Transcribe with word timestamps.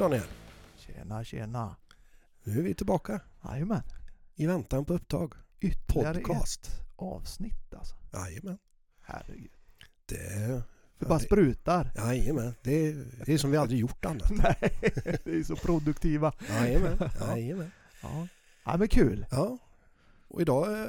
Daniel! 0.00 0.22
Tjena, 0.76 1.24
tjena. 1.24 1.76
Nu 2.44 2.58
är 2.58 2.62
vi 2.62 2.74
tillbaka 2.74 3.20
Jajamän. 3.44 3.82
i 4.34 4.46
väntan 4.46 4.84
på 4.84 4.94
upptag. 4.94 5.34
Ytterligare 5.60 6.20
Podcast. 6.20 6.66
ett 6.66 6.80
avsnitt 6.96 7.74
alltså. 7.74 7.94
Jajamän. 8.12 8.58
Herregud. 9.02 9.50
Det, 10.06 10.62
Det 10.98 11.06
bara 11.06 11.18
sprutar. 11.18 11.92
jajamän. 11.96 12.54
Det, 12.62 12.86
är- 12.86 13.24
det 13.26 13.32
är 13.34 13.38
som 13.38 13.50
vi 13.50 13.56
aldrig 13.56 13.80
gjort 13.80 14.04
annat. 14.04 14.30
Nej, 14.36 14.80
vi 15.24 15.40
är 15.40 15.44
så 15.44 15.56
produktiva. 15.56 16.32
Jajamän. 16.48 16.98
Jajamän. 17.20 17.70
Ja, 18.02 18.28
ja 18.64 18.76
men 18.76 18.88
kul. 18.88 19.26
Ja. 19.30 19.58
Och 20.28 20.40
idag 20.40 20.72
eh, 20.82 20.86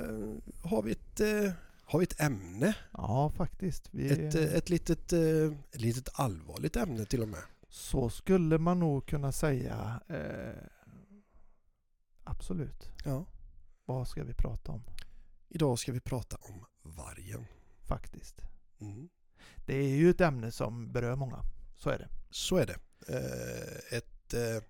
har 0.64 0.81
vi 0.81 0.92
ett, 0.92 1.20
eh, 1.20 1.52
har 1.84 2.00
vi 2.00 2.03
ett 2.03 2.22
ämne. 2.22 2.75
Ja, 2.92 3.30
faktiskt. 3.38 3.88
Vi, 3.92 4.09
Ett, 4.28 4.36
eh, 4.36 4.44
ett, 4.44 4.70
litet, 4.70 5.14
ett 5.14 5.81
litet 5.81 6.09
allvarligt 6.20 6.75
ämne 6.75 7.06
till 7.06 7.22
och 7.22 7.28
med. 7.30 7.42
Så 7.72 8.09
skulle 8.09 8.58
man 8.58 8.80
nog 8.80 9.05
kunna 9.05 9.31
säga. 9.31 10.02
Eh, 10.08 10.64
absolut. 12.23 12.91
Ja. 13.05 13.25
Vad 13.86 14.08
ska 14.08 14.23
vi 14.23 14.33
prata 14.33 14.72
om? 14.72 14.83
Idag 15.50 15.80
ska 15.80 15.91
vi 15.91 16.00
prata 16.00 16.38
om 16.39 16.66
vargen. 16.81 17.45
Faktiskt. 17.88 18.41
Mm. 18.80 19.09
Det 19.66 19.75
är 19.75 19.88
ju 19.89 20.09
ett 20.09 20.22
ämne 20.22 20.52
som 20.52 20.91
berör 20.91 21.16
många. 21.16 21.39
Så 21.78 21.89
är 21.89 21.97
det. 22.00 22.09
Så 22.30 22.58
är 22.58 22.66
det. 22.66 22.78
Eh, 23.08 23.97
ett, 23.97 24.33
eh, 24.33 24.63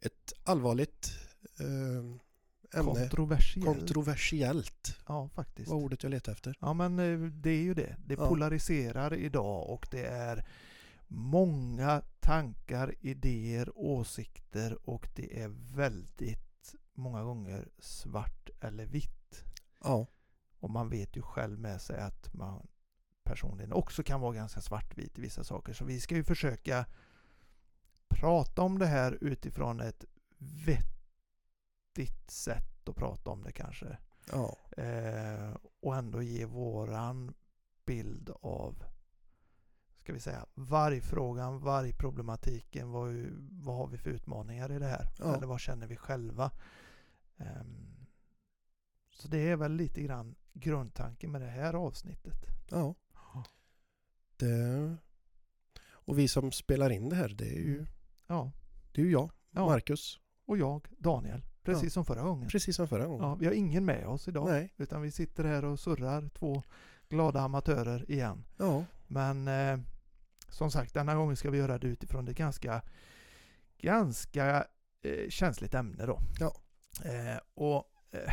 ett 0.00 0.32
allvarligt 0.44 1.10
eh, 1.60 1.66
ämne. 1.66 2.20
Kontroversiellt. 2.94 3.66
Kontroversiellt 3.66 4.96
ja, 5.06 5.28
faktiskt. 5.28 5.68
var 5.70 5.76
ordet 5.76 6.02
jag 6.02 6.10
letade 6.10 6.32
efter. 6.32 6.56
Ja, 6.60 6.72
men 6.74 6.98
eh, 6.98 7.18
det 7.30 7.50
är 7.50 7.62
ju 7.62 7.74
det. 7.74 7.96
Det 8.06 8.14
Ja. 8.14 8.28
polariserar 8.28 9.14
idag 9.14 9.70
och 9.70 9.88
det 9.90 10.06
är 10.06 10.46
många 11.10 12.02
tankar, 12.20 12.94
idéer, 13.00 13.70
åsikter 13.74 14.88
och 14.88 15.08
det 15.14 15.42
är 15.42 15.48
väldigt 15.74 16.74
många 16.94 17.22
gånger 17.22 17.68
svart 17.78 18.50
eller 18.60 18.86
vitt. 18.86 19.44
Ja. 19.80 20.06
Och 20.58 20.70
man 20.70 20.90
vet 20.90 21.16
ju 21.16 21.22
själv 21.22 21.58
med 21.58 21.80
sig 21.80 22.00
att 22.00 22.34
man 22.34 22.66
personligen 23.22 23.72
också 23.72 24.02
kan 24.02 24.20
vara 24.20 24.34
ganska 24.34 24.60
svartvit 24.60 25.18
i 25.18 25.20
vissa 25.20 25.44
saker. 25.44 25.72
Så 25.72 25.84
vi 25.84 26.00
ska 26.00 26.14
ju 26.14 26.24
försöka 26.24 26.86
prata 28.08 28.62
om 28.62 28.78
det 28.78 28.86
här 28.86 29.18
utifrån 29.20 29.80
ett 29.80 30.04
vettigt 30.38 32.30
sätt 32.30 32.88
att 32.88 32.96
prata 32.96 33.30
om 33.30 33.42
det 33.42 33.52
kanske. 33.52 33.98
ja. 34.32 34.56
Eh, 34.82 35.56
och 35.80 35.96
ändå 35.96 36.22
ge 36.22 36.44
våran 36.44 37.34
bild 37.86 38.30
av 38.42 38.84
ska 40.10 40.14
vi 40.14 40.20
säga 40.20 40.46
vargfrågan, 40.54 41.60
vargproblematiken, 41.60 42.90
vad, 42.90 43.14
vad 43.50 43.76
har 43.76 43.86
vi 43.86 43.98
för 43.98 44.10
utmaningar 44.10 44.72
i 44.72 44.78
det 44.78 44.86
här? 44.86 45.08
Ja. 45.18 45.36
Eller 45.36 45.46
vad 45.46 45.60
känner 45.60 45.86
vi 45.86 45.96
själva? 45.96 46.50
Ehm, 47.36 48.06
så 49.12 49.28
det 49.28 49.38
är 49.38 49.56
väl 49.56 49.72
lite 49.72 50.02
grann 50.02 50.34
grundtanken 50.52 51.32
med 51.32 51.40
det 51.40 51.46
här 51.48 51.74
avsnittet. 51.74 52.46
Ja. 52.70 52.94
Det... 54.36 54.96
Och 55.90 56.18
vi 56.18 56.28
som 56.28 56.52
spelar 56.52 56.90
in 56.90 57.08
det 57.08 57.16
här, 57.16 57.28
det 57.28 57.48
är 57.56 57.60
ju, 57.60 57.86
Ja, 58.26 58.52
det 58.92 59.00
är 59.00 59.04
ju 59.04 59.12
jag, 59.12 59.22
Mm. 59.22 59.32
Ja. 59.50 59.66
Marcus. 59.66 60.20
och 60.46 60.58
jag, 60.58 60.88
Daniel, 60.98 61.42
precis 61.62 61.84
Ja. 61.84 61.90
som 61.90 62.04
förra 62.04 62.22
gången. 62.22 62.48
Precis 62.48 62.76
som 62.76 62.88
förra 62.88 63.06
gången. 63.06 63.24
Ja, 63.28 63.34
vi 63.34 63.46
har 63.46 63.52
ingen 63.52 63.84
med 63.84 64.06
oss 64.06 64.28
idag, 64.28 64.48
Nej. 64.48 64.72
utan 64.76 65.02
vi 65.02 65.10
sitter 65.10 65.44
här 65.44 65.64
och 65.64 65.80
surrar, 65.80 66.28
två 66.28 66.62
glada 67.08 67.40
amatörer 67.40 68.10
igen. 68.10 68.44
Ja. 68.56 68.84
Men 69.06 69.48
eh, 69.48 69.80
som 70.50 70.70
sagt, 70.70 70.94
denna 70.94 71.14
gången 71.14 71.36
ska 71.36 71.50
vi 71.50 71.58
göra 71.58 71.78
det 71.78 71.86
utifrån 71.86 72.28
ett 72.28 72.36
ganska, 72.36 72.82
ganska 73.78 74.66
eh, 75.02 75.28
känsligt 75.28 75.74
ämne 75.74 76.06
då. 76.06 76.20
Ja. 76.40 76.54
Eh, 77.04 77.38
och 77.54 77.84
eh, 78.10 78.32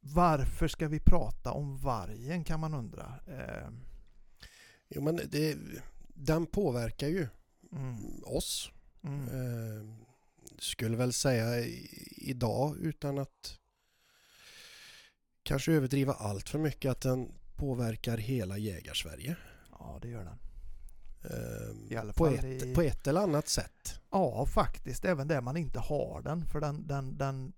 varför 0.00 0.68
ska 0.68 0.88
vi 0.88 1.00
prata 1.00 1.52
om 1.52 1.78
vargen 1.78 2.44
kan 2.44 2.60
man 2.60 2.74
undra. 2.74 3.14
Eh, 3.26 3.68
Jo 4.88 5.02
men 5.02 5.20
det, 5.30 5.58
den 6.08 6.46
påverkar 6.46 7.08
ju 7.08 7.28
mm, 7.72 8.24
oss. 8.24 8.70
mm, 9.02 9.28
Eh, 9.28 9.94
skulle 10.58 10.96
väl 10.96 11.12
säga 11.12 11.66
idag 12.16 12.76
utan 12.76 13.18
att 13.18 13.58
kanske 15.42 15.72
överdriva 15.72 16.12
allt 16.12 16.48
för 16.48 16.58
mycket 16.58 16.90
att 16.90 17.00
den 17.00 17.32
påverkar 17.56 18.18
hela 18.18 18.58
jägarsverige. 18.58 19.36
ja, 19.70 19.98
det 20.02 20.08
gör 20.08 20.24
den. 20.24 20.38
Eh, 21.24 21.92
I 21.92 21.96
alla 21.96 22.12
på, 22.12 22.26
ett, 22.26 22.44
i- 22.44 22.74
på 22.74 22.82
ett 22.82 23.06
eller 23.06 23.20
annat 23.20 23.48
sätt. 23.48 24.00
Ja, 24.10 24.46
faktiskt. 24.46 25.04
Även 25.04 25.28
där 25.28 25.40
man 25.40 25.56
inte 25.56 25.78
har 25.80 26.22
den. 26.22 26.46
För 26.46 26.60
den, 26.60 26.86
den, 26.86 27.18
den, 27.18 27.52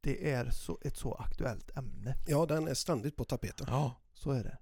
det 0.00 0.32
är 0.32 0.50
så, 0.50 0.78
ett 0.82 0.96
så 0.96 1.14
aktuellt 1.14 1.76
ämne. 1.76 2.14
Ja, 2.26 2.46
den 2.46 2.68
är 2.68 2.74
ständigt 2.74 3.16
på 3.16 3.24
tapeten. 3.24 3.66
Ja, 3.70 3.94
så 4.14 4.30
är 4.30 4.44
det. 4.44 4.58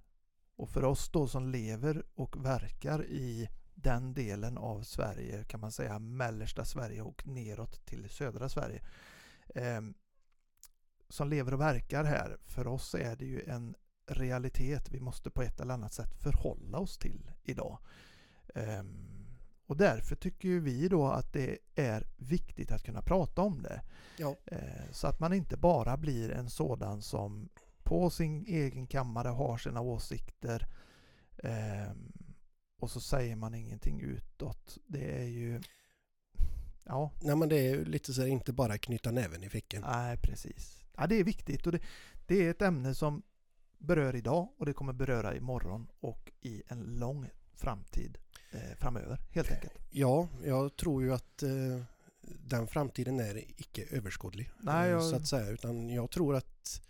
Och 0.55 0.69
för 0.69 0.83
oss 0.83 1.09
då 1.09 1.27
som 1.27 1.47
lever 1.49 2.03
och 2.15 2.45
verkar 2.45 3.05
i 3.05 3.49
den 3.75 4.13
delen 4.13 4.57
av 4.57 4.81
Sverige, 4.83 5.43
kan 5.43 5.59
man 5.59 5.71
säga 5.71 5.99
mellersta 5.99 6.65
Sverige 6.65 7.01
och 7.01 7.27
neråt 7.27 7.85
till 7.85 8.09
södra 8.09 8.49
Sverige. 8.49 8.83
Eh, 9.55 9.81
som 11.09 11.29
lever 11.29 11.53
och 11.53 11.61
verkar 11.61 12.03
här, 12.03 12.37
för 12.45 12.67
oss 12.67 12.95
är 12.95 13.15
det 13.15 13.25
ju 13.25 13.41
en 13.43 13.75
realitet 14.07 14.89
vi 14.91 14.99
måste 14.99 15.29
på 15.29 15.41
ett 15.41 15.59
eller 15.59 15.73
annat 15.73 15.93
sätt 15.93 16.13
förhålla 16.23 16.77
oss 16.79 16.97
till 16.97 17.31
idag. 17.43 17.79
Ehm, 18.55 19.03
och 19.65 19.77
därför 19.77 20.15
tycker 20.15 20.49
vi 20.49 20.87
då 20.87 21.07
att 21.07 21.33
det 21.33 21.57
är 21.75 22.07
viktigt 22.17 22.71
att 22.71 22.83
kunna 22.83 23.01
prata 23.01 23.41
om 23.41 23.61
det. 23.61 23.81
Ja. 24.17 24.35
Eh, 24.45 24.91
Så 24.91 25.07
att 25.07 25.19
man 25.19 25.33
inte 25.33 25.57
bara 25.57 25.97
blir 25.97 26.31
en 26.31 26.49
sådan 26.49 27.01
som 27.01 27.49
på 27.83 28.09
sin 28.09 28.45
egen 28.45 28.87
kammare 28.87 29.27
har 29.27 29.57
sina 29.57 29.81
åsikter 29.81 30.67
ehm, 31.43 32.11
och 32.79 32.91
så 32.91 33.01
säger 33.01 33.35
man 33.35 33.53
ingenting 33.55 34.01
utåt. 34.01 34.77
Det 34.87 35.21
är 35.21 35.25
ju... 35.25 35.61
Ja, 36.83 37.11
Nej 37.21 37.35
men 37.35 37.49
det 37.49 37.55
är 37.55 37.75
ju 37.75 37.85
lite 37.85 38.13
så 38.13 38.21
här, 38.21 38.27
inte 38.27 38.53
bara 38.53 38.77
knyta 38.77 39.11
näven 39.11 39.43
i 39.43 39.49
fickan. 39.49 39.81
nej 39.87 40.17
precis. 40.17 40.85
Ja, 40.97 41.07
det 41.07 41.15
är 41.15 41.23
viktigt 41.23 41.65
och 41.65 41.71
det, 41.71 41.79
det 42.25 42.45
är 42.45 42.51
ett 42.51 42.61
ämne 42.61 42.95
som 42.95 43.23
berör 43.77 44.15
idag 44.15 44.49
och 44.57 44.65
det 44.65 44.73
kommer 44.73 44.93
beröra 44.93 45.35
imorgon 45.35 45.87
och 45.99 46.31
i 46.41 46.63
en 46.67 46.79
lång 46.81 47.29
framtid 47.53 48.17
framöver 48.79 49.19
helt 49.31 49.51
enkelt. 49.51 49.73
Ja, 49.89 50.27
jag 50.45 50.75
tror 50.75 51.03
ju 51.03 51.13
att 51.13 51.43
eh, 51.43 51.81
den 52.21 52.67
framtiden 52.67 53.19
är 53.19 53.37
icke 53.37 53.85
överskådlig. 53.91 54.51
Nej, 54.59 54.85
eh, 54.85 54.91
jag- 54.91 55.03
Så 55.03 55.15
att 55.15 55.27
säga. 55.27 55.49
Utan 55.49 55.89
jag 55.89 56.11
tror 56.11 56.35
att 56.35 56.81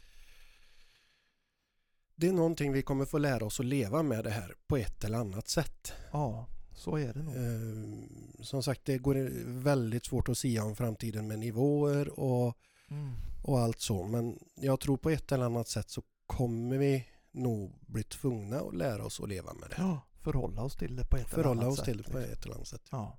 det 2.16 2.28
är 2.28 2.34
någonting 2.34 2.72
vi 2.72 2.82
kommer 2.82 3.06
få 3.06 3.18
lära 3.18 3.46
oss 3.46 3.60
att 3.60 3.66
leva 3.66 4.04
med 4.04 4.24
det 4.24 4.30
här 4.30 4.56
på 4.68 4.78
ett 4.78 5.04
eller 5.04 5.18
annat 5.18 5.48
sätt. 5.48 5.94
Ja, 6.12 6.48
så 6.76 6.96
är 6.98 7.14
det 7.14 7.24
nog. 7.24 7.36
Eh, 7.36 8.44
som 8.44 8.64
sagt, 8.64 8.86
det 8.86 8.98
går 8.98 9.30
väldigt 9.64 10.06
svårt 10.06 10.30
att 10.30 10.38
sia 10.38 10.64
om 10.64 10.76
framtiden 10.76 11.28
med 11.28 11.40
nivåer 11.40 12.20
och, 12.20 12.58
Mm. 12.90 13.12
och 13.44 13.60
allt 13.60 13.80
så. 13.82 14.04
Men 14.04 14.40
jag 14.56 14.80
tror 14.80 14.98
på 14.98 15.10
ett 15.10 15.32
eller 15.32 15.46
annat 15.46 15.68
sätt 15.68 15.90
så 15.90 16.02
kommer 16.26 16.78
vi 16.78 17.08
nog 17.32 17.72
bli 17.88 18.04
tvungna 18.04 18.60
att 18.60 18.76
lära 18.76 19.06
oss 19.06 19.20
att 19.20 19.30
leva 19.30 19.54
med 19.54 19.70
det. 19.70 19.76
Ja, 19.78 20.02
förhålla 20.32 20.62
oss 20.62 20.76
till 20.76 20.96
det 20.96 21.06
på 21.06 21.18
ett 21.18 21.22
eller 21.34 21.44
Förhålla 21.44 21.62
annat 21.62 21.72
oss 21.72 21.78
sätt. 21.78 21.86
till 21.86 21.98
det 21.98 22.04
på 22.04 22.18
liksom. 22.18 22.34
ett 22.34 22.46
eller 22.46 22.56
annat 22.56 22.68
sätt. 22.68 22.88
Ja. 22.92 23.18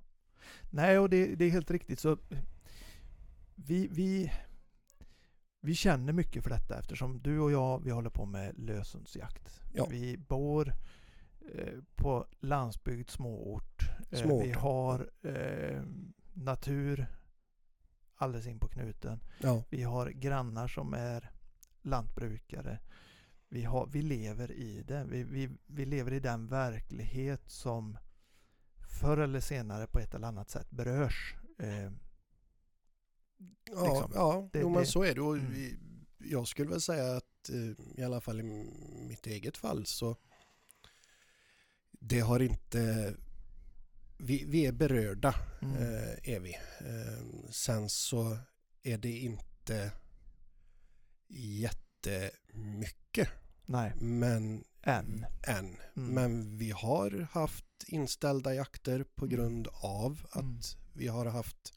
Nej, 0.69 0.99
och 0.99 1.09
det, 1.09 1.35
det 1.35 1.45
är 1.45 1.49
helt 1.49 1.71
riktigt. 1.71 1.99
Så 1.99 2.17
vi, 3.55 3.87
vi, 3.91 4.31
vi 5.61 5.75
känner 5.75 6.13
mycket 6.13 6.43
för 6.43 6.49
detta 6.49 6.79
eftersom 6.79 7.21
du 7.21 7.39
och 7.39 7.51
jag 7.51 7.83
vi 7.83 7.91
håller 7.91 8.09
på 8.09 8.25
med 8.25 8.59
lösundsjakt. 8.59 9.61
Ja. 9.73 9.87
Vi 9.89 10.17
bor 10.17 10.73
eh, 11.55 11.79
på 11.95 12.25
landsbygd, 12.39 13.09
småort. 13.09 13.89
Eh, 14.11 14.21
Småort, 14.21 14.45
vi 14.45 14.51
ja. 14.51 14.59
har 14.59 15.09
eh, 15.21 15.81
natur 16.33 17.07
alldeles 18.15 18.47
in 18.47 18.59
på 18.59 18.67
knuten. 18.67 19.19
Ja, 19.41 19.63
Vi 19.69 19.83
har 19.83 20.09
grannar 20.09 20.67
som 20.67 20.93
är 20.93 21.31
lantbrukare. 21.81 22.79
Vi, 23.49 23.63
har, 23.63 23.87
vi 23.87 24.01
lever 24.01 24.51
i 24.51 24.83
det. 24.87 25.03
Vi, 25.09 25.23
vi, 25.23 25.49
vi 25.67 25.85
lever 25.85 26.13
i 26.13 26.19
den 26.19 26.47
verklighet 26.47 27.41
som 27.49 27.97
förr 29.01 29.17
eller 29.17 29.39
senare 29.39 29.87
på 29.87 29.99
ett 29.99 30.13
eller 30.13 30.27
annat 30.27 30.49
sätt 30.49 30.71
berörs. 30.71 31.35
Eh, 31.59 31.91
ja, 33.71 33.93
Liksom. 33.93 34.11
ja 34.15 34.49
Det- 34.53 34.59
jo, 34.59 34.69
men 34.69 34.79
det- 34.79 34.85
så 34.87 35.03
är 35.03 35.15
det. 35.15 35.21
Och 35.21 35.37
Mm. 35.37 35.79
jag 36.17 36.47
skulle 36.47 36.69
väl 36.69 36.81
säga 36.81 37.15
att 37.17 37.49
eh, 37.49 37.99
i 37.99 38.03
alla 38.03 38.21
fall 38.21 38.39
i 38.39 38.43
mitt 39.07 39.27
eget 39.27 39.57
fall 39.57 39.85
så 39.85 40.15
det 41.91 42.19
har 42.19 42.39
inte 42.39 43.13
vi, 44.17 44.45
vi 44.47 44.65
är 44.65 44.71
berörda 44.71 45.35
mm, 45.61 45.75
eh, 45.75 46.33
är 46.35 46.39
vi. 46.39 46.53
Eh, 46.79 47.49
sen 47.51 47.89
så 47.89 48.37
är 48.83 48.97
det 48.97 49.11
inte 49.19 49.91
jättemycket 51.27 53.08
nej, 53.65 53.93
men 53.95 54.63
än. 54.83 55.25
än. 55.47 55.65
Mm. 55.97 56.13
Men 56.13 56.57
vi 56.57 56.71
har 56.71 57.27
haft 57.31 57.65
inställda 57.87 58.53
jakter 58.53 59.03
på 59.03 59.25
Mm. 59.25 59.35
grund 59.37 59.67
av 59.81 60.27
att 60.31 60.41
Mm. 60.43 60.59
vi 60.93 61.07
har 61.07 61.25
haft 61.25 61.73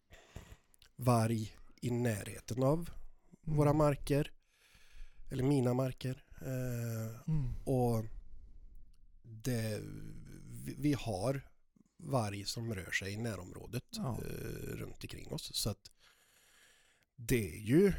varg 0.97 1.57
i 1.81 1.91
närheten 1.91 2.63
av 2.63 2.91
Mm. 3.47 3.57
våra 3.59 3.73
marker. 3.73 4.33
Eller 5.31 5.43
mina 5.45 5.75
marker. 5.75 6.25
Eh, 6.41 7.21
Mm. 7.29 7.55
och 7.65 8.05
det, 9.23 9.81
vi, 10.65 10.75
vi 10.79 10.93
har 10.93 11.49
varg 11.99 12.45
som 12.45 12.75
rör 12.75 12.91
sig 12.91 13.13
i 13.13 13.17
närområdet 13.17 13.85
Ja. 13.91 14.19
eh, 14.25 14.77
runt 14.77 15.03
omkring 15.05 15.33
oss. 15.33 15.51
Så 15.55 15.71
att 15.71 15.91
det 17.17 17.55
är 17.55 17.59
ju 17.61 17.93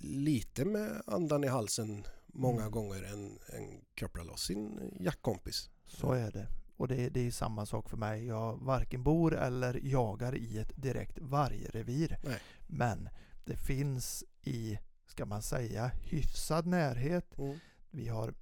lite 0.00 0.64
med 0.64 1.02
andan 1.06 1.44
i 1.44 1.48
halsen 1.48 2.06
många 2.36 2.68
gånger 2.68 3.02
en, 3.02 3.38
en 3.46 3.84
kopplar 4.00 4.24
loss 4.24 4.42
sin 4.44 4.92
jaktkompis. 5.00 5.70
Så 5.86 6.12
är 6.12 6.32
det. 6.32 6.48
Och 6.76 6.88
det, 6.88 7.08
det 7.08 7.26
är 7.26 7.30
samma 7.30 7.66
sak 7.66 7.90
för 7.90 7.96
mig. 7.96 8.26
Jag 8.26 8.56
varken 8.56 9.02
bor 9.02 9.34
eller 9.34 9.80
jagar 9.82 10.36
i 10.36 10.58
ett 10.58 10.72
direkt 10.76 11.18
vargrevir. 11.18 12.18
Nej. 12.24 12.40
Men 12.66 13.08
det 13.44 13.56
finns 13.56 14.24
i, 14.42 14.78
ska 15.06 15.26
man 15.26 15.42
säga, 15.42 15.86
hyfsad 15.86 16.66
närhet. 16.66 17.38
Mm. 17.38 17.58
Vi 17.90 18.08
har 18.08 18.34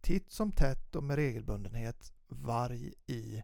titt 0.00 0.32
som 0.32 0.52
tätt 0.52 0.96
och 0.96 1.04
med 1.04 1.16
regelbundenhet 1.16 2.12
varg 2.28 2.94
i 3.06 3.42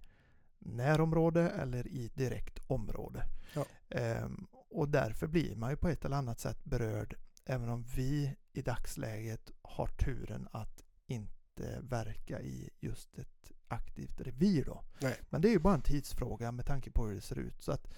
närområde 0.59 1.51
eller 1.51 1.87
i 1.87 2.11
direkt 2.15 2.59
område. 2.67 3.25
Ja. 3.55 3.67
Ehm, 3.89 4.47
och 4.71 4.89
därför 4.89 5.27
blir 5.27 5.57
man 5.57 5.71
ju 5.71 5.77
på 5.77 5.89
ett 5.89 6.05
eller 6.05 6.17
annat 6.17 6.41
sätt 6.41 6.65
berörd 6.65 7.17
även 7.45 7.69
om 7.69 7.83
vi 7.83 8.35
i 8.53 8.63
dagsläget 8.63 9.51
har 9.63 9.87
turen 9.87 10.49
att 10.53 10.83
inte 11.07 11.81
verka 11.83 12.41
i 12.41 12.71
just 12.81 13.19
ett 13.19 13.53
aktivt 13.69 14.21
revir 14.21 14.65
då. 14.65 14.85
Nej. 15.01 15.17
Men 15.31 15.41
det 15.41 15.49
är 15.49 15.53
ju 15.53 15.59
bara 15.59 15.75
en 15.75 15.83
tidsfråga 15.83 16.53
med 16.53 16.67
tanke 16.67 16.91
på 16.91 17.07
hur 17.07 17.15
det 17.15 17.21
ser 17.21 17.39
ut. 17.39 17.63
Så 17.63 17.73
att 17.73 17.89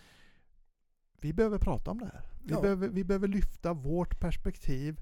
vi 1.21 1.33
behöver 1.33 1.59
prata 1.59 1.91
om 1.91 1.99
det 1.99 2.07
här. 2.07 2.29
Vi, 2.45 2.53
Ja. 2.53 2.61
behöver, 2.61 2.89
vi 2.89 3.05
behöver 3.05 3.29
lyfta 3.29 3.73
vårt 3.73 4.21
perspektiv, 4.21 5.01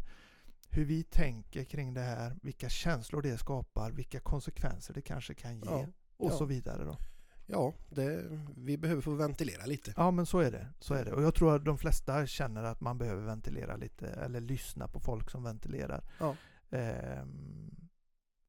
hur 0.70 0.85
vi 0.85 1.02
tänker 1.02 1.64
kring 1.64 1.94
det 1.94 2.00
här, 2.00 2.37
vilka 2.43 2.69
känslor 2.69 3.23
det 3.23 3.38
skapar, 3.38 3.90
vilka 3.93 4.20
konsekvenser 4.20 4.94
det 4.94 5.02
kanske 5.02 5.35
kan 5.35 5.58
ge 5.61 5.67
Ja. 5.70 5.87
och 6.17 6.31
Ja. 6.32 6.37
så 6.38 6.44
vidare. 6.44 6.85
Då. 6.85 6.97
Ja, 7.46 7.75
det, 7.88 8.25
vi 8.56 8.79
behöver 8.79 9.02
få 9.02 9.11
ventilera 9.11 9.67
lite. 9.67 9.94
Ja 9.96 10.11
men 10.11 10.26
så 10.26 10.38
är 10.38 10.50
det. 10.50 10.67
Så 10.81 10.94
är 10.94 11.05
det. 11.05 11.12
Och 11.12 11.23
jag 11.23 11.35
tror 11.35 11.56
att 11.56 11.64
de 11.64 11.79
flesta 11.79 12.26
känner 12.26 12.62
att 12.62 12.81
man 12.81 12.99
behöver 12.99 13.23
ventilera 13.23 13.76
lite 13.76 14.06
eller 14.06 14.41
lyssna 14.41 14.88
på 14.88 15.00
folk 15.00 15.31
som 15.31 15.43
ventilerar. 15.43 16.05
Ja. 16.19 16.37
Ehm, 16.70 17.88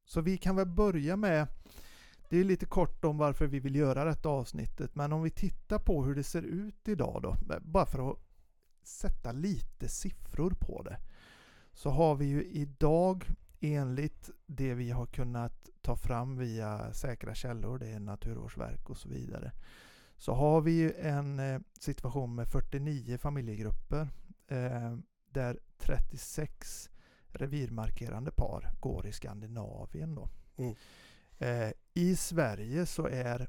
så 0.04 0.20
vi 0.20 0.38
kan 0.38 0.56
väl 0.56 0.66
börja 0.66 1.16
med 1.16 1.46
det 2.28 2.38
är 2.38 2.44
lite 2.44 2.66
kort 2.66 3.04
om 3.04 3.18
varför 3.18 3.46
vi 3.46 3.60
vill 3.60 3.76
göra 3.76 4.04
detta 4.04 4.28
avsnittet 4.28 4.94
men 4.94 5.12
om 5.12 5.22
vi 5.22 5.30
tittar 5.30 5.78
på 5.78 6.04
hur 6.04 6.14
det 6.14 6.22
ser 6.22 6.42
ut 6.42 6.88
idag 6.88 7.20
då 7.22 7.36
bara 7.60 7.86
för 7.86 8.10
att 8.10 8.18
sätta 8.82 9.32
lite 9.32 9.88
siffror 9.88 10.50
på 10.50 10.82
det 10.82 10.98
så 11.72 11.90
har 11.90 12.14
vi 12.14 12.26
ju 12.26 12.44
idag 12.44 13.24
enligt 13.60 14.30
det 14.46 14.74
vi 14.74 14.90
har 14.90 15.06
kunnat 15.06 15.65
ta 15.86 15.96
fram 15.96 16.38
via 16.38 16.92
säkra 16.92 17.34
källor, 17.34 17.78
det 17.78 17.88
är 17.88 18.00
Naturvårdsverk 18.00 18.90
och 18.90 18.96
så 18.96 19.08
vidare 19.08 19.52
så 20.16 20.34
har 20.34 20.60
vi 20.60 20.72
ju 20.72 20.92
en 20.92 21.38
eh, 21.38 21.60
situation 21.80 22.34
med 22.34 22.48
49 22.48 23.18
familjegrupper 23.18 24.08
eh, 24.48 24.96
där 25.30 25.58
36 25.78 26.90
revirmarkerande 27.28 28.30
par 28.30 28.72
går 28.80 29.06
i 29.06 29.12
Skandinavien. 29.12 30.14
Då. 30.14 30.28
Mm. 30.56 30.74
Eh, 31.38 31.72
I 31.94 32.16
Sverige 32.16 32.86
så 32.86 33.06
är 33.06 33.48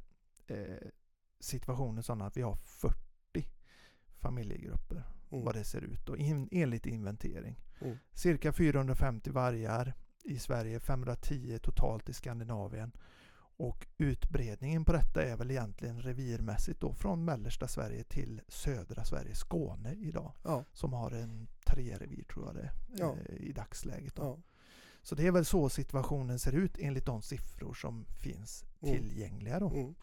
situationen 1.40 2.04
sån 2.04 2.22
att 2.22 2.38
vi 2.38 2.42
har 2.42 2.56
40 2.56 2.98
familjegrupper 4.20 5.04
Mm. 5.32 5.46
vad 5.46 5.56
det 5.56 5.64
ser 5.64 5.82
ut 5.82 6.06
då, 6.06 6.18
in, 6.18 6.50
enligt 6.52 6.86
inventering. 6.86 7.60
Mm. 7.80 7.98
Cirka 8.14 8.54
450 8.54 9.32
vargar 9.32 9.94
i 10.28 10.40
Sverige, 10.40 10.80
510 10.80 11.60
totalt 11.64 12.10
i 12.10 12.14
Skandinavien. 12.14 12.92
Och 13.60 13.88
utbredningen 13.98 14.86
på 14.86 14.92
detta 14.94 15.24
är 15.24 15.38
väl 15.38 15.52
egentligen 15.52 16.02
revirmässigt 16.02 16.80
då 16.80 16.94
från 16.94 17.26
mellersta 17.26 17.68
Sverige 17.68 18.04
till 18.04 18.42
södra 18.48 19.04
Sverige, 19.04 19.36
Skåne 19.36 19.94
idag. 19.94 20.32
Ja, 20.44 20.64
Som 20.74 20.94
har 20.94 21.12
en 21.12 21.48
tre 21.66 21.98
revir 21.98 22.24
tror 22.24 22.46
jag 22.46 22.56
det 22.56 22.62
är 22.62 22.72
Ja. 23.00 23.16
eh, 23.30 23.36
i 23.36 23.52
dagsläget. 23.52 24.16
Då. 24.16 24.24
ja. 24.24 24.38
Så 25.02 25.16
det 25.16 25.28
är 25.28 25.32
väl 25.32 25.46
så 25.46 25.70
situationen 25.70 26.40
ser 26.40 26.52
ut 26.56 26.78
enligt 26.80 27.06
de 27.06 27.22
siffror 27.22 27.74
som 27.74 28.06
finns 28.06 28.64
Mm. 28.82 28.94
tillgängliga. 28.96 29.60
Då. 29.60 29.70
Mm. 29.70 29.96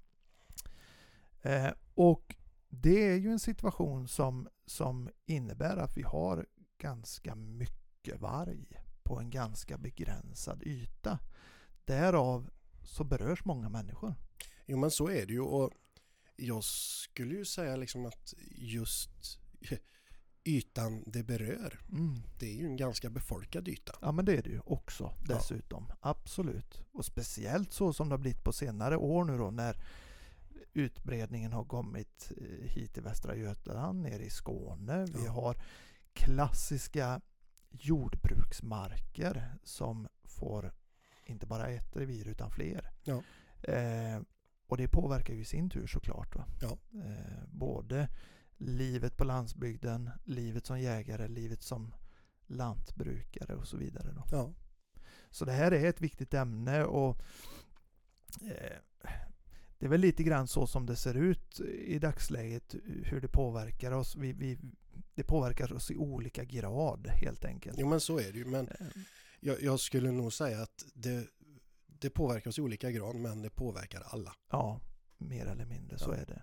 Eh, 1.43 1.73
och 1.95 2.37
det 2.69 3.11
är 3.11 3.17
ju 3.17 3.31
en 3.31 3.39
situation 3.41 4.09
som, 4.09 4.49
som 4.67 5.11
innebär 5.27 5.77
att 5.77 5.97
vi 5.97 6.03
har 6.03 6.47
ganska 6.79 7.35
mycket 7.35 8.21
varg 8.21 8.67
på 9.05 9.19
en 9.19 9.31
ganska 9.31 9.79
begränsad 9.79 10.63
yta. 10.63 11.19
Därav 11.85 12.51
så 12.83 13.05
berörs 13.05 13.45
många 13.45 13.69
människor. 13.69 14.15
Jo 14.67 14.79
men 14.79 14.91
så 14.91 15.09
är 15.11 15.27
det 15.27 15.33
ju 15.33 15.41
och 15.41 15.71
jag 16.37 16.65
skulle 16.65 17.35
ju 17.35 17.45
säga 17.45 17.77
liksom 17.77 18.07
att 18.07 18.35
just 18.51 19.39
ytan 20.45 21.05
det 21.07 21.23
berör, 21.23 21.81
Mm. 21.93 22.23
det 22.39 22.47
är 22.47 22.55
ju 22.55 22.67
en 22.67 22.77
ganska 22.77 23.11
befolkad 23.11 23.69
yta. 23.69 23.93
Ja 24.01 24.13
men 24.13 24.25
det 24.25 24.37
är 24.37 24.43
det 24.43 24.51
ju 24.51 24.61
också 24.65 25.15
dessutom. 25.27 25.93
Absolut. 26.01 26.83
Och 26.93 27.05
speciellt 27.05 27.73
så 27.73 27.93
som 27.93 28.09
det 28.09 28.13
har 28.13 28.19
blivit 28.19 28.45
på 28.45 28.53
senare 28.53 28.97
år 28.97 29.25
nu 29.25 29.39
då 29.39 29.51
när 29.51 29.85
utbredningen 30.73 31.53
har 31.53 31.65
kommit 31.65 32.33
eh, 32.37 32.69
hit 32.69 32.95
till 32.95 33.03
Västra 33.03 33.37
Götaland, 33.37 34.03
ner 34.03 34.21
i 34.21 34.31
Skåne. 34.31 35.05
Vi 35.07 35.25
Ja. 35.25 35.33
har 35.33 35.63
klassiska 36.13 37.21
jordbruksmarker 37.81 39.57
som 39.65 40.09
får 40.25 40.73
inte 41.27 41.47
bara 41.47 41.69
ett 41.69 41.97
revir 41.97 42.29
utan 42.29 42.51
fler. 42.51 42.91
Ja. 43.05 43.23
Eh, 43.73 44.21
och 44.67 44.77
det 44.77 44.89
påverkar 44.89 45.35
ju 45.35 45.41
i 45.41 45.45
sin 45.45 45.71
tur 45.71 45.87
såklart. 45.87 46.37
Va? 46.37 46.47
Ja. 46.61 46.79
Eh, 47.05 47.45
både 47.49 48.09
livet 48.57 49.17
på 49.17 49.25
landsbygden, 49.25 50.11
livet 50.25 50.67
som 50.67 50.81
jägare, 50.81 51.29
livet 51.29 51.63
som 51.63 51.95
lantbrukare 52.47 53.55
och 53.55 53.69
så 53.69 53.77
vidare. 53.77 54.13
Då. 54.13 54.25
Ja, 54.31 54.55
Så 55.31 55.45
det 55.45 55.53
här 55.53 55.73
är 55.73 55.85
ett 55.89 56.01
viktigt 56.01 56.35
ämne 56.35 56.85
och 56.85 57.23
eh, 58.43 58.79
det 59.79 59.87
är 59.87 59.91
väl 59.91 60.01
lite 60.01 60.23
grann 60.23 60.49
så 60.49 60.67
som 60.67 60.87
det 60.87 60.97
ser 60.97 61.15
ut 61.15 61.61
i 61.87 61.99
dagsläget, 61.99 62.75
hur 63.05 63.21
det 63.21 63.29
påverkar 63.29 63.93
oss. 63.93 64.17
Vi, 64.17 64.33
vi, 64.33 64.59
det 65.15 65.23
påverkar 65.25 65.73
oss 65.73 65.91
i 65.91 65.97
olika 65.97 66.45
grad 66.45 67.07
helt 67.09 67.45
enkelt. 67.45 67.79
jo 67.79 67.89
men 67.89 68.01
så 68.01 68.19
är 68.19 68.33
det 68.33 68.39
ju 68.39 68.45
men 68.45 68.69
Eh, 68.69 68.87
jag, 69.41 69.63
jag 69.63 69.81
skulle 69.81 70.11
nog 70.13 70.33
säga 70.33 70.63
att 70.63 70.85
det, 70.95 71.27
det 71.87 72.11
påverkar 72.11 72.51
oss 72.51 72.59
i 72.59 72.63
olika 72.63 72.91
grad 72.91 73.17
men 73.17 73.43
det 73.43 73.51
påverkar 73.51 74.03
alla. 74.07 74.33
Ja, 74.51 74.81
mer 75.19 75.47
eller 75.47 75.65
mindre 75.65 75.99
så 75.99 76.11
Ja. 76.11 76.15
är 76.17 76.27
det. 76.27 76.43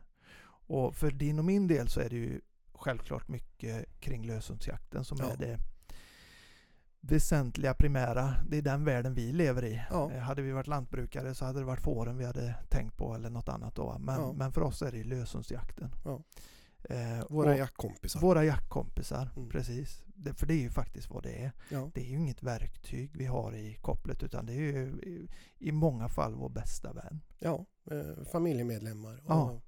Och 0.68 0.96
för 0.96 1.12
din 1.12 1.40
och 1.40 1.46
min 1.46 1.68
del 1.68 1.88
så 1.88 2.00
är 2.00 2.10
det 2.10 2.16
ju 2.16 2.42
självklart 2.74 3.28
mycket 3.28 4.00
kring 4.00 4.26
löshundsjakten 4.28 5.06
som 5.06 5.18
Ja. 5.22 5.32
är 5.32 5.38
det 5.38 5.60
väsentliga 7.02 7.74
primära. 7.74 8.34
Det 8.50 8.58
är 8.58 8.62
den 8.62 8.86
världen 8.86 9.14
vi 9.14 9.32
lever 9.32 9.66
i. 9.66 9.82
Ja. 9.90 10.12
Eh, 10.12 10.20
Hade 10.20 10.42
vi 10.42 10.52
varit 10.52 10.68
lantbrukare 10.68 11.36
så 11.36 11.46
hade 11.46 11.60
det 11.60 11.66
varit 11.66 11.82
fåren 11.84 12.18
vi 12.18 12.26
hade 12.26 12.56
tänkt 12.70 12.98
på 12.98 13.16
eller 13.16 13.30
något 13.30 13.50
annat 13.50 13.76
då. 13.76 13.98
Men, 14.00 14.22
Ja. 14.22 14.34
men 14.34 14.52
för 14.52 14.62
oss 14.62 14.82
är 14.82 14.92
det 14.92 15.04
löshundsjakten. 15.04 15.90
Ja. 16.06 16.24
Eh, 16.90 17.26
Våra 17.30 17.58
jaktkompisar. 17.58 18.20
våra 18.22 18.44
jaktkompisar, 18.46 19.30
Mm. 19.38 19.50
precis. 19.50 20.04
Det, 20.06 20.34
för 20.34 20.46
det 20.46 20.54
är 20.54 20.62
ju 20.62 20.70
faktiskt 20.70 21.10
vad 21.10 21.24
det 21.24 21.44
är. 21.44 21.52
Det 21.94 22.02
är 22.02 22.06
ju 22.06 22.18
inget 22.18 22.44
verktyg 22.44 23.12
vi 23.18 23.26
har 23.26 23.56
i 23.56 23.74
kopplet 23.82 24.24
utan 24.24 24.46
det 24.46 24.54
är 24.54 24.58
ju 24.58 24.88
i, 25.04 25.30
i 25.58 25.72
många 25.72 26.10
fall 26.10 26.36
vår 26.36 26.50
bästa 26.50 26.94
vän. 26.94 27.22
ja 27.40 27.66
eh, 27.92 28.24
familjemedlemmar 28.32 29.14
och 29.18 29.24
Ja. 29.28 29.62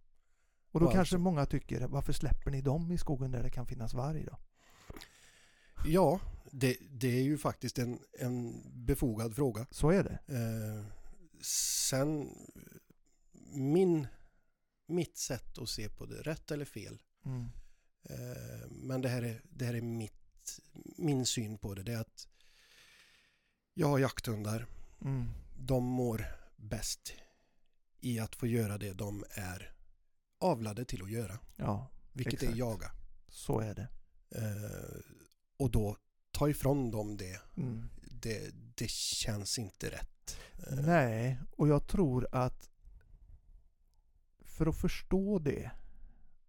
Och 0.72 0.80
då 0.80 0.86
Och 0.86 0.92
kanske 0.92 1.00
alltså- 1.16 1.18
många 1.18 1.46
tycker, 1.46 1.88
varför 1.88 2.14
släpper 2.14 2.52
ni 2.52 2.62
dem 2.62 2.92
i 2.92 2.98
skogen 2.98 3.32
där 3.32 3.44
det 3.44 3.50
kan 3.50 3.66
finnas 3.66 3.94
varg 3.94 4.24
då? 4.24 4.38
Ja, 5.86 6.20
det, 6.52 6.78
det 6.92 7.08
är 7.08 7.22
ju 7.24 7.38
faktiskt 7.38 7.80
en, 7.80 8.00
en 8.20 8.62
befogad 8.86 9.36
fråga. 9.36 9.68
Så 9.72 9.90
är 9.90 10.04
det. 10.04 10.20
Eh, 10.36 10.86
sen, 11.90 12.30
min, 13.54 14.08
mitt 14.88 15.18
sätt 15.18 15.58
att 15.58 15.70
se 15.70 15.90
på 15.90 16.06
det, 16.06 16.22
rätt 16.22 16.52
eller 16.52 16.66
fel, 16.66 17.02
Mm. 17.26 17.42
eh, 18.10 18.68
men 18.70 19.02
det 19.02 19.10
här 19.10 19.22
är, 19.22 19.42
det 19.50 19.66
här 19.66 19.74
är 19.74 19.82
mitt, 19.82 20.60
min 20.98 21.26
syn 21.26 21.58
på 21.58 21.74
det, 21.74 21.84
det 21.84 21.94
är 21.94 21.98
att 22.00 22.28
jag 23.74 23.88
har 23.88 24.00
jakthundar, 24.00 24.68
Mm. 25.02 25.26
de 25.58 25.84
mår 25.84 26.26
bäst 26.58 27.14
i 28.00 28.20
att 28.20 28.36
få 28.36 28.48
göra 28.48 28.78
det 28.78 28.94
de 28.94 29.24
är 29.30 29.74
avlade 30.40 30.86
till 30.86 31.04
att 31.04 31.12
göra, 31.12 31.40
Ja, 31.56 31.92
vilket 32.14 32.34
Exakt. 32.34 32.52
är 32.54 32.58
jaga. 32.58 32.92
så 33.28 33.60
är 33.60 33.76
det. 33.76 33.88
Eh, 34.36 35.00
och 35.64 35.72
då 35.72 35.98
ta 36.32 36.50
ifrån 36.50 36.92
dem 36.92 37.18
det, 37.18 37.42
Mm. 37.58 37.90
det, 38.22 38.52
det 38.76 38.90
känns 38.90 39.60
inte 39.60 39.90
rätt. 39.90 40.38
Eh, 40.68 40.76
Nej, 40.86 41.40
och 41.58 41.68
jag 41.68 41.88
tror 41.88 42.28
att 42.32 42.70
för 44.42 44.66
att 44.66 44.76
förstå 44.78 45.40
det, 45.40 45.72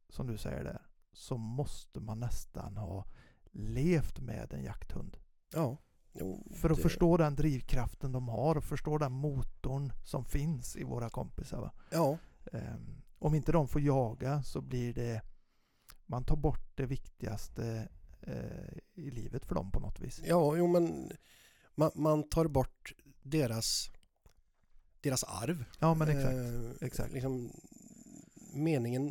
som 0.09 0.26
du 0.26 0.38
säger 0.38 0.64
där, 0.64 0.83
så 1.12 1.37
måste 1.37 2.00
man 2.00 2.21
nästan 2.21 2.76
ha 2.76 3.04
levt 3.52 4.21
med 4.21 4.52
en 4.52 4.62
jakthund. 4.64 5.16
Ja. 5.52 5.76
Jo, 6.12 6.47
För 6.54 6.71
att 6.71 6.76
det- 6.76 6.83
förstå 6.83 7.16
den 7.16 7.35
drivkraften 7.35 8.12
de 8.12 8.28
har 8.28 8.56
och 8.56 8.64
förstå 8.64 8.99
den 8.99 9.12
motorn 9.12 9.92
som 10.04 10.25
finns 10.25 10.76
i 10.76 10.85
våra 10.85 11.11
kompisar. 11.11 11.61
Va? 11.61 11.73
Ja, 11.90 12.18
Ehm, 12.52 13.02
om 13.18 13.35
inte 13.35 13.52
de 13.52 13.68
får 13.68 13.80
jaga 13.80 14.42
så 14.42 14.61
blir 14.61 14.94
det 14.94 15.23
man 16.06 16.25
tar 16.25 16.37
bort 16.37 16.76
det 16.76 16.87
viktigaste 16.87 17.88
i 18.95 19.11
livet 19.11 19.47
för 19.47 19.54
dem 19.54 19.71
på 19.71 19.81
något 19.81 20.00
vis. 20.00 20.21
ja 20.25 20.57
jo 20.57 20.66
men 20.66 21.12
man, 21.75 21.90
man 21.95 22.28
tar 22.28 22.47
bort 22.47 22.93
deras, 23.23 23.90
deras 25.00 25.25
arv. 25.25 25.64
Ja 25.78 25.95
men 25.95 26.09
exakt. 26.09 26.35
Eh, 26.35 26.87
exakt. 26.87 27.12
Liksom, 27.12 27.52
meningen 28.54 29.09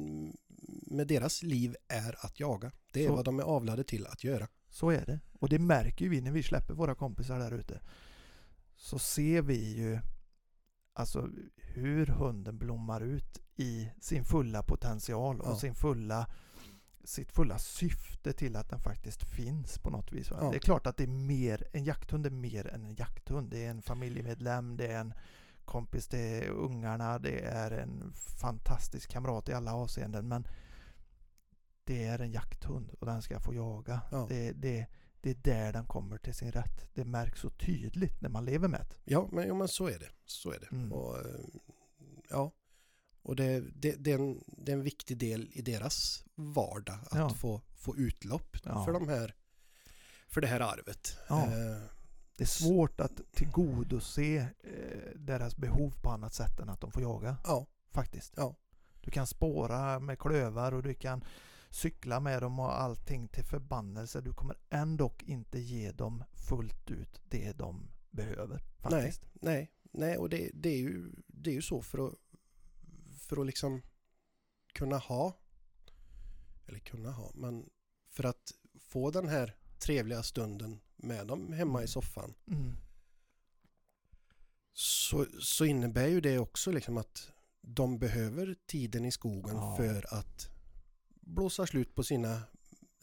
med 0.87 1.07
deras 1.07 1.43
liv 1.43 1.75
är 1.87 2.25
att 2.25 2.39
jaga. 2.39 2.71
Det 2.93 3.03
är 3.03 3.07
Så- 3.07 3.15
vad 3.15 3.25
de 3.25 3.39
är 3.39 3.43
avlade 3.43 3.83
till 3.83 4.07
att 4.07 4.23
göra. 4.23 4.47
Så 4.69 4.89
är 4.89 5.05
det. 5.05 5.19
Och 5.39 5.49
det 5.49 5.59
märker 5.59 6.05
ju 6.05 6.09
vi 6.11 6.21
när 6.21 6.31
vi 6.31 6.43
släpper 6.43 6.73
våra 6.73 6.95
kompisar 6.95 7.39
där 7.39 7.51
ute. 7.51 7.81
Så 8.75 8.99
ser 8.99 9.41
vi 9.41 9.73
ju 9.75 9.99
alltså 10.93 11.29
hur 11.57 12.05
hunden 12.05 12.57
blommar 12.57 13.01
ut 13.01 13.39
i 13.55 13.89
sin 14.01 14.25
fulla 14.25 14.63
potential 14.63 15.41
och 15.41 15.47
Ja. 15.51 15.59
sin 15.59 15.75
fulla 15.75 16.27
sitt 17.03 17.31
fulla 17.31 17.57
syfte 17.57 18.33
till 18.33 18.55
att 18.55 18.69
den 18.69 18.79
faktiskt 18.79 19.23
finns 19.23 19.77
på 19.77 19.89
något 19.89 20.11
vis. 20.11 20.31
Ja. 20.31 20.49
Det 20.49 20.57
är 20.57 20.59
klart 20.59 20.87
att 20.87 20.97
det 20.97 21.03
är 21.03 21.07
mer, 21.07 21.67
en 21.71 21.83
jakthund 21.83 22.25
är 22.25 22.29
mer 22.29 22.67
än 22.67 22.85
en 22.85 22.95
jakthund. 22.95 23.49
Det 23.49 23.65
är 23.65 23.69
en 23.69 23.81
familjemedlem, 23.81 24.77
det 24.77 24.87
är 24.87 24.99
en 24.99 25.13
kompis 25.65 26.07
till 26.07 26.49
ungarna, 26.49 27.19
det 27.19 27.39
är 27.39 27.71
en 27.71 28.13
fantastisk 28.41 29.09
kamrat 29.09 29.49
i 29.49 29.53
alla 29.53 29.73
avseenden. 29.73 30.27
Men 30.27 30.47
det 31.83 32.03
är 32.03 32.19
en 32.19 32.31
jakthund 32.31 32.91
och 32.99 33.05
den 33.05 33.21
ska 33.21 33.39
få 33.39 33.53
jaga. 33.53 34.01
Ja. 34.11 34.25
Det, 34.29 34.51
det, 34.51 34.87
det 35.21 35.29
är 35.29 35.35
där 35.35 35.73
den 35.73 35.85
kommer 35.85 36.17
till 36.17 36.33
sin 36.33 36.51
rätt. 36.51 36.89
Det 36.93 37.05
märks 37.05 37.39
så 37.39 37.49
tydligt 37.49 38.21
när 38.21 38.29
man 38.29 38.45
lever 38.45 38.67
med 38.67 38.85
det. 38.89 38.95
Ja, 39.03 39.29
men, 39.31 39.47
jo, 39.47 39.55
men 39.55 39.67
så 39.67 39.87
är 39.87 39.99
det. 39.99 40.09
Så 40.25 40.51
är 40.51 40.59
det. 40.59 40.71
Mm. 40.71 40.91
Och, 40.91 41.17
eh, 41.17 41.45
ja. 42.29 42.51
Och 43.23 43.35
det, 43.35 43.59
det, 43.59 43.95
det, 43.95 44.11
är 44.11 44.19
en, 44.19 44.43
det 44.47 44.71
är 44.71 44.75
en 44.75 44.83
viktig 44.83 45.17
del 45.17 45.49
i 45.53 45.61
deras 45.61 46.23
vardag 46.35 46.95
att 47.11 47.17
Ja. 47.19 47.29
få, 47.29 47.61
få 47.75 47.97
utlopp 47.97 48.57
Ja. 48.63 48.85
för 48.85 48.93
de 48.93 49.07
här 49.07 49.35
för 50.27 50.41
det 50.41 50.47
här 50.47 50.59
arvet. 50.59 51.17
Ja. 51.29 51.43
Eh, 51.43 51.81
Det 52.37 52.43
är 52.43 52.47
svårt 52.47 52.99
att 53.01 53.21
tillgodose 53.31 54.47
eh, 54.63 55.11
deras 55.15 55.57
behov 55.57 55.93
på 56.01 56.09
annat 56.09 56.33
sätt 56.33 56.59
än 56.59 56.69
att 56.69 56.81
de 56.81 56.91
får 56.91 57.01
jaga. 57.01 57.37
ja, 57.43 57.67
Faktiskt. 57.91 58.33
Ja. 58.37 58.55
Du 59.01 59.11
kan 59.11 59.27
spåra 59.27 59.99
med 59.99 60.19
klövar 60.19 60.71
och 60.71 60.83
du 60.83 60.93
kan 60.93 61.23
cykla 61.69 62.19
med 62.19 62.41
dem 62.41 62.59
och 62.59 62.81
allting 62.81 63.27
till 63.27 63.43
förbannelse. 63.43 64.21
Du 64.21 64.33
kommer 64.33 64.57
ändå 64.69 65.13
inte 65.19 65.59
ge 65.59 65.91
dem 65.91 66.23
fullt 66.33 66.91
ut 66.91 67.21
det 67.29 67.51
de 67.51 67.89
behöver. 68.11 68.61
Faktiskt. 68.79 69.21
nej, 69.33 69.71
nej, 69.91 70.17
och 70.17 70.29
det, 70.29 70.51
det, 70.53 70.69
är 70.69 70.77
ju, 70.77 71.11
det 71.27 71.49
är 71.49 71.53
ju 71.53 71.61
så 71.61 71.81
för 71.81 72.07
att, 72.07 72.13
för 73.23 73.39
att 73.41 73.45
liksom 73.45 73.81
kunna 74.73 74.97
ha, 74.97 75.37
eller 76.65 76.79
kunna 76.79 77.11
ha, 77.11 77.31
men 77.35 77.69
för 78.09 78.23
att 78.23 78.53
få 78.79 79.11
den 79.11 79.27
här 79.27 79.55
trevliga 79.79 80.23
stunden 80.23 80.79
med 80.95 81.27
dem 81.27 81.53
hemma 81.53 81.83
i 81.83 81.87
soffan 81.87 82.33
Mm. 82.47 82.75
så, 84.73 85.25
så 85.39 85.65
innebär 85.65 86.07
ju 86.07 86.21
det 86.21 86.39
också 86.39 86.71
liksom 86.71 86.97
att 86.97 87.31
de 87.61 87.99
behöver 87.99 88.55
tiden 88.65 89.05
i 89.05 89.11
skogen 89.11 89.55
Ja. 89.55 89.75
för 89.77 90.13
att 90.15 90.49
blåsa 91.21 91.67
slut 91.67 91.95
på 91.95 92.03
sina, 92.03 92.41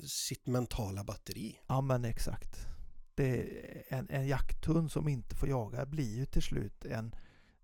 sitt 0.04 0.46
mentala 0.46 1.04
batteri. 1.04 1.60
Ja 1.66 1.80
men 1.80 2.04
exakt. 2.04 2.66
Det 3.14 3.40
är 3.40 3.98
en, 3.98 4.10
en 4.10 4.28
jakthund 4.28 4.92
som 4.92 5.08
inte 5.08 5.36
får 5.36 5.48
jaga 5.48 5.86
blir 5.86 6.16
ju 6.16 6.26
till 6.26 6.42
slut 6.42 6.84
en, 6.84 7.14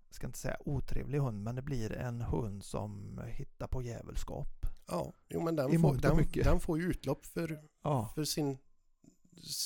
ska 0.09 0.27
inte 0.27 0.39
säga 0.39 0.57
otrevlig 0.65 1.19
hund, 1.19 1.43
men 1.43 1.55
det 1.55 1.61
blir 1.61 1.91
en 1.93 2.21
hund 2.21 2.63
som 2.63 3.21
hittar 3.27 3.67
på 3.67 3.81
djävulskap. 3.81 4.47
Ja, 4.87 5.13
jo 5.29 5.41
men 5.41 5.55
den 5.55 5.81
får, 5.81 5.95
den, 5.95 6.27
den 6.43 6.59
får 6.59 6.79
ju 6.79 6.85
utlopp 6.89 7.25
för, 7.25 7.59
Ja, 7.83 8.11
för 8.15 8.23
sin, 8.23 8.57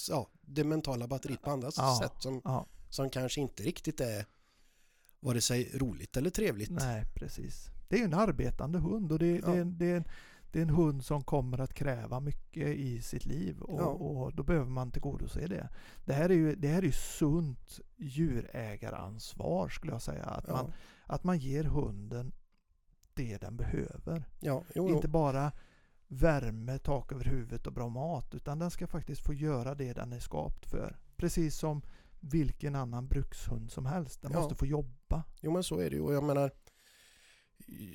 ja, 0.10 0.29
det 0.41 0.63
mentala 0.63 1.07
batteriet 1.07 1.41
på 1.41 1.51
andra 1.51 1.71
Ja. 1.77 2.00
sätt 2.03 2.21
som, 2.21 2.41
ja 2.43 2.67
som 2.89 3.10
kanske 3.10 3.41
inte 3.41 3.63
riktigt 3.63 4.01
är 4.01 4.25
vare 5.19 5.41
sig 5.41 5.71
roligt 5.77 6.17
eller 6.17 6.29
trevligt. 6.29 6.69
nej 6.69 7.05
precis. 7.15 7.65
Det 7.89 7.95
är 7.95 8.00
ju 8.00 8.05
en 8.05 8.13
arbetande 8.13 8.79
hund 8.79 9.12
och 9.12 9.19
det, 9.19 9.39
det, 9.39 9.51
är, 9.51 9.65
det, 9.65 9.91
en, 9.91 10.03
det 10.51 10.60
är 10.60 10.63
en 10.63 10.70
hund 10.70 11.05
som 11.05 11.24
kommer 11.24 11.62
att 11.62 11.74
kräva 11.74 12.20
mycket 12.20 12.67
i 12.67 13.01
sitt 13.01 13.25
liv 13.25 13.62
och, 13.62 13.81
Ja. 13.81 13.86
och 13.86 14.36
då 14.36 14.43
behöver 14.43 14.70
man 14.70 14.91
tillgodose 14.91 15.48
det. 15.48 15.70
Det 16.05 16.13
här 16.13 16.29
är 16.29 16.34
ju, 16.34 16.55
det 16.55 16.67
här 16.67 16.77
är 16.77 16.86
ju 16.86 16.91
sunt 16.91 17.79
djurägaransvar 17.98 19.70
skulle 19.70 19.93
jag 19.93 20.01
säga. 20.01 20.24
Att, 20.24 20.46
Ja, 20.48 20.53
man, 20.53 20.72
att 21.05 21.24
man 21.24 21.38
ger 21.38 21.63
hunden 21.63 22.31
det 23.13 23.38
den 23.38 23.58
behöver. 23.58 24.24
ja 24.39 24.63
jo, 24.75 24.89
jo. 24.89 24.96
Inte 24.96 25.08
bara 25.08 25.51
värme, 26.08 26.77
tak 26.77 27.12
över 27.12 27.25
huvudet 27.25 27.67
och 27.67 27.74
bra 27.74 27.89
mat 27.89 28.36
utan 28.36 28.60
den 28.60 28.72
ska 28.72 28.88
faktiskt 28.88 29.25
få 29.25 29.34
göra 29.34 29.75
det 29.75 29.93
den 29.93 30.13
är 30.13 30.20
skapt 30.20 30.65
för. 30.65 30.98
Precis 31.17 31.55
som 31.58 31.81
vilken 32.20 32.75
annan 32.75 33.08
brukshund 33.08 33.72
som 33.72 33.86
helst. 33.86 34.22
Den 34.22 34.31
måste 34.34 34.55
få 34.55 34.65
jobba. 34.65 35.24
jo 35.41 35.51
men 35.51 35.63
så 35.63 35.79
är 35.79 35.89
det 35.89 35.96
ju 35.96 36.01
och 36.01 36.13
jag 36.13 36.24
menar 36.24 36.51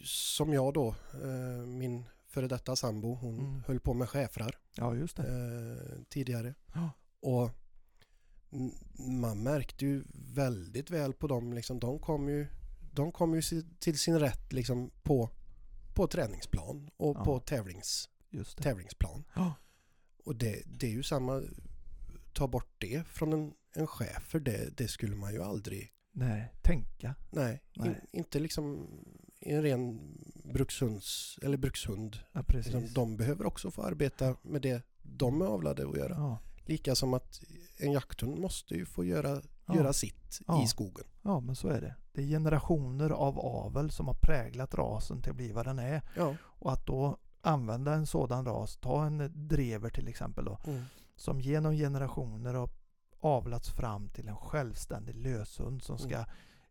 som 0.05 0.53
jag 0.53 0.75
då, 0.75 0.89
eh, 1.23 1.67
min 1.67 2.05
före 2.37 2.49
detta 2.49 2.77
sambo, 2.77 3.15
hon 3.15 3.39
Mm. 3.39 3.63
höll 3.67 3.81
på 3.81 3.95
med 3.95 4.09
schäfrar. 4.09 4.59
Ja, 4.75 4.95
just 4.95 5.19
eh, 5.19 5.25
tidigare. 6.09 6.55
Ja. 6.75 6.91
Och 7.21 7.51
man 8.99 9.43
märkte 9.43 9.85
ju 9.87 10.05
väldigt 10.35 10.91
väl 10.91 11.13
på 11.13 11.27
dem, 11.27 11.53
liksom, 11.53 11.79
de 11.81 11.99
kom 11.99 12.29
ju, 12.29 12.47
de 12.93 13.13
kom 13.13 13.35
ju 13.35 13.43
till 13.79 13.99
sin 13.99 14.19
rätt 14.19 14.53
liksom, 14.53 14.91
på, 15.03 15.31
på 15.95 16.07
träningsplan 16.07 16.91
och 16.97 17.17
Ja. 17.17 17.25
på 17.25 17.41
tävlings, 17.41 18.09
tävlingsplan. 18.57 19.25
Ja. 19.35 19.55
Och 20.25 20.37
det, 20.37 20.63
det 20.67 20.87
är 20.87 20.91
ju 20.91 21.03
samma, 21.03 21.43
ta 22.33 22.49
bort 22.49 22.75
det 22.79 23.07
från 23.07 23.33
en, 23.33 23.53
en 23.75 23.87
chef, 23.87 24.23
för 24.23 24.41
det, 24.41 24.77
det 24.77 24.89
skulle 24.89 25.17
man 25.17 25.33
ju 25.33 25.43
aldrig, 25.43 25.93
Nej, 26.13 26.53
tänka. 26.63 27.15
nej, 27.31 27.63
Nej. 27.77 27.89
In, 27.89 28.21
inte 28.21 28.39
liksom 28.39 28.89
en 29.47 29.63
ren 29.63 30.01
brukshunds, 30.45 31.39
eller 31.43 31.57
brukshund. 31.57 32.17
Ja. 32.33 32.43
Liksom, 32.49 32.89
de 32.95 33.17
behöver 33.17 33.47
också 33.47 33.71
få 33.71 33.83
arbeta 33.83 34.37
med 34.43 34.63
det 34.63 34.83
de 35.03 35.43
är 35.43 35.47
avlade 35.47 35.89
att 35.89 35.97
göra. 35.97 36.15
Ja. 36.15 36.39
Lika 36.65 36.95
som 36.95 37.15
att 37.15 37.41
en 37.79 37.93
jakthund 37.93 38.39
måste 38.39 38.75
ju 38.75 38.87
få 38.87 39.05
göra, 39.05 39.43
Ja. 39.67 39.75
göra 39.77 39.93
sitt 39.93 40.41
i 40.65 40.67
skogen. 40.67 41.05
ja, 41.23 41.41
men 41.41 41.57
så 41.57 41.69
är 41.69 41.81
det. 41.81 41.95
Det 42.13 42.23
är 42.23 42.27
generationer 42.27 43.11
av 43.11 43.39
avel 43.39 43.91
som 43.91 44.07
har 44.07 44.15
präglat 44.23 44.75
rasen 44.75 45.23
till 45.23 45.31
att 45.31 45.37
bli 45.37 45.53
vad 45.53 45.67
den 45.67 45.79
är. 45.79 46.03
Och 46.41 46.73
att 46.73 46.87
då 46.87 47.17
använda 47.41 47.95
en 47.95 48.07
sådan 48.07 48.45
ras, 48.45 48.77
ta 48.77 49.07
en 49.07 49.33
drever 49.49 49.91
till 49.91 50.09
exempel 50.09 50.45
då, 50.45 50.59
Mm. 50.67 50.83
som 51.17 51.41
genom 51.41 51.73
generationer 51.73 52.55
har 52.55 52.71
avlats 53.21 53.69
fram 53.71 54.09
till 54.09 54.29
en 54.29 54.37
självständig 54.37 55.15
löshund 55.15 55.83
som 55.83 55.99
ska 55.99 56.15
Mm. 56.17 56.29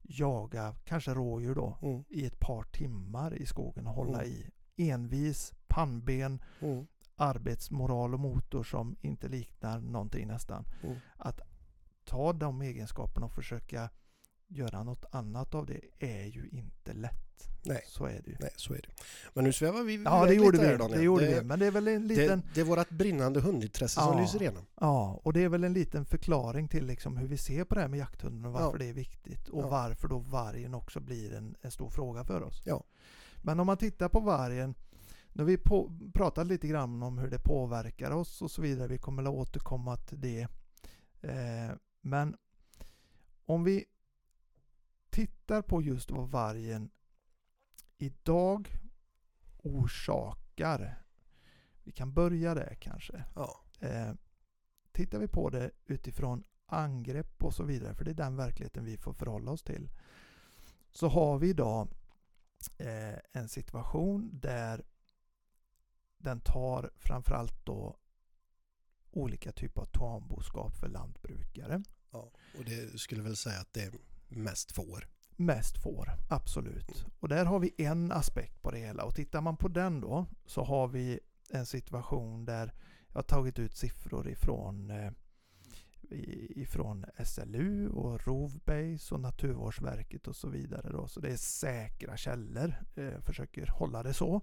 Jaga, 0.10 0.76
kanske 0.86 1.14
rådjur 1.14 1.56
då, 1.56 1.78
Mm. 1.82 2.04
i 2.10 2.26
ett 2.26 2.40
par 2.40 2.64
timmar 2.64 3.34
i 3.34 3.46
skogen 3.46 3.88
och 3.88 3.94
hålla 3.94 4.24
Mm. 4.24 4.32
i. 4.32 4.50
Envis, 4.78 5.54
pannben, 5.68 6.42
Mm. 6.62 6.88
arbetsmoral 7.16 8.14
och 8.14 8.20
motor 8.20 8.64
som 8.64 8.96
inte 9.02 9.28
liknar 9.28 9.80
någonting 9.80 10.28
nästan. 10.28 10.66
Mm. 10.84 10.96
Att 11.18 11.40
ta 12.06 12.34
de 12.34 12.62
egenskaperna 12.62 13.26
och 13.26 13.32
försöka 13.34 13.90
göra 14.56 14.84
något 14.84 15.06
annat 15.12 15.56
av 15.56 15.66
det 15.66 15.82
är 16.00 16.26
ju 16.26 16.48
inte 16.52 16.94
lätt. 16.94 17.22
Nej. 17.68 17.84
Så 17.88 18.06
är 18.06 18.22
det 18.26 18.30
ju. 18.32 18.38
Nej, 18.40 18.50
så 18.56 18.74
är 18.74 18.78
det. 18.78 19.04
Men 19.34 19.44
nu 19.44 19.54
svävar 19.54 19.84
vi 19.84 20.04
Ja, 20.04 20.26
det 20.26 20.34
gjorde 20.34 20.58
vi. 20.58 20.66
här. 20.66 20.78
Det 20.90 21.02
gjorde 21.04 21.26
det, 21.26 21.40
vi. 21.40 21.46
Men 21.46 21.60
det 21.60 21.66
är 21.66 21.72
väl 21.72 21.88
en 21.88 22.08
liten... 22.08 22.40
det, 22.40 22.48
det 22.54 22.62
är 22.62 22.66
vårt 22.66 22.90
brinnande 22.90 23.40
hundintresse 23.42 24.00
som 24.02 24.14
Ja. 24.18 24.22
lyser 24.22 24.42
igenom. 24.42 24.66
Ja, 24.80 25.20
och 25.24 25.34
det 25.34 25.44
är 25.44 25.50
väl 25.50 25.64
en 25.64 25.74
liten 25.74 26.06
förklaring 26.06 26.68
till 26.68 26.86
liksom 26.86 27.18
hur 27.18 27.28
vi 27.28 27.38
ser 27.38 27.64
på 27.64 27.76
det 27.76 27.82
här 27.82 27.88
med 27.88 28.00
jakthunden 28.00 28.46
och 28.46 28.52
varför 28.52 28.72
Ja. 28.72 28.78
det 28.78 28.90
är 28.90 28.94
viktigt 28.94 29.48
och 29.50 29.64
Ja. 29.64 29.68
varför 29.70 30.08
då 30.08 30.18
vargen 30.18 30.74
också 30.74 31.00
blir 31.00 31.34
en, 31.34 31.56
en 31.62 31.72
stor 31.72 31.90
fråga 31.90 32.24
för 32.24 32.44
oss. 32.44 32.62
Ja. 32.66 32.84
Men 33.44 33.60
om 33.60 33.68
man 33.68 33.78
tittar 33.78 34.10
på 34.10 34.20
vargen, 34.20 34.76
nu 35.34 35.44
har 35.44 35.48
vi 35.48 35.58
på, 35.58 35.92
pratat 36.14 36.48
lite 36.48 36.68
grann 36.68 37.04
om 37.04 37.18
hur 37.18 37.30
det 37.30 37.40
påverkar 37.40 38.12
oss 38.12 38.42
och 38.42 38.52
så 38.52 38.62
vidare, 38.62 38.88
vi 38.88 38.98
kommer 38.98 39.24
att 39.24 39.30
återkomma 39.30 39.98
till 39.98 40.22
det. 40.22 40.48
Eh, 41.22 41.76
men 42.02 42.36
om 43.46 43.64
vi 43.64 43.86
tittar 45.16 45.62
på 45.62 45.82
just 45.82 46.12
vad 46.12 46.30
vargen 46.30 46.90
idag 47.98 48.80
orsakar. 49.58 51.04
Vi 51.84 51.92
kan 51.92 52.14
börja 52.14 52.54
där 52.54 52.78
kanske. 52.82 53.24
Ja. 53.36 53.64
Eh, 53.80 54.14
tittar 54.92 55.20
vi 55.20 55.28
på 55.28 55.50
det 55.50 55.72
utifrån 55.86 56.44
angrepp 56.66 57.44
och 57.44 57.54
så 57.54 57.64
vidare, 57.64 57.96
för 57.96 58.06
det 58.06 58.12
är 58.12 58.16
den 58.16 58.36
verkligheten 58.36 58.86
vi 58.86 58.98
får 58.98 59.14
förhålla 59.14 59.52
oss 59.52 59.64
till, 59.64 59.90
så 60.92 61.08
har 61.08 61.38
vi 61.40 61.50
idag 61.50 61.88
eh, 62.78 63.20
en 63.32 63.50
situation 63.50 64.30
där 64.34 64.86
den 66.18 66.40
tar 66.40 66.92
framförallt 66.98 67.66
då 67.66 67.98
olika 69.12 69.52
typer 69.52 69.82
av 69.82 69.86
tamboskap 69.86 70.76
för 70.76 70.88
lantbrukare. 70.88 71.84
ja. 72.12 72.32
Och 72.58 72.66
det 72.66 73.00
skulle 73.00 73.22
väl 73.22 73.36
säga 73.36 73.60
att 73.60 73.74
det 73.74 73.94
mest 74.28 74.72
får. 74.72 75.08
Mest 75.38 75.78
får, 75.84 76.12
absolut. 76.30 77.06
Och 77.20 77.30
där 77.30 77.46
har 77.46 77.60
vi 77.60 77.74
en 77.78 78.12
aspekt 78.12 78.62
på 78.62 78.72
det 78.72 78.78
hela. 78.78 79.04
Och 79.04 79.16
tittar 79.16 79.42
man 79.42 79.58
på 79.58 79.68
den 79.68 80.02
då 80.02 80.26
så 80.46 80.64
har 80.64 80.88
vi 80.88 81.20
en 81.50 81.66
situation 81.66 82.46
där 82.46 82.74
jag 83.08 83.16
har 83.16 83.24
tagit 83.24 83.60
ut 83.60 83.76
siffror 83.76 84.30
ifrån, 84.30 84.90
eh, 84.90 85.12
ifrån 86.50 87.06
SLU 87.26 87.90
och 87.90 88.28
Rovbase 88.28 89.16
och 89.16 89.20
Naturvårdsverket 89.20 90.28
och 90.28 90.36
så 90.36 90.50
vidare. 90.50 90.90
Då. 90.92 91.08
Så 91.08 91.20
det 91.20 91.30
är 91.30 91.38
säkra 91.38 92.18
källor, 92.18 92.76
eh, 92.96 93.20
försöker 93.20 93.68
hålla 93.68 94.04
det 94.04 94.14
så. 94.14 94.42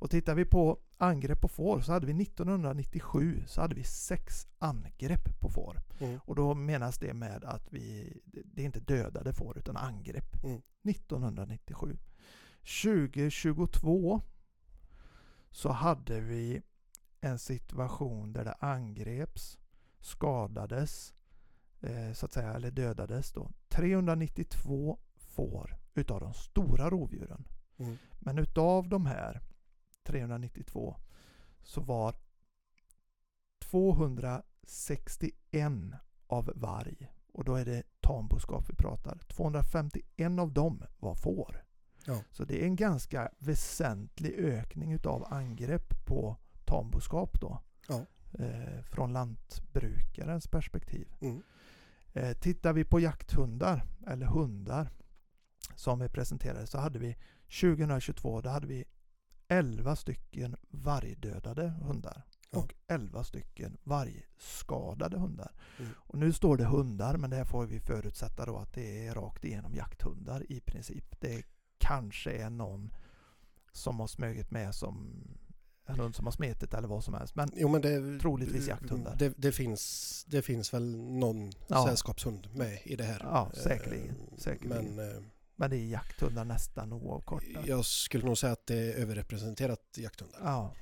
Och 0.00 0.10
tittar 0.10 0.34
vi 0.34 0.44
på 0.44 0.78
angrepp 0.98 1.40
på 1.40 1.48
får 1.48 1.80
så 1.80 1.92
hade 1.92 2.06
vi 2.06 2.22
1997 2.22 3.42
så 3.46 3.60
hade 3.60 3.74
vi 3.74 3.84
sex 3.84 4.46
angrepp 4.58 5.40
på 5.40 5.48
får. 5.48 5.82
Mm. 5.98 6.20
Och 6.24 6.34
då 6.34 6.54
menas 6.54 6.98
det 6.98 7.14
med 7.14 7.44
att 7.44 7.72
vi, 7.72 8.16
det 8.24 8.62
är 8.62 8.66
inte 8.66 8.80
dödade 8.80 9.32
får 9.32 9.58
utan 9.58 9.76
angrepp. 9.76 10.44
Mm. 10.44 10.62
1997. 10.82 11.96
2022 12.82 14.22
så 15.50 15.68
hade 15.68 16.20
vi 16.20 16.62
en 17.20 17.38
situation 17.38 18.32
där 18.32 18.44
det 18.44 18.52
angreps, 18.52 19.58
skadades, 20.00 21.14
eh, 21.80 22.12
så 22.12 22.26
att 22.26 22.32
säga, 22.32 22.52
eller 22.52 22.70
dödades 22.70 23.32
då. 23.32 23.50
392 23.68 24.98
får 25.16 25.76
utav 25.94 26.20
de 26.20 26.34
stora 26.34 26.90
rovdjuren. 26.90 27.44
Mm. 27.76 27.98
Men 28.18 28.38
utav 28.38 28.88
de 28.88 29.06
här 29.06 29.40
392 30.02 30.96
så 31.62 31.80
var 31.80 32.14
261 33.58 35.72
av 36.26 36.52
varg. 36.54 37.12
Och 37.32 37.44
då 37.44 37.54
är 37.54 37.64
det 37.64 37.82
tamboskap 38.00 38.70
vi 38.70 38.74
pratar. 38.74 39.18
251 39.28 40.40
av 40.40 40.52
dem 40.52 40.82
var 40.98 41.14
får. 41.14 41.64
Ja. 42.06 42.22
Så 42.30 42.44
det 42.44 42.62
är 42.62 42.66
en 42.66 42.76
ganska 42.76 43.30
väsentlig 43.38 44.34
ökning 44.38 44.92
utav 44.92 45.26
angrepp 45.30 46.06
på 46.06 46.36
tamboskap 46.64 47.40
då. 47.40 47.60
Ja. 47.88 48.06
Eh, 48.38 48.82
från 48.82 49.12
lantbrukarens 49.12 50.46
perspektiv. 50.46 51.08
Mm. 51.20 51.42
Eh, 52.12 52.32
tittar 52.32 52.72
vi 52.72 52.84
på 52.84 53.00
jakthundar, 53.00 53.84
eller 54.06 54.26
hundar, 54.26 54.90
som 55.74 55.98
vi 55.98 56.08
presenterade, 56.08 56.66
så 56.66 56.78
hade 56.78 56.98
vi 56.98 57.16
2022, 57.60 58.40
då 58.40 58.48
hade 58.48 58.66
vi 58.66 58.84
11 59.50 59.96
stycken 59.96 60.56
vargdödade 60.70 61.68
hundar. 61.68 62.22
Och 62.50 62.74
11 62.86 63.24
stycken 63.24 63.76
vargskadade 63.82 65.18
hundar. 65.18 65.52
Mm. 65.78 65.90
Och 65.96 66.18
nu 66.18 66.32
står 66.32 66.56
det 66.56 66.64
hundar, 66.64 67.16
men 67.16 67.30
det 67.30 67.36
här 67.36 67.44
får 67.44 67.66
vi 67.66 67.80
förutsätta 67.80 68.46
då 68.46 68.56
att 68.56 68.72
det 68.72 69.06
är 69.06 69.14
rakt 69.14 69.44
igenom 69.44 69.74
jakthundar 69.74 70.52
i 70.52 70.60
princip. 70.60 71.20
Det 71.20 71.42
kanske 71.78 72.32
är 72.32 72.50
någon 72.50 72.92
som 73.72 74.00
har 74.00 74.06
smugit 74.06 74.50
med 74.50 74.74
som 74.74 75.22
en 75.86 76.00
hund 76.00 76.14
som 76.16 76.24
har 76.26 76.32
smetit 76.32 76.74
eller 76.74 76.88
vad 76.88 77.04
som 77.04 77.14
helst. 77.14 77.34
Men 77.34 77.50
Jo, 77.54 77.68
men 77.68 77.82
det, 77.82 78.18
Troligtvis 78.18 78.68
jakthundar. 78.68 79.16
Det, 79.16 79.32
det, 79.36 79.52
finns, 79.52 80.24
det 80.28 80.42
finns 80.42 80.74
väl 80.74 80.96
någon 80.96 81.50
Ja. 81.68 81.86
sällskapshund 81.86 82.48
med 82.54 82.78
i 82.84 82.96
det 82.96 83.04
här. 83.04 83.20
ja, 83.22 83.50
säkerligen. 83.54 84.08
Eh, 84.32 84.36
säkerligen. 84.38 84.94
Men 84.96 85.10
eh, 85.16 85.22
Men 85.60 85.70
det 85.70 85.76
är 85.76 85.86
jakthundar 85.86 86.44
nästan 86.44 86.92
oavkortat. 86.92 87.66
jag 87.66 87.84
skulle 87.84 88.24
nog 88.24 88.38
säga 88.38 88.52
att 88.52 88.66
det 88.66 88.74
är 88.74 88.94
överrepresenterat 89.02 89.80
jakthundar. 89.96 90.38
Ja. 90.44 90.74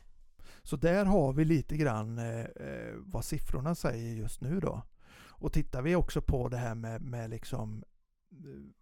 Så 0.63 0.77
där 0.77 1.05
har 1.05 1.33
vi 1.33 1.45
lite 1.45 1.77
grann 1.77 2.19
eh, 2.19 2.41
eh, 2.41 2.95
vad 2.97 3.25
siffrorna 3.25 3.75
säger 3.75 4.15
just 4.15 4.41
nu 4.41 4.61
då. 4.61 4.83
Och 5.15 5.53
tittar 5.53 5.83
vi 5.83 5.95
också 5.95 6.23
på 6.23 6.49
det 6.49 6.57
här 6.57 6.75
med, 6.75 7.03
med 7.03 7.31
liksom 7.31 7.85
eh, 8.33 8.37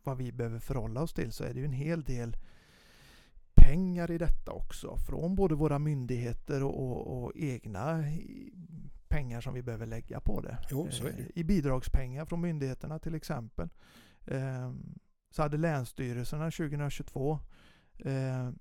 vad 0.05 0.17
vi 0.17 0.33
behöver 0.33 0.59
förhålla 0.59 1.03
oss 1.03 1.15
till 1.15 1.33
så 1.33 1.45
är 1.45 1.55
det 1.55 1.61
ju 1.61 1.67
en 1.67 1.73
hel 1.73 2.03
del 2.03 2.37
pengar 3.55 4.11
i 4.11 4.19
detta 4.19 4.53
också. 4.53 4.97
Från 4.97 5.35
både 5.35 5.55
våra 5.55 5.79
myndigheter 5.79 6.63
och, 6.63 6.79
och, 6.79 7.23
och 7.23 7.33
egna 7.35 8.05
pengar 9.09 9.41
som 9.41 9.55
vi 9.55 9.63
behöver 9.63 9.87
lägga 9.87 10.21
på 10.21 10.41
det. 10.41 10.59
Jo, 10.71 10.89
så 10.91 11.07
är 11.07 11.13
det. 11.13 11.23
Eh, 11.23 11.29
I 11.35 11.45
bidragspengar 11.45 12.25
från 12.25 12.41
myndigheterna 12.41 12.99
till 12.99 13.15
exempel. 13.15 13.69
Ehm, 14.27 14.99
Så 15.31 15.43
hade 15.43 15.57
länsstyrelserna 15.57 16.51
2022 16.51 17.39
eh, 17.99 18.47
eh, 18.47 18.53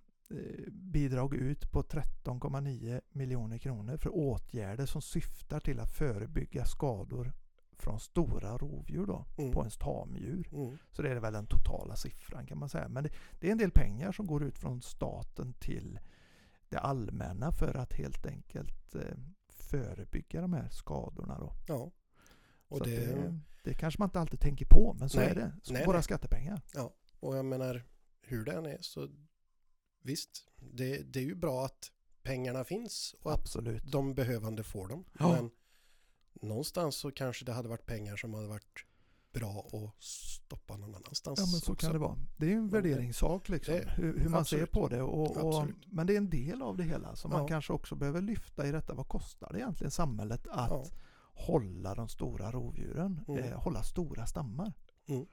bidrag 0.72 1.36
ut 1.36 1.72
på 1.72 1.82
13,9 1.84 3.02
miljoner 3.10 3.58
kronor 3.58 3.98
för 3.98 4.16
åtgärder 4.16 4.86
som 4.86 5.02
syftar 5.02 5.60
till 5.60 5.80
att 5.80 5.92
förebygga 5.92 6.66
skador 6.66 7.32
från 7.78 8.00
stora 8.00 8.58
rovdjur 8.58 9.06
då, 9.06 9.26
Mm. 9.38 9.52
på 9.52 9.60
ens 9.60 9.78
tamdjur. 9.78 10.50
Mm. 10.52 10.78
Så 10.92 11.02
det 11.02 11.12
är 11.12 11.16
väl 11.20 11.34
den 11.34 11.48
totala 11.48 11.96
siffran 11.96 12.46
kan 12.46 12.58
man 12.58 12.70
säga. 12.70 12.88
Men 12.88 13.04
det, 13.04 13.10
det 13.40 13.48
är 13.48 13.52
en 13.52 13.58
del 13.58 13.72
pengar 13.72 14.12
som 14.12 14.28
går 14.28 14.44
ut 14.44 14.58
från 14.58 14.82
staten 14.82 15.54
till 15.54 16.00
det 16.70 16.78
allmänna 16.80 17.52
för 17.52 17.78
att 17.78 17.94
helt 17.94 18.26
enkelt 18.26 18.96
eh, 18.96 19.18
förebygga 19.50 20.42
de 20.42 20.54
här 20.54 20.70
skadorna. 20.70 21.40
Då. 21.40 21.54
Ja. 21.68 21.92
Och 22.68 22.78
att 22.78 22.84
det, 22.84 23.06
det, 23.06 23.40
det 23.64 23.74
kanske 23.74 24.02
man 24.02 24.08
inte 24.10 24.20
alltid 24.20 24.40
tänker 24.40 24.66
på, 24.66 24.96
men 25.00 25.10
så 25.10 25.20
Nej. 25.20 25.28
är 25.30 25.36
det. 25.36 25.54
Så 25.64 25.74
Nej, 25.74 25.86
våra 25.86 25.98
nej. 25.98 26.04
skattepengar. 26.04 26.62
och 27.20 27.38
jag 27.38 27.46
menar, 27.46 27.84
hur 28.22 28.46
det 28.46 28.52
än 28.54 28.66
är 28.66 28.78
så 28.82 29.10
visst, 30.02 30.48
det, 30.74 30.98
det 31.14 31.20
är 31.20 31.24
ju 31.24 31.36
bra 31.36 31.66
att 31.66 31.92
pengarna 32.24 32.64
finns 32.64 33.16
och 33.22 33.34
att 33.34 33.40
Absolut. 33.40 33.84
de 33.92 34.16
behövande 34.16 34.64
får 34.64 34.88
dem. 34.88 35.06
Ja. 35.20 35.32
Men 35.32 35.50
någonstans 36.42 36.96
så 36.96 37.12
kanske 37.12 37.46
det 37.46 37.54
hade 37.54 37.70
varit 37.70 37.86
pengar 37.86 38.16
som 38.16 38.34
hade 38.34 38.48
varit 38.48 38.86
bra 39.34 39.68
att 39.74 40.04
stoppa 40.04 40.78
någon 40.78 40.96
annanstans. 40.96 41.40
Ja 41.40 41.46
men 41.46 41.60
så 41.60 41.72
också. 41.72 41.86
kan 41.88 41.94
det 41.94 42.00
vara. 42.00 42.18
Det 42.38 42.46
är 42.46 42.50
ju 42.50 42.56
en 42.56 42.70
värderingssak 42.70 43.50
liksom. 43.50 43.74
det- 43.74 43.94
hur, 43.98 44.20
hur 44.20 44.30
man 44.30 44.40
absolut. 44.42 44.62
ser 44.70 44.74
på 44.74 44.88
det. 44.88 45.02
Och, 45.02 45.38
och, 45.38 45.68
men 45.88 46.08
det 46.08 46.14
är 46.14 46.18
en 46.18 46.30
del 46.30 46.62
av 46.62 46.78
det 46.78 46.84
hela 46.84 47.16
som 47.16 47.32
man 47.32 47.42
Ja. 47.42 47.48
kanske 47.48 47.74
också 47.74 47.96
behöver 47.96 48.22
lyfta 48.22 48.68
i 48.68 48.72
detta. 48.72 48.94
Vad 48.94 49.08
kostar 49.08 49.50
det 49.54 49.60
egentligen 49.60 49.92
samhället 49.92 50.48
att 50.48 50.70
Ja. 50.72 50.86
Hålla 51.36 51.96
de 51.96 52.10
stora 52.10 52.52
rovdjuren? 52.52 53.22
Mm. 53.28 53.44
Eh, 53.44 53.60
hålla 53.60 53.84
stora 53.84 54.26
stammar? 54.26 54.74
Mm. 55.08 55.26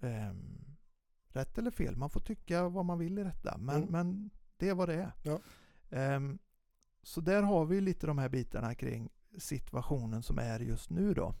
Ehm, 0.00 0.64
rätt 1.28 1.58
eller 1.58 1.70
fel, 1.70 1.96
man 1.96 2.10
får 2.10 2.20
tycka 2.20 2.68
vad 2.68 2.84
man 2.84 2.98
vill 2.98 3.18
i 3.18 3.24
detta. 3.24 3.58
Men, 3.58 3.76
Mm. 3.76 3.88
men 3.90 4.30
det 4.56 4.68
är 4.68 4.74
vad 4.74 4.88
det 4.88 4.94
är. 4.94 5.12
Ja. 5.22 5.40
Ehm, 5.90 6.38
så 7.02 7.20
där 7.20 7.42
har 7.42 7.64
vi 7.66 7.80
lite 7.80 8.06
de 8.06 8.18
här 8.18 8.28
bitarna 8.28 8.74
kring 8.74 9.10
situationen 9.38 10.22
som 10.22 10.38
är 10.38 10.60
just 10.60 10.90
nu 10.90 11.14
då. 11.14 11.34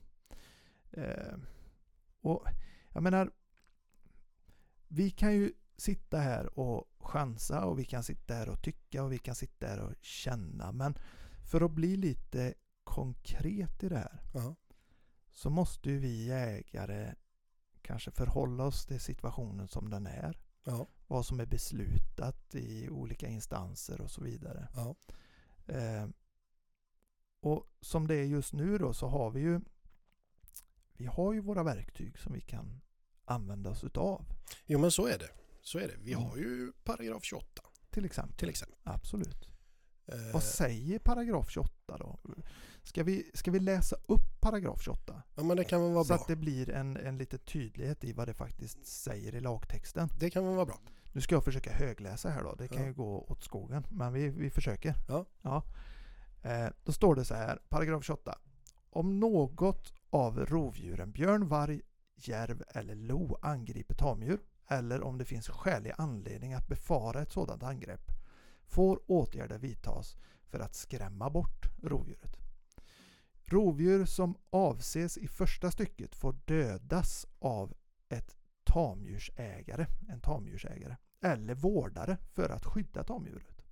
Ehm, 0.92 1.46
och 2.20 2.44
jag 2.88 3.02
menar, 3.02 3.30
vi 4.88 5.10
kan 5.10 5.34
ju 5.34 5.52
sitta 5.76 6.18
här 6.18 6.58
och 6.58 6.88
chansa 6.98 7.64
och 7.64 7.78
vi 7.78 7.84
kan 7.84 8.02
sitta 8.02 8.34
här 8.34 8.48
och 8.48 8.62
tycka 8.62 9.02
och 9.04 9.12
vi 9.12 9.18
kan 9.18 9.34
sitta 9.34 9.66
här 9.66 9.80
och 9.80 9.94
känna. 10.00 10.72
Men 10.72 10.94
för 11.50 11.60
att 11.60 11.70
bli 11.70 11.96
lite 11.96 12.54
konkret 12.94 13.82
i 13.82 13.88
det 13.88 13.98
här 13.98 14.20
Ja. 14.34 14.54
så 15.32 15.50
måste 15.50 15.90
ju 15.90 15.98
vi 15.98 16.24
jägare 16.26 17.14
kanske 17.82 18.10
förhålla 18.10 18.64
oss 18.64 18.86
till 18.86 19.00
situationen 19.00 19.68
som 19.68 19.90
den 19.90 20.06
är. 20.06 20.38
Ja. 20.64 20.86
Vad 21.06 21.26
som 21.26 21.40
är 21.40 21.46
beslutat 21.46 22.54
i 22.54 22.88
olika 22.90 23.28
instanser 23.28 24.00
och 24.00 24.10
så 24.10 24.22
vidare. 24.22 24.68
Eh, 25.66 26.08
och 27.40 27.66
som 27.80 28.06
det 28.06 28.14
är 28.14 28.24
just 28.24 28.52
nu 28.52 28.78
då 28.78 28.92
så 28.94 29.08
har 29.08 29.30
vi 29.30 29.40
ju 29.40 29.60
vi 30.92 31.06
har 31.06 31.32
ju 31.32 31.40
våra 31.40 31.62
verktyg 31.62 32.18
som 32.18 32.32
vi 32.32 32.40
kan 32.40 32.80
använda 33.24 33.70
oss 33.70 33.84
utav. 33.84 34.24
Jo 34.66 34.78
men 34.78 34.90
så 34.90 35.06
är 35.06 35.18
det. 35.18 35.30
Så 35.62 35.78
är 35.78 35.88
det. 35.88 35.96
Vi 35.98 36.12
Mm. 36.12 36.24
har 36.24 36.36
ju 36.36 36.72
paragraf 36.84 37.24
28 37.24 37.62
Till 37.90 38.04
exempel. 38.04 38.36
till 38.36 38.48
exempel. 38.48 38.78
Absolut. 38.82 39.48
Eh, 40.06 40.32
Vad 40.32 40.42
säger 40.42 40.98
paragraf 40.98 41.50
28 41.50 41.98
då? 41.98 42.18
Ska 42.82 43.02
vi, 43.02 43.30
ska 43.34 43.50
vi 43.50 43.60
läsa 43.60 43.96
upp 44.06 44.40
paragraf 44.40 44.82
28? 44.82 45.22
ja 45.34 45.42
men 45.42 45.56
det 45.56 45.64
kan 45.64 45.82
väl 45.82 45.92
vara 45.92 46.04
så 46.04 46.08
bra. 46.08 46.16
att 46.16 46.26
det 46.26 46.36
blir 46.36 46.70
en, 46.70 46.96
en 46.96 47.18
liten 47.18 47.38
tydlighet 47.38 48.04
i 48.04 48.12
vad 48.12 48.28
det 48.28 48.34
faktiskt 48.34 48.86
säger 48.86 49.34
i 49.34 49.40
lagtexten. 49.40 50.08
Det 50.20 50.30
kan 50.30 50.46
väl 50.46 50.54
vara 50.54 50.66
bra. 50.66 50.78
Nu 51.12 51.20
ska 51.20 51.34
jag 51.34 51.44
försöka 51.44 51.72
högläsa 51.72 52.30
här 52.30 52.42
då. 52.42 52.54
Det 52.54 52.68
kan 52.68 52.80
Ja. 52.82 52.86
ju 52.86 52.92
gå 52.94 53.24
åt 53.28 53.42
skogen. 53.44 53.86
Men 53.90 54.12
vi, 54.12 54.28
vi 54.28 54.50
försöker. 54.50 54.94
Ja. 55.08 55.26
ja. 55.42 55.62
Eh, 56.42 56.66
då 56.84 56.92
står 56.92 57.14
det 57.14 57.24
så 57.24 57.34
här, 57.34 57.58
paragraf 57.68 58.04
28. 58.04 58.38
Om 58.90 59.20
något 59.20 59.92
av 60.10 60.38
rovdjuren 60.46 61.12
björn, 61.12 61.48
varg, 61.48 61.80
järv 62.16 62.62
eller 62.68 62.94
lo 62.94 63.38
angriper 63.42 63.94
tamdjur 63.94 64.40
eller 64.68 65.02
om 65.02 65.18
det 65.18 65.24
finns 65.24 65.48
skälig 65.48 65.92
anledning 65.98 66.52
att 66.54 66.68
befara 66.68 67.22
ett 67.22 67.32
sådant 67.32 67.62
angrepp 67.62 68.10
får 68.66 69.00
åtgärder 69.06 69.58
vidtas 69.58 70.16
för 70.44 70.60
att 70.60 70.74
skrämma 70.74 71.30
bort 71.30 71.66
rovdjuret. 71.82 72.36
Rovdjur 73.44 74.04
som 74.04 74.36
avses 74.50 75.18
i 75.18 75.28
första 75.28 75.70
stycket 75.70 76.14
får 76.14 76.32
dödas 76.44 77.26
av 77.38 77.74
ett 78.08 78.36
tamdjursägare, 78.64 79.86
en 80.08 80.20
tamdjursägare 80.20 80.96
eller 81.20 81.54
vårdare 81.54 82.18
för 82.32 82.48
att 82.48 82.64
skydda 82.64 83.04
tamdjuret. 83.04 83.62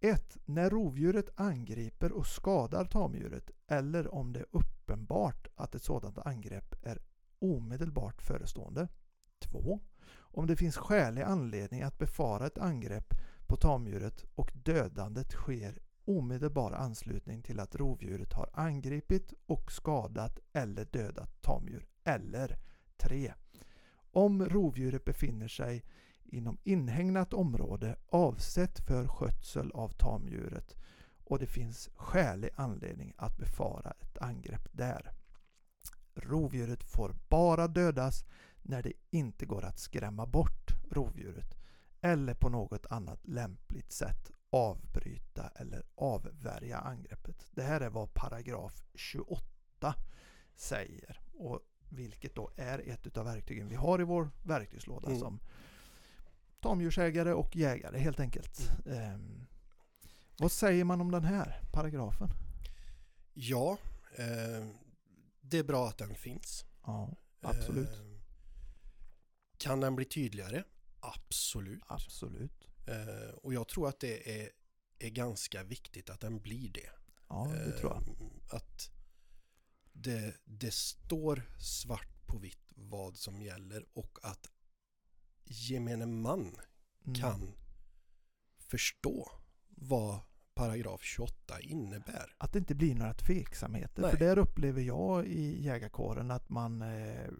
1. 0.00 0.36
När 0.44 0.70
rovdjuret 0.70 1.30
angriper 1.34 2.12
och 2.12 2.26
skadar 2.26 2.84
tamdjuret 2.84 3.50
eller 3.66 4.14
om 4.14 4.32
det 4.32 4.40
är 4.40 4.46
uppenbart 4.50 5.48
att 5.54 5.74
ett 5.74 5.82
sådant 5.82 6.18
angrepp 6.18 6.74
är 6.82 6.98
omedelbart 7.38 8.22
förestående. 8.22 8.88
2. 9.38 9.80
Om 10.12 10.46
det 10.46 10.56
finns 10.56 10.76
skälig 10.76 11.22
anledning 11.22 11.82
att 11.82 11.98
befara 11.98 12.46
ett 12.46 12.58
angrepp 12.58 13.14
på 13.46 13.56
tamdjuret 13.56 14.24
och 14.34 14.52
dödandet 14.54 15.32
sker 15.32 15.78
omedelbar 16.10 16.72
anslutning 16.72 17.42
till 17.42 17.60
att 17.60 17.74
rovdjuret 17.74 18.32
har 18.32 18.50
angripit 18.52 19.32
och 19.46 19.72
skadat 19.72 20.38
eller 20.52 20.84
dödat 20.84 21.42
tamdjur. 21.42 21.86
Eller 22.04 22.58
3. 22.96 23.34
Om 24.12 24.44
rovdjuret 24.44 25.04
befinner 25.04 25.48
sig 25.48 25.84
inom 26.24 26.58
inhägnat 26.64 27.32
område 27.32 27.96
avsett 28.08 28.80
för 28.86 29.08
skötsel 29.08 29.70
av 29.72 29.88
tamdjuret 29.88 30.76
och 31.24 31.38
det 31.38 31.46
finns 31.46 31.90
skälig 31.94 32.50
anledning 32.54 33.12
att 33.16 33.36
befara 33.36 33.94
ett 34.00 34.18
angrepp 34.18 34.68
där. 34.72 35.12
Rovdjuret 36.14 36.84
får 36.84 37.14
bara 37.28 37.68
dödas 37.68 38.24
när 38.62 38.82
det 38.82 38.92
inte 39.10 39.46
går 39.46 39.64
att 39.64 39.78
skrämma 39.78 40.26
bort 40.26 40.70
rovdjuret 40.90 41.54
eller 42.00 42.34
på 42.34 42.48
något 42.48 42.86
annat 42.86 43.28
lämpligt 43.28 43.92
sätt 43.92 44.30
avbryta 44.50 45.48
eller 45.54 45.82
avvärja 45.94 46.78
angreppet. 46.78 47.46
Det 47.50 47.62
här 47.62 47.80
är 47.80 47.90
vad 47.90 48.14
paragraf 48.14 48.82
28 48.94 49.94
säger 50.54 51.20
och 51.34 51.60
vilket 51.88 52.34
då 52.34 52.50
är 52.56 52.78
ett 52.78 53.16
av 53.16 53.24
verktygen 53.24 53.68
vi 53.68 53.74
har 53.74 54.00
i 54.00 54.04
vår 54.04 54.30
verktygslåda 54.42 55.06
Mm. 55.08 55.20
som 55.20 55.40
tamdjursägare 56.60 57.32
och 57.32 57.56
jägare 57.56 57.98
helt 57.98 58.20
enkelt. 58.20 58.70
Ehm, 58.86 59.46
vad 60.38 60.52
säger 60.52 60.84
man 60.84 61.00
om 61.00 61.10
den 61.10 61.24
här 61.24 61.62
paragrafen? 61.72 62.28
Ja, 63.34 63.78
eh, 64.16 64.66
det 65.40 65.58
är 65.58 65.64
bra 65.64 65.88
att 65.88 65.98
den 65.98 66.14
finns. 66.14 66.64
Ja, 66.86 67.10
absolut. 67.40 67.88
Eh, 67.88 68.20
kan 69.56 69.80
den 69.80 69.96
bli 69.96 70.04
tydligare? 70.04 70.64
Absolut. 71.00 71.82
Absolut. 71.86 72.59
Eh, 72.86 73.34
och 73.34 73.54
jag 73.54 73.68
tror 73.68 73.88
att 73.88 74.00
det 74.00 74.40
är, 74.42 74.50
är 74.98 75.10
ganska 75.10 75.62
viktigt 75.62 76.10
att 76.10 76.20
den 76.20 76.40
blir 76.40 76.72
det. 76.72 76.90
Ja, 77.28 77.52
det 77.66 77.72
tror 77.72 77.92
jag. 77.92 78.02
Eh, 78.08 78.56
Att 78.56 78.90
det, 79.92 80.34
det 80.44 80.74
står 80.74 81.42
svart 81.58 82.26
på 82.26 82.38
vitt 82.38 82.58
vad 82.74 83.16
som 83.16 83.42
gäller 83.42 83.84
och 83.92 84.18
att 84.22 84.46
gemene 85.44 86.06
man 86.06 86.56
Mm. 87.06 87.20
kan 87.20 87.54
förstå 88.58 89.30
vad 89.68 90.20
paragraf 90.54 91.02
28 91.02 91.60
innebär. 91.60 92.34
Att 92.38 92.52
det 92.52 92.58
inte 92.58 92.74
blir 92.74 92.94
några 92.94 93.14
tveksamheter. 93.14 94.02
Nej. 94.02 94.10
För 94.10 94.18
där 94.18 94.38
upplever 94.38 94.82
jag 94.82 95.26
i 95.26 95.62
jägarkåren 95.62 96.30
att 96.30 96.48
man, 96.48 96.82
eh, 96.82 97.30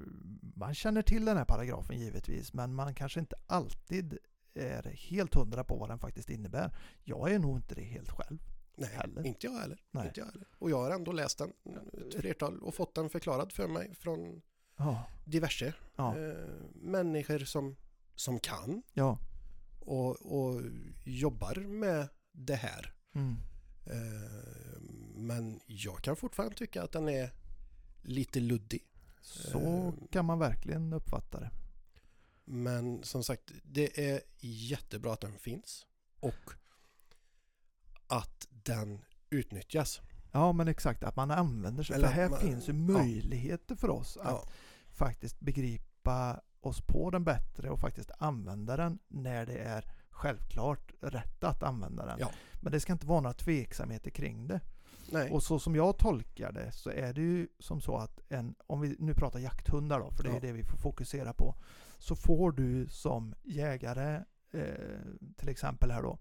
man 0.57 0.74
känner 0.74 1.03
till 1.03 1.24
den 1.24 1.37
här 1.37 1.44
paragrafen 1.44 1.98
givetvis. 1.98 2.53
Men 2.53 2.74
man 2.74 2.94
kanske 2.94 3.20
inte 3.20 3.37
alltid 3.46 4.18
är 4.54 4.82
helt 4.82 5.34
hundra 5.34 5.64
på 5.64 5.76
vad 5.76 5.88
den 5.88 5.98
faktiskt 5.98 6.30
innebär. 6.30 6.76
Jag 7.02 7.32
är 7.32 7.38
nog 7.38 7.58
inte 7.58 7.74
det 7.74 7.82
helt 7.84 8.10
själv. 8.10 8.38
Nej, 8.76 8.90
Heller. 8.90 9.26
inte 9.26 9.46
jag 9.46 9.52
heller. 9.58 9.82
Nej. 9.90 10.06
Inte 10.06 10.20
jag 10.20 10.26
heller. 10.26 10.48
Och 10.58 10.70
jag 10.70 10.76
har 10.76 10.90
ändå 10.90 11.12
läst 11.12 11.38
den 11.38 11.52
ett 11.92 12.20
flertal 12.20 12.58
och 12.62 12.74
fått 12.74 12.94
den 12.94 13.10
förklarad 13.10 13.52
för 13.52 13.68
mig 13.68 13.94
från 13.94 14.42
Ja, 14.76 15.04
diverse 15.24 15.74
ja, 15.96 16.18
eh, 16.18 16.48
människor 16.74 17.38
som, 17.38 17.76
som 18.14 18.40
kan 18.40 18.82
ja. 18.92 19.18
och, 19.80 20.10
och 20.40 20.62
jobbar 21.04 21.54
med 21.54 22.08
det 22.32 22.54
här. 22.54 22.94
Mm. 23.14 23.36
Eh, 23.86 24.80
men 25.14 25.60
jag 25.66 26.02
kan 26.02 26.16
fortfarande 26.16 26.56
tycka 26.56 26.82
att 26.82 26.92
den 26.92 27.08
är 27.08 27.30
lite 28.02 28.40
luddig. 28.40 28.82
Så 29.22 29.58
Eh. 29.58 29.92
kan 30.10 30.24
man 30.24 30.38
verkligen 30.38 30.92
uppfatta 30.92 31.40
det. 31.40 31.50
Men 32.52 33.02
som 33.02 33.24
sagt, 33.24 33.52
det 33.62 34.10
är 34.12 34.20
jättebra 34.40 35.12
att 35.12 35.20
den 35.20 35.38
finns 35.38 35.86
och 36.20 36.50
att 38.06 38.46
den 38.50 39.04
utnyttjas. 39.30 40.00
Ja 40.32 40.52
men 40.52 40.68
exakt, 40.68 41.04
att 41.04 41.16
man 41.16 41.30
använder 41.30 41.82
sig. 41.82 41.96
Eller 41.96 42.06
för 42.08 42.14
här 42.14 42.28
man- 42.28 42.40
finns 42.40 42.68
ju 42.68 42.72
möjligheter 42.72 43.74
för 43.74 43.90
oss 43.90 44.16
att 44.16 44.24
Ja, 44.26 44.48
faktiskt 44.92 45.40
begripa 45.40 46.40
oss 46.60 46.80
på 46.86 47.10
den 47.10 47.24
bättre 47.24 47.70
och 47.70 47.80
faktiskt 47.80 48.10
använda 48.18 48.76
den 48.76 48.98
när 49.08 49.46
det 49.46 49.58
är 49.58 49.84
självklart 50.10 50.92
rätt 51.00 51.44
att 51.44 51.62
använda 51.62 52.06
den. 52.06 52.16
Ja. 52.20 52.30
Men 52.62 52.72
det 52.72 52.80
ska 52.80 52.92
inte 52.92 53.06
vara 53.06 53.20
några 53.20 53.34
tveksamheter 53.34 54.10
kring 54.10 54.46
det. 54.48 54.60
nej. 55.12 55.30
Och 55.30 55.42
så 55.42 55.58
som 55.58 55.76
jag 55.76 55.98
tolkar 55.98 56.52
det 56.52 56.72
så 56.72 56.90
är 56.90 57.12
det 57.12 57.20
ju 57.20 57.48
som 57.58 57.80
så 57.80 57.96
att 57.96 58.20
en, 58.28 58.54
om 58.66 58.80
vi 58.80 58.96
nu 58.98 59.14
pratar 59.14 59.38
jakthundar 59.38 60.00
då, 60.00 60.10
för 60.10 60.22
det 60.22 60.28
är 60.30 60.34
Ja. 60.34 60.40
det 60.40 60.52
vi 60.52 60.64
får 60.64 60.76
fokusera 60.76 61.32
på. 61.32 61.54
Så 62.00 62.16
får 62.16 62.52
du 62.52 62.88
som 62.88 63.34
jägare, 63.42 64.24
eh, 64.52 65.00
till 65.36 65.48
exempel 65.48 65.90
här 65.90 66.02
då, 66.02 66.18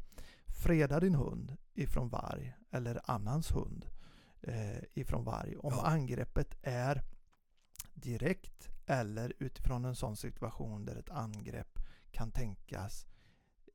freda 0.63 0.99
din 0.99 1.15
hund 1.15 1.57
ifrån 1.73 2.09
varg 2.09 2.53
eller 2.71 3.01
annans 3.11 3.51
hund 3.51 3.85
eh, 4.41 4.77
ifrån 4.93 5.23
varg. 5.23 5.57
Om 5.57 5.73
Ja. 5.77 5.85
angreppet 5.85 6.57
är 6.61 7.01
direkt 7.93 8.69
eller 8.85 9.33
utifrån 9.39 9.85
en 9.85 9.95
sån 9.95 10.17
situation 10.17 10.85
där 10.85 10.95
ett 10.95 11.09
angrepp 11.09 11.79
kan 12.11 12.31
tänkas 12.31 13.05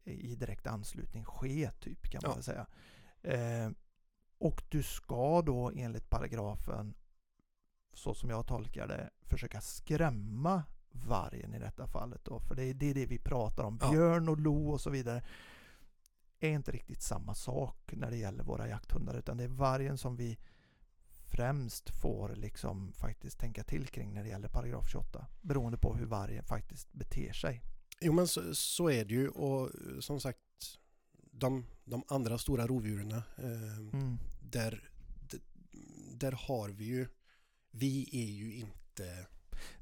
i 0.04 0.34
direkt 0.34 0.66
anslutning 0.66 1.24
ske, 1.24 1.70
typ 1.80 2.08
kan 2.10 2.20
man 2.26 2.32
Ja. 2.36 2.42
säga. 2.42 2.66
Eh, 3.22 3.70
och 4.38 4.62
du 4.68 4.82
ska 4.82 5.42
då 5.42 5.70
enligt 5.76 6.10
paragrafen, 6.10 6.94
så 7.92 8.14
som 8.14 8.30
jag 8.30 8.46
tolkar 8.46 8.86
det, 8.88 9.10
försöka 9.22 9.60
skrämma 9.60 10.62
vargen 10.94 11.54
i 11.54 11.58
detta 11.58 11.86
fallet. 11.86 12.24
Då. 12.24 12.40
För 12.40 12.54
det 12.54 12.64
är, 12.64 12.74
det 12.74 12.90
är 12.90 12.94
det 12.94 13.06
vi 13.06 13.18
pratar 13.18 13.64
om. 13.64 13.78
Björn 13.78 14.28
och 14.28 14.40
lo 14.40 14.70
och 14.70 14.80
så 14.80 14.90
vidare 14.90 15.22
är 16.40 16.50
inte 16.50 16.72
riktigt 16.72 17.02
samma 17.02 17.34
sak 17.34 17.92
när 17.92 18.10
det 18.10 18.16
gäller 18.16 18.44
våra 18.44 18.68
jakthundar. 18.68 19.14
Utan 19.18 19.36
det 19.36 19.44
är 19.44 19.48
vargen 19.48 19.98
som 19.98 20.16
vi 20.16 20.38
främst 21.30 21.90
får 21.90 22.28
liksom 22.36 22.92
faktiskt 22.92 23.38
tänka 23.38 23.64
till 23.64 23.86
kring 23.86 24.14
när 24.14 24.22
det 24.22 24.28
gäller 24.28 24.48
paragraf 24.48 24.90
28. 24.90 25.26
Beroende 25.42 25.78
på 25.78 25.94
hur 25.94 26.06
vargen 26.06 26.44
faktiskt 26.44 26.92
beter 26.92 27.32
sig. 27.32 27.62
Jo 28.00 28.12
men 28.12 28.28
så, 28.28 28.54
så 28.54 28.90
är 28.90 29.04
det 29.04 29.14
ju 29.14 29.28
och 29.28 29.62
eh, 29.62 30.00
som 30.00 30.20
sagt 30.20 30.38
de, 31.30 31.66
de 31.84 32.04
andra 32.08 32.38
stora 32.38 32.66
rovdjuren 32.66 33.12
eh, 33.12 33.78
Mm. 33.92 34.18
där, 34.40 34.90
där 36.12 36.32
har 36.32 36.68
vi 36.68 36.84
ju 36.84 37.08
vi 37.70 38.08
är 38.12 38.30
ju 38.32 38.54
inte 38.54 39.26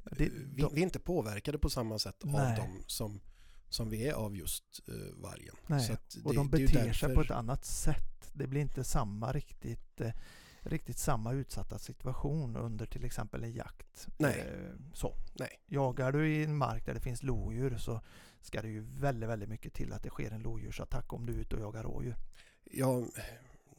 Det- 0.04 0.28
vi, 0.28 0.62
de- 0.62 0.74
vi 0.74 0.80
är 0.80 0.84
inte 0.84 0.98
påverkade 0.98 1.58
på 1.58 1.70
samma 1.70 1.98
sätt 1.98 2.16
Nej. 2.24 2.50
av 2.50 2.56
dem 2.56 2.84
som, 2.86 3.20
som 3.68 3.90
vi 3.90 4.08
är 4.08 4.12
av 4.12 4.36
just 4.36 4.80
uh, 4.88 4.94
vargen. 5.22 5.54
Nej, 5.66 5.90
att 5.92 6.14
Och 6.24 6.30
det- 6.32 6.36
de 6.38 6.50
det 6.50 6.56
beter 6.58 6.72
sig 6.92 7.08
därför- 7.08 7.14
på 7.14 7.20
ett 7.20 7.30
annat 7.30 7.64
sätt. 7.64 8.30
Det 8.32 8.46
blir 8.46 8.60
inte 8.60 8.84
samma 8.84 9.32
riktigt, 9.32 10.00
eh, 10.00 10.12
riktigt 10.60 10.98
samma 10.98 11.32
utsatta 11.32 11.78
situation 11.78 12.56
under 12.56 12.86
till 12.86 13.04
exempel 13.04 13.44
en 13.44 13.52
jakt. 13.52 14.08
Nej. 14.18 14.40
Eh, 14.40 14.70
så. 14.94 15.14
Nej. 15.38 15.60
Jagar 15.66 16.12
du 16.12 16.28
i 16.34 16.44
en 16.44 16.56
mark 16.56 16.86
där 16.86 16.94
det 16.94 17.00
finns 17.00 17.22
lodjur 17.22 17.76
så 17.78 18.00
ska 18.40 18.62
det 18.62 18.68
ju 18.68 18.80
väldigt, 18.80 19.28
väldigt 19.28 19.48
mycket 19.48 19.74
till 19.74 19.92
att 19.92 20.02
det 20.02 20.08
sker 20.10 20.30
en 20.30 20.42
lodjursattack 20.42 21.12
om 21.12 21.26
du 21.26 21.32
är 21.34 21.38
ute 21.38 21.56
och 21.56 21.62
jagar 21.62 21.82
rådjur. 21.82 22.16
Ja, 22.64 23.04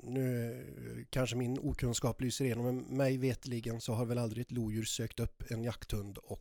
nu 0.06 0.52
eh, 0.98 1.06
kanske 1.10 1.36
min 1.36 1.60
okunskap 1.60 2.22
lyser 2.22 2.46
igenom, 2.46 2.66
men 2.66 2.98
mig 2.98 3.18
vetligen 3.18 3.82
så 3.82 3.94
har 3.94 4.06
väl 4.06 4.18
aldrig 4.18 4.42
ett 4.42 4.52
lodjur 4.52 4.84
sökt 4.84 5.20
upp 5.20 5.44
en 5.52 5.64
jakthund 5.64 6.18
och 6.18 6.40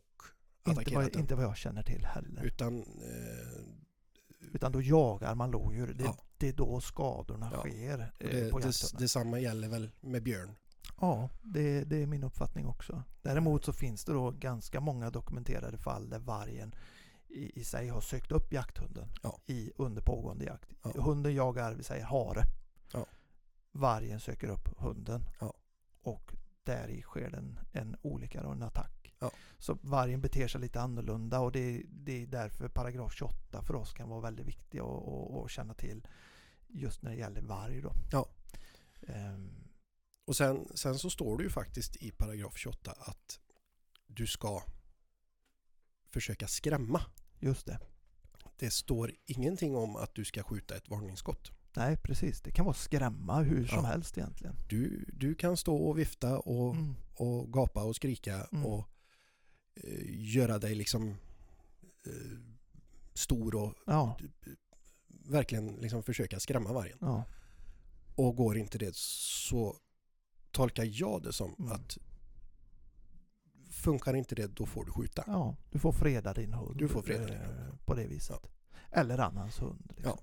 inte 0.67 0.71
attackerat 0.81 1.03
vad, 1.03 1.11
den. 1.11 1.21
inte 1.21 1.35
vad 1.35 1.45
jag 1.45 1.57
känner 1.57 1.83
till 1.83 2.05
heller. 2.05 2.43
Utan 2.43 2.79
eh, 2.79 3.63
Utan 4.53 4.71
då 4.71 4.81
jagar 4.81 5.35
man 5.35 5.51
lodjur. 5.51 5.93
Det, 5.93 6.03
Ja. 6.03 6.17
det 6.37 6.47
är 6.49 6.53
då 6.53 6.81
skadorna 6.81 7.49
Ja. 7.53 7.59
sker 7.59 7.99
eh, 8.19 8.29
det, 8.29 8.51
på 8.51 8.59
det, 8.59 8.97
detsamma 8.99 9.39
gäller 9.39 9.67
väl 9.67 9.91
med 10.01 10.23
björn. 10.23 10.55
Ja, 11.01 11.29
det, 11.41 11.83
det 11.83 11.97
är 12.03 12.05
min 12.07 12.23
uppfattning 12.23 12.65
också. 12.67 13.03
Däremot 13.21 13.65
så 13.65 13.73
finns 13.73 14.05
det 14.05 14.13
då 14.13 14.31
ganska 14.31 14.79
många 14.79 15.09
dokumenterade 15.09 15.77
fall 15.77 16.09
där 16.09 16.19
vargen 16.19 16.75
i, 17.29 17.59
i 17.59 17.63
sig 17.63 17.87
har 17.87 18.01
sökt 18.01 18.31
upp 18.31 18.53
jakthunden 18.53 19.07
Ja. 19.23 19.39
i, 19.45 19.71
under 19.77 20.01
pågående 20.01 20.45
jakt. 20.45 20.69
Ja. 20.83 20.91
Hunden 21.01 21.33
jagar, 21.35 21.73
vi 21.73 21.83
säger 21.83 22.03
hare. 22.05 22.43
Vargen 23.73 24.19
söker 24.19 24.47
upp 24.47 24.69
hunden. 24.77 25.25
Ja. 25.39 25.53
Och 26.01 26.33
där 26.63 26.87
i 26.87 27.01
sker 27.01 27.35
en, 27.35 27.59
en 27.71 27.95
olycka 28.01 28.47
och 28.47 28.53
en 28.53 28.63
attack. 28.63 29.13
Ja. 29.19 29.31
Så 29.57 29.77
vargen 29.81 30.21
beter 30.21 30.47
sig 30.47 30.61
lite 30.61 30.81
annorlunda 30.81 31.39
och 31.39 31.51
det, 31.51 31.83
det 31.89 32.23
är 32.23 32.27
därför 32.27 32.67
paragraf 32.67 33.13
28 33.13 33.63
för 33.63 33.75
oss 33.75 33.93
kan 33.93 34.09
vara 34.09 34.21
väldigt 34.21 34.45
viktig 34.45 34.79
att, 34.79 35.07
att, 35.07 35.43
att 35.43 35.51
känna 35.51 35.73
till 35.73 36.07
just 36.67 37.01
när 37.01 37.11
det 37.11 37.17
gäller 37.17 37.41
varg. 37.41 37.81
Då. 37.81 37.93
Ja. 38.11 38.27
Ehm, 39.07 39.63
Och 40.25 40.35
sen, 40.35 40.67
sen 40.75 40.99
så 40.99 41.09
står 41.09 41.37
det 41.37 41.43
ju 41.43 41.49
faktiskt 41.49 41.95
i 41.95 42.11
paragraf 42.11 42.57
28 42.57 42.91
att 42.91 43.39
du 44.07 44.27
ska 44.27 44.63
försöka 46.09 46.47
skrämma. 46.47 47.01
just 47.39 47.65
det. 47.65 47.79
Det 48.57 48.71
står 48.71 49.11
ingenting 49.25 49.75
om 49.75 49.95
att 49.95 50.15
du 50.15 50.25
ska 50.25 50.43
skjuta 50.43 50.75
ett 50.75 50.89
varningsskott. 50.89 51.51
Nej, 51.75 51.97
precis. 51.97 52.41
Det 52.41 52.51
kan 52.51 52.65
vara 52.65 52.75
skrämma 52.75 53.41
hur 53.41 53.65
som 53.67 53.77
Ja. 53.77 53.85
helst 53.85 54.17
egentligen. 54.17 54.55
Du, 54.69 55.05
du 55.13 55.35
kan 55.35 55.57
stå 55.57 55.75
och 55.75 55.99
vifta 55.99 56.39
och, 56.39 56.75
Mm. 56.75 56.95
och 57.15 57.53
gapa 57.53 57.83
och 57.83 57.95
skrika 57.95 58.47
Mm. 58.51 58.65
och 58.65 58.87
eh, 59.75 60.33
göra 60.35 60.59
dig 60.59 60.75
liksom 60.75 61.09
eh, 62.05 62.37
stor 63.13 63.55
och 63.55 63.73
Ja, 63.85 64.17
verkligen 65.29 65.67
liksom 65.75 66.03
försöka 66.03 66.39
skrämma 66.39 66.73
vargen. 66.73 66.97
ja, 67.01 67.23
Och 68.15 68.35
går 68.35 68.57
inte 68.57 68.77
det 68.77 68.95
så 68.95 69.75
tolkar 70.51 70.87
jag 70.91 71.23
det 71.23 71.33
som 71.33 71.55
Mm. 71.59 71.71
att 71.71 71.97
funkar 73.71 74.13
inte 74.13 74.35
det 74.35 74.47
då 74.47 74.65
får 74.65 74.85
du 74.85 74.91
skjuta. 74.91 75.23
ja. 75.27 75.55
Du 75.71 75.79
får 75.79 75.91
freda 75.91 76.33
din 76.33 76.53
hund. 76.53 76.77
Du 76.77 76.87
får 76.87 77.01
freda 77.01 77.25
din 77.25 77.35
eh, 77.35 77.47
hund. 77.47 77.85
På 77.85 77.93
det 77.93 78.07
viset. 78.07 78.39
Eller 78.91 79.17
annans 79.17 79.59
hund. 79.61 79.93
Liksom. 79.95 80.17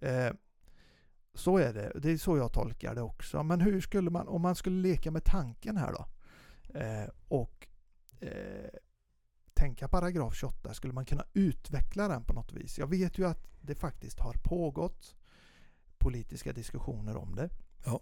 Eh, 0.00 0.32
så 1.34 1.58
är 1.58 1.72
det. 1.72 1.92
Det 1.94 2.10
är 2.10 2.16
så 2.16 2.36
jag 2.36 2.52
tolkar 2.52 2.94
det 2.94 3.02
också. 3.02 3.42
Men 3.42 3.60
hur 3.60 3.80
skulle 3.80 4.10
man, 4.10 4.28
om 4.28 4.42
man 4.42 4.54
skulle 4.54 4.82
leka 4.82 5.10
med 5.10 5.24
tanken 5.24 5.76
här 5.76 5.92
då. 5.92 6.06
Eh, 6.78 7.08
och 7.28 7.68
eh, 8.20 8.70
tänka 9.54 9.88
paragraf 9.88 10.34
28. 10.34 10.74
Skulle 10.74 10.92
man 10.92 11.04
kunna 11.04 11.24
utveckla 11.32 12.08
den 12.08 12.24
på 12.24 12.32
något 12.32 12.52
vis? 12.52 12.78
Jag 12.78 12.86
vet 12.86 13.18
ju 13.18 13.26
att 13.26 13.46
det 13.60 13.74
faktiskt 13.74 14.18
har 14.18 14.34
pågått 14.42 15.16
politiska 15.98 16.52
diskussioner 16.52 17.16
om 17.16 17.34
det. 17.34 17.50
Ja. 17.84 18.00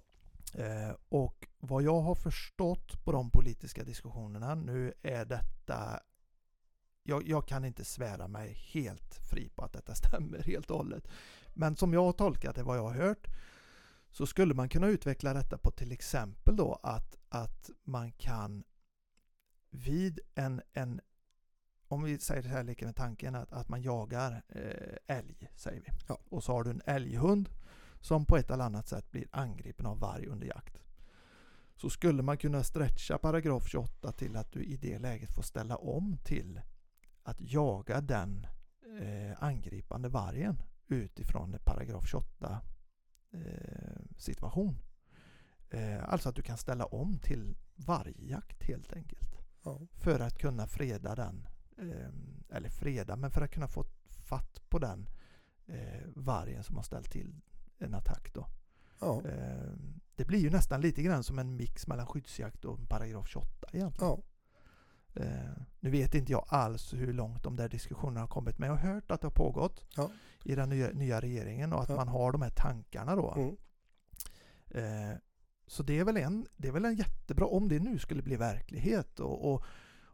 Eh, 0.54 0.96
och 1.08 1.48
vad 1.58 1.82
jag 1.82 2.00
har 2.00 2.14
förstått 2.14 3.04
på 3.04 3.12
de 3.12 3.30
politiska 3.30 3.84
diskussionerna, 3.84 4.54
nu 4.54 4.92
är 5.02 5.24
detta 5.24 6.00
jag, 7.08 7.28
jag 7.28 7.48
kan 7.48 7.64
inte 7.64 7.84
svära 7.84 8.28
mig 8.28 8.52
helt 8.52 9.14
fri 9.14 9.48
på 9.48 9.64
att 9.64 9.72
detta 9.72 9.94
stämmer 10.04 10.42
helt 10.42 10.70
och 10.70 10.76
hållet. 10.76 11.08
Men 11.58 11.76
som 11.76 11.92
jag 11.92 12.04
har 12.04 12.12
tolkat 12.12 12.56
det, 12.56 12.62
vad 12.62 12.76
jag 12.76 12.82
har 12.82 12.94
hört, 12.94 13.26
så 14.10 14.26
skulle 14.26 14.54
man 14.54 14.68
kunna 14.68 14.86
utveckla 14.86 15.34
detta 15.34 15.58
på 15.58 15.70
till 15.70 15.92
exempel 15.92 16.56
då 16.56 16.80
att, 16.82 17.16
att 17.28 17.70
man 17.84 18.12
kan 18.12 18.64
vid 19.70 20.20
en, 20.34 20.62
en 20.72 21.00
om 21.88 22.02
vi 22.02 22.18
säger 22.18 22.42
det 22.42 22.48
här 22.48 22.64
leker 22.64 22.86
med 22.86 22.96
tanken 22.96 23.34
att, 23.34 23.52
att 23.52 23.68
man 23.68 23.82
jagar 23.82 24.42
eh, 24.48 25.16
älg, 25.16 25.50
säger 25.54 25.80
vi. 25.80 25.90
Ja. 26.08 26.18
Och 26.28 26.44
så 26.44 26.52
har 26.52 26.64
du 26.64 26.70
en 26.70 26.82
älghund 26.86 27.50
som 28.00 28.24
på 28.24 28.36
ett 28.36 28.50
eller 28.50 28.64
annat 28.64 28.88
sätt 28.88 29.10
blir 29.10 29.28
angripen 29.30 29.86
av 29.86 29.98
varg 29.98 30.26
under 30.26 30.46
jakt. 30.46 30.78
Så 31.76 31.90
skulle 31.90 32.22
man 32.22 32.38
kunna 32.38 32.62
stretcha 32.62 33.18
paragraf 33.18 33.68
28 33.68 34.12
till 34.12 34.36
att 34.36 34.52
du 34.52 34.62
i 34.62 34.76
det 34.76 34.98
läget 34.98 35.34
får 35.34 35.42
ställa 35.42 35.76
om 35.76 36.18
till 36.24 36.60
att 37.22 37.40
jaga 37.40 38.00
den 38.00 38.46
eh, 39.00 39.42
angripande 39.42 40.08
vargen 40.08 40.62
utifrån 40.88 41.54
en 41.54 41.60
paragraf 41.64 42.06
28 42.06 42.60
eh, 43.32 43.40
situation. 44.16 44.78
Eh, 45.70 46.08
alltså 46.08 46.28
att 46.28 46.36
du 46.36 46.42
kan 46.42 46.58
ställa 46.58 46.84
om 46.84 47.18
till 47.18 47.56
vargjakt 47.74 48.64
helt 48.64 48.92
enkelt. 48.92 49.36
Ja. 49.62 49.80
För 49.92 50.20
att 50.20 50.38
kunna 50.38 50.66
freda 50.66 51.14
den, 51.14 51.48
eh, 51.78 52.56
eller 52.56 52.68
freda, 52.68 53.16
men 53.16 53.30
för 53.30 53.40
att 53.40 53.50
kunna 53.50 53.68
få 53.68 53.84
fatt 54.08 54.62
på 54.68 54.78
den 54.78 55.08
vargen 56.14 56.64
som 56.64 56.76
har 56.76 56.82
ställt 56.82 57.10
till 57.10 57.40
en 57.78 57.94
attack 57.94 58.34
då. 58.34 58.46
Ja. 59.00 59.22
Det 60.14 60.24
blir 60.24 60.38
ju 60.38 60.50
nästan 60.50 60.80
lite 60.80 61.02
grann 61.02 61.24
som 61.24 61.38
en 61.38 61.56
mix 61.56 61.86
mellan 61.86 62.06
skyddsjakt 62.06 62.64
och 62.64 62.88
paragraf 62.88 63.28
28 63.28 63.66
egentligen. 63.72 64.10
ja. 64.10 64.22
Nu 65.80 65.90
vet 65.90 66.14
inte 66.14 66.32
jag 66.32 66.44
alls 66.48 66.94
hur 66.94 67.12
långt 67.12 67.42
de 67.42 67.56
där 67.56 67.68
diskussionerna 67.68 68.20
har 68.20 68.26
kommit, 68.26 68.58
men 68.58 68.68
jag 68.68 68.76
har 68.76 68.94
hört 68.94 69.10
att 69.10 69.20
det 69.20 69.26
har 69.26 69.32
pågått 69.32 69.84
Ja. 69.96 70.10
I 70.44 70.54
den 70.54 70.68
nya, 70.68 70.88
nya 70.90 71.20
regeringen 71.20 71.72
och 71.72 71.82
att 71.82 71.88
Ja. 71.88 71.96
man 71.96 72.08
har 72.08 72.32
de 72.32 72.42
här 72.42 72.50
tankarna 72.50 73.16
då. 73.16 73.34
Mm. 73.34 73.56
Eh, 74.70 75.16
så 75.66 75.82
det 75.82 75.98
är, 75.98 76.04
väl 76.04 76.16
en, 76.16 76.46
det 76.56 76.68
är 76.68 76.72
väl 76.72 76.84
en 76.84 76.94
jättebra, 76.96 77.46
om 77.46 77.68
det 77.68 77.78
nu 77.78 77.98
skulle 77.98 78.22
bli 78.22 78.36
verklighet 78.36 79.20
och, 79.20 79.52
och, 79.52 79.64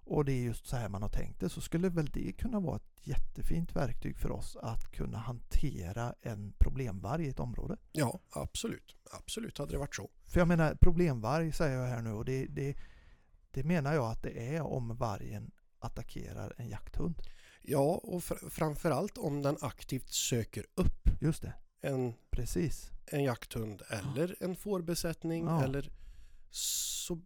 och 0.06 0.24
det 0.24 0.32
är 0.32 0.42
just 0.42 0.66
så 0.66 0.76
här 0.76 0.88
man 0.88 1.02
har 1.02 1.08
tänkt 1.08 1.40
det, 1.40 1.48
så 1.48 1.60
skulle 1.60 1.88
väl 1.88 2.06
det 2.06 2.32
kunna 2.32 2.60
vara 2.60 2.76
ett 2.76 3.06
jättefint 3.06 3.76
verktyg 3.76 4.18
för 4.18 4.30
oss 4.30 4.56
att 4.62 4.90
kunna 4.92 5.18
hantera 5.18 6.14
en 6.22 6.52
problemvarg 6.58 7.24
i 7.24 7.28
ett 7.28 7.40
område. 7.40 7.76
ja, 7.92 8.18
absolut. 8.30 8.96
Absolut 9.10 9.58
hade 9.58 9.72
det 9.72 9.78
varit 9.78 9.94
så. 9.94 10.10
För 10.24 10.40
jag 10.40 10.48
menar 10.48 10.74
problemvarg 10.80 11.52
säger 11.52 11.78
jag 11.78 11.86
här 11.86 12.02
nu 12.02 12.12
och 12.12 12.24
det, 12.24 12.46
det, 12.46 12.76
det 13.50 13.64
menar 13.64 13.94
jag 13.94 14.10
att 14.10 14.22
det 14.22 14.54
är 14.56 14.62
om 14.62 14.96
vargen 14.96 15.50
attackerar 15.78 16.54
en 16.58 16.68
jakthund. 16.68 17.22
Ja, 17.66 18.00
och 18.02 18.20
fr- 18.20 18.48
framförallt 18.50 19.18
om 19.18 19.42
den 19.42 19.56
aktivt 19.60 20.08
söker 20.08 20.64
upp 20.74 21.08
Just 21.20 21.42
det, 21.42 21.52
en, 21.80 22.14
precis. 22.30 22.90
en 23.06 23.22
jakthund 23.24 23.82
eller 23.90 24.36
en 24.40 24.56
fårbesättning 24.56 25.44
Ja. 25.46 25.64
eller 25.64 25.90
så 26.50 27.20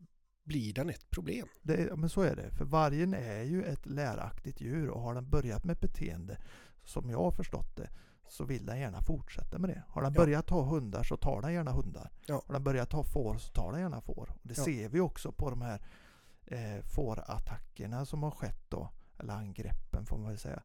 blir 0.45 0.73
den 0.75 0.91
ett 0.91 1.11
problem. 1.11 1.49
Det, 1.63 1.97
men 1.97 2.09
så 2.11 2.23
är 2.23 2.37
det. 2.37 2.51
För 2.51 2.65
vargen 2.65 3.15
är 3.15 3.43
ju 3.43 3.63
ett 3.65 3.87
läraktigt 3.87 4.61
djur 4.61 4.89
och 4.89 5.01
har 5.01 5.15
den 5.15 5.31
börjat 5.31 5.65
med 5.65 5.77
beteende 5.77 6.39
som 6.85 7.11
jag 7.11 7.19
har 7.19 7.31
förstått 7.31 7.77
det 7.77 7.91
så 8.29 8.45
vill 8.45 8.67
den 8.67 8.79
gärna 8.81 9.03
fortsätta 9.03 9.59
med 9.59 9.71
det. 9.71 9.83
Har 9.89 10.03
den 10.03 10.13
Ja. 10.15 10.21
börjat 10.21 10.47
ta 10.47 10.63
hundar 10.63 11.03
så 11.03 11.17
tar 11.17 11.43
den 11.43 11.53
gärna 11.53 11.73
hundar. 11.73 12.11
Ja. 12.27 12.43
Har 12.47 12.53
den 12.55 12.65
börjat 12.65 12.91
ta 12.91 13.05
får 13.05 13.39
så 13.39 13.49
tar 13.53 13.73
den 13.73 13.81
gärna 13.81 14.01
får. 14.01 14.31
Och 14.31 14.39
det 14.43 14.59
Ja. 14.59 14.65
ser 14.65 14.89
vi 14.89 15.01
också 15.01 15.33
på 15.33 15.51
de 15.51 15.63
här 15.63 15.83
eh, 16.47 16.83
fårattackerna 16.85 18.07
som 18.07 18.23
har 18.23 18.31
skett 18.31 18.65
då, 18.69 18.91
eller 19.19 19.33
angreppen 19.35 20.07
får 20.07 20.19
man 20.19 20.29
väl 20.29 20.39
säga. 20.39 20.63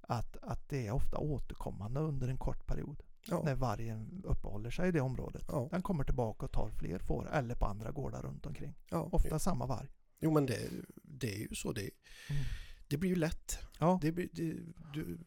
Att, 0.00 0.36
att 0.42 0.68
det 0.68 0.86
är 0.86 0.92
ofta 0.92 1.18
återkommande 1.18 2.00
under 2.00 2.28
en 2.28 2.38
kort 2.38 2.66
period. 2.66 3.02
Ja. 3.26 3.42
När 3.44 3.54
vargen 3.54 4.22
uppehåller 4.24 4.70
sig 4.70 4.88
i 4.88 4.92
det 4.92 5.00
området. 5.00 5.44
Ja. 5.48 5.68
Den 5.72 5.82
kommer 5.82 6.04
tillbaka 6.04 6.46
och 6.46 6.52
tar 6.52 6.70
fler 6.70 6.98
får 6.98 7.30
eller 7.32 7.54
på 7.54 7.66
andra 7.66 7.90
gårdar 7.90 8.22
runt 8.22 8.46
omkring. 8.46 8.74
Ja. 8.90 9.08
Ofta 9.12 9.38
samma 9.38 9.66
varg. 9.66 9.88
Jo 10.20 10.30
men 10.30 10.46
det, 10.46 10.70
det 11.02 11.34
är 11.34 11.38
ju 11.38 11.54
så. 11.54 11.72
Det, 11.72 11.90
Mm. 12.30 12.42
det 12.88 12.96
blir 12.96 13.10
ju 13.10 13.16
lätt. 13.16 13.58
Ja. 13.78 13.98
Det, 14.02 14.12
blir, 14.12 14.28
det, 14.32 14.54
du, 14.94 15.18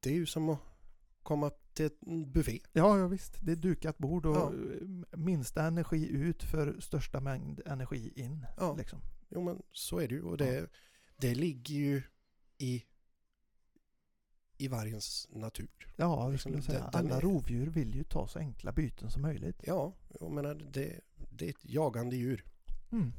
det 0.00 0.10
är 0.10 0.14
ju 0.14 0.26
som 0.26 0.48
att 0.48 0.58
komma 1.22 1.50
till 1.72 1.90
en 2.06 2.32
buffé. 2.32 2.60
Ja, 2.72 2.98
ja 2.98 3.06
visst. 3.08 3.36
Det 3.40 3.52
är 3.52 3.56
dukat 3.56 3.98
bord 3.98 4.26
och 4.26 4.36
Ja. 4.36 4.52
minsta 5.16 5.62
energi 5.66 6.08
ut 6.08 6.42
för 6.42 6.80
största 6.80 7.20
mängd 7.20 7.60
energi 7.66 8.12
in. 8.16 8.46
Ja. 8.58 8.74
Liksom. 8.78 9.00
Jo 9.28 9.42
men 9.42 9.62
så 9.72 9.98
är 9.98 10.08
det 10.08 10.14
ju. 10.14 10.22
Och 10.22 10.36
det, 10.36 10.70
det 11.20 11.34
ligger 11.34 11.74
ju 11.74 12.02
i, 12.58 12.84
i 14.58 14.68
vargens 14.68 15.28
natur. 15.30 15.68
Ja, 15.96 16.22
jag 16.24 16.32
Liksom, 16.32 16.50
skulle 16.52 16.62
säga. 16.62 16.90
den- 16.92 17.06
Alla 17.06 17.20
rovdjur 17.20 17.66
vill 17.66 17.94
ju 17.94 18.04
ta 18.04 18.28
så 18.28 18.38
enkla 18.38 18.72
byten 18.72 19.10
som 19.10 19.22
möjligt. 19.22 19.62
Ja, 19.66 19.92
jag 20.20 20.30
menar 20.32 20.54
det, 20.54 21.00
det 21.30 21.44
är 21.46 21.50
ett 21.50 21.64
jagande 21.64 22.16
djur. 22.16 22.44
Mm. 22.90 23.12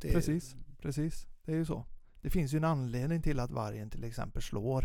Det 0.00 0.12
Precis, 0.12 0.56
precis. 0.80 1.26
Det 1.44 1.52
är 1.52 1.56
ju 1.56 1.64
så. 1.64 1.84
Det 2.22 2.30
finns 2.30 2.52
ju 2.54 2.56
en 2.56 2.64
anledning 2.64 3.22
till 3.22 3.40
att 3.40 3.50
vargen 3.50 3.90
till 3.90 4.04
exempel 4.04 4.42
slår 4.42 4.84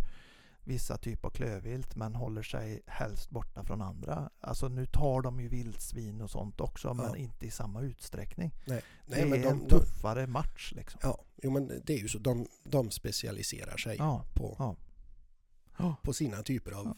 vissa 0.63 0.97
typer 0.97 1.27
av 1.27 1.31
klövvilt 1.31 1.95
men 1.95 2.15
håller 2.15 2.43
sig 2.43 2.81
helst 2.87 3.29
borta 3.29 3.63
från 3.63 3.81
andra. 3.81 4.29
Alltså 4.39 4.67
nu 4.67 4.85
tar 4.85 5.21
de 5.21 5.39
ju 5.39 5.47
vildsvin 5.47 6.21
och 6.21 6.29
sånt 6.29 6.61
också 6.61 6.93
men 6.93 7.05
Ja. 7.05 7.17
inte 7.17 7.45
i 7.45 7.51
samma 7.51 7.81
utsträckning. 7.81 8.51
Nej, 8.65 8.81
det 9.05 9.15
nej 9.15 9.25
men 9.29 9.39
är 9.39 9.43
de, 9.43 9.49
en 9.49 9.59
de, 9.59 9.69
tuffare 9.69 10.27
match 10.27 10.73
liksom. 10.75 10.99
ja, 11.03 11.23
jo, 11.43 11.51
men 11.51 11.67
det 11.85 11.93
är 11.93 11.97
ju 11.99 12.07
så. 12.07 12.19
De, 12.19 12.47
de 12.63 12.91
specialiserar 12.91 13.77
sig 13.77 13.95
Ja, 13.97 14.25
på, 14.33 14.55
ja. 14.59 15.95
På 16.03 16.13
sina 16.13 16.43
typer 16.43 16.71
av, 16.71 16.97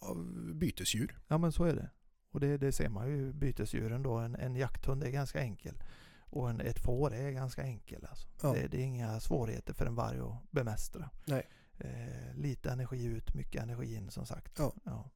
av 0.00 0.16
bytesdjur. 0.54 1.18
Ja 1.28 1.38
men 1.38 1.52
så 1.52 1.64
är 1.64 1.74
det. 1.74 1.90
Och 2.30 2.40
det, 2.40 2.58
det 2.58 2.72
ser 2.72 2.88
man 2.88 3.08
ju 3.08 3.32
bytesdjuren 3.32 4.02
då. 4.02 4.16
En, 4.18 4.34
en 4.36 4.56
jakthund 4.56 5.04
är 5.04 5.10
ganska 5.10 5.40
enkel. 5.40 5.82
Och 6.20 6.50
en, 6.50 6.60
ett 6.60 6.78
får 6.78 7.14
är 7.14 7.30
ganska 7.30 7.62
enkel 7.62 8.06
alltså. 8.10 8.28
Det, 8.40 8.68
det 8.68 8.76
är 8.76 8.82
inga 8.82 9.20
svårigheter 9.20 9.74
för 9.74 9.86
en 9.86 9.94
varg 9.94 10.18
att 10.20 10.50
bemästra. 10.50 11.10
Nej. 11.24 11.46
Eh, 11.78 12.34
lite 12.34 12.70
energi 12.70 13.04
ut, 13.04 13.34
mycket 13.34 13.62
energi 13.62 13.94
in 13.94 14.10
som 14.10 14.26
sagt. 14.26 14.58
Ja. 14.84 15.10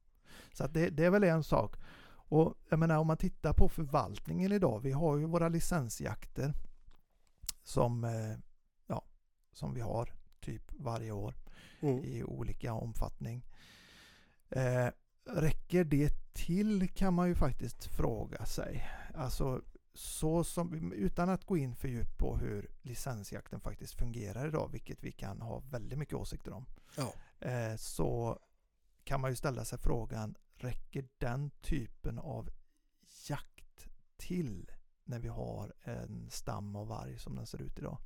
Så 0.53 0.63
att 0.63 0.73
det, 0.73 0.89
det 0.89 1.05
är 1.05 1.09
väl 1.09 1.23
en 1.23 1.43
sak. 1.43 1.75
Och 2.33 2.55
jag 2.69 2.79
menar 2.79 2.97
om 2.97 3.07
man 3.07 3.17
tittar 3.17 3.53
på 3.53 3.69
förvaltningen 3.69 4.51
idag. 4.51 4.79
Vi 4.79 4.91
har 4.91 5.17
ju 5.17 5.25
våra 5.25 5.49
licensjakter 5.49 6.53
som, 7.63 8.03
eh, 8.03 8.37
ja, 8.87 9.03
som 9.51 9.73
vi 9.73 9.81
har 9.81 10.13
typ 10.39 10.63
varje 10.73 11.11
år 11.11 11.35
Mm. 11.81 12.03
i 12.05 12.23
olika 12.23 12.73
omfattning. 12.73 13.45
Eh, 14.49 14.87
räcker 15.25 15.83
det 15.83 16.33
till 16.33 16.89
kan 16.89 17.13
man 17.13 17.27
ju 17.27 17.35
faktiskt 17.35 17.85
fråga 17.85 18.45
sig. 18.45 18.87
Alltså 19.13 19.61
så 19.93 20.43
som, 20.43 20.93
utan 20.93 21.29
att 21.29 21.45
gå 21.45 21.57
in 21.57 21.75
för 21.75 21.87
djupt 21.87 22.17
på 22.17 22.37
hur 22.37 22.71
licensjakten 22.81 23.61
faktiskt 23.61 23.93
fungerar 23.93 24.47
idag, 24.47 24.69
vilket 24.71 25.03
vi 25.03 25.11
kan 25.11 25.41
ha 25.41 25.59
väldigt 25.59 25.99
mycket 25.99 26.15
åsikter 26.15 26.53
om. 26.53 26.65
Ja. 26.97 27.13
Eh, 27.39 27.75
så 27.75 28.39
kan 29.03 29.21
man 29.21 29.29
ju 29.29 29.35
ställa 29.35 29.65
sig 29.65 29.79
frågan, 29.79 30.35
räcker 30.55 31.07
den 31.17 31.51
typen 31.61 32.19
av 32.19 32.49
jakt 33.27 33.87
till 34.17 34.71
när 35.03 35.19
vi 35.19 35.27
har 35.27 35.73
en 35.81 36.29
stam 36.31 36.75
av 36.75 36.87
varg 36.87 37.19
som 37.19 37.35
den 37.35 37.47
ser 37.47 37.61
ut 37.61 37.79
idag? 37.79 37.97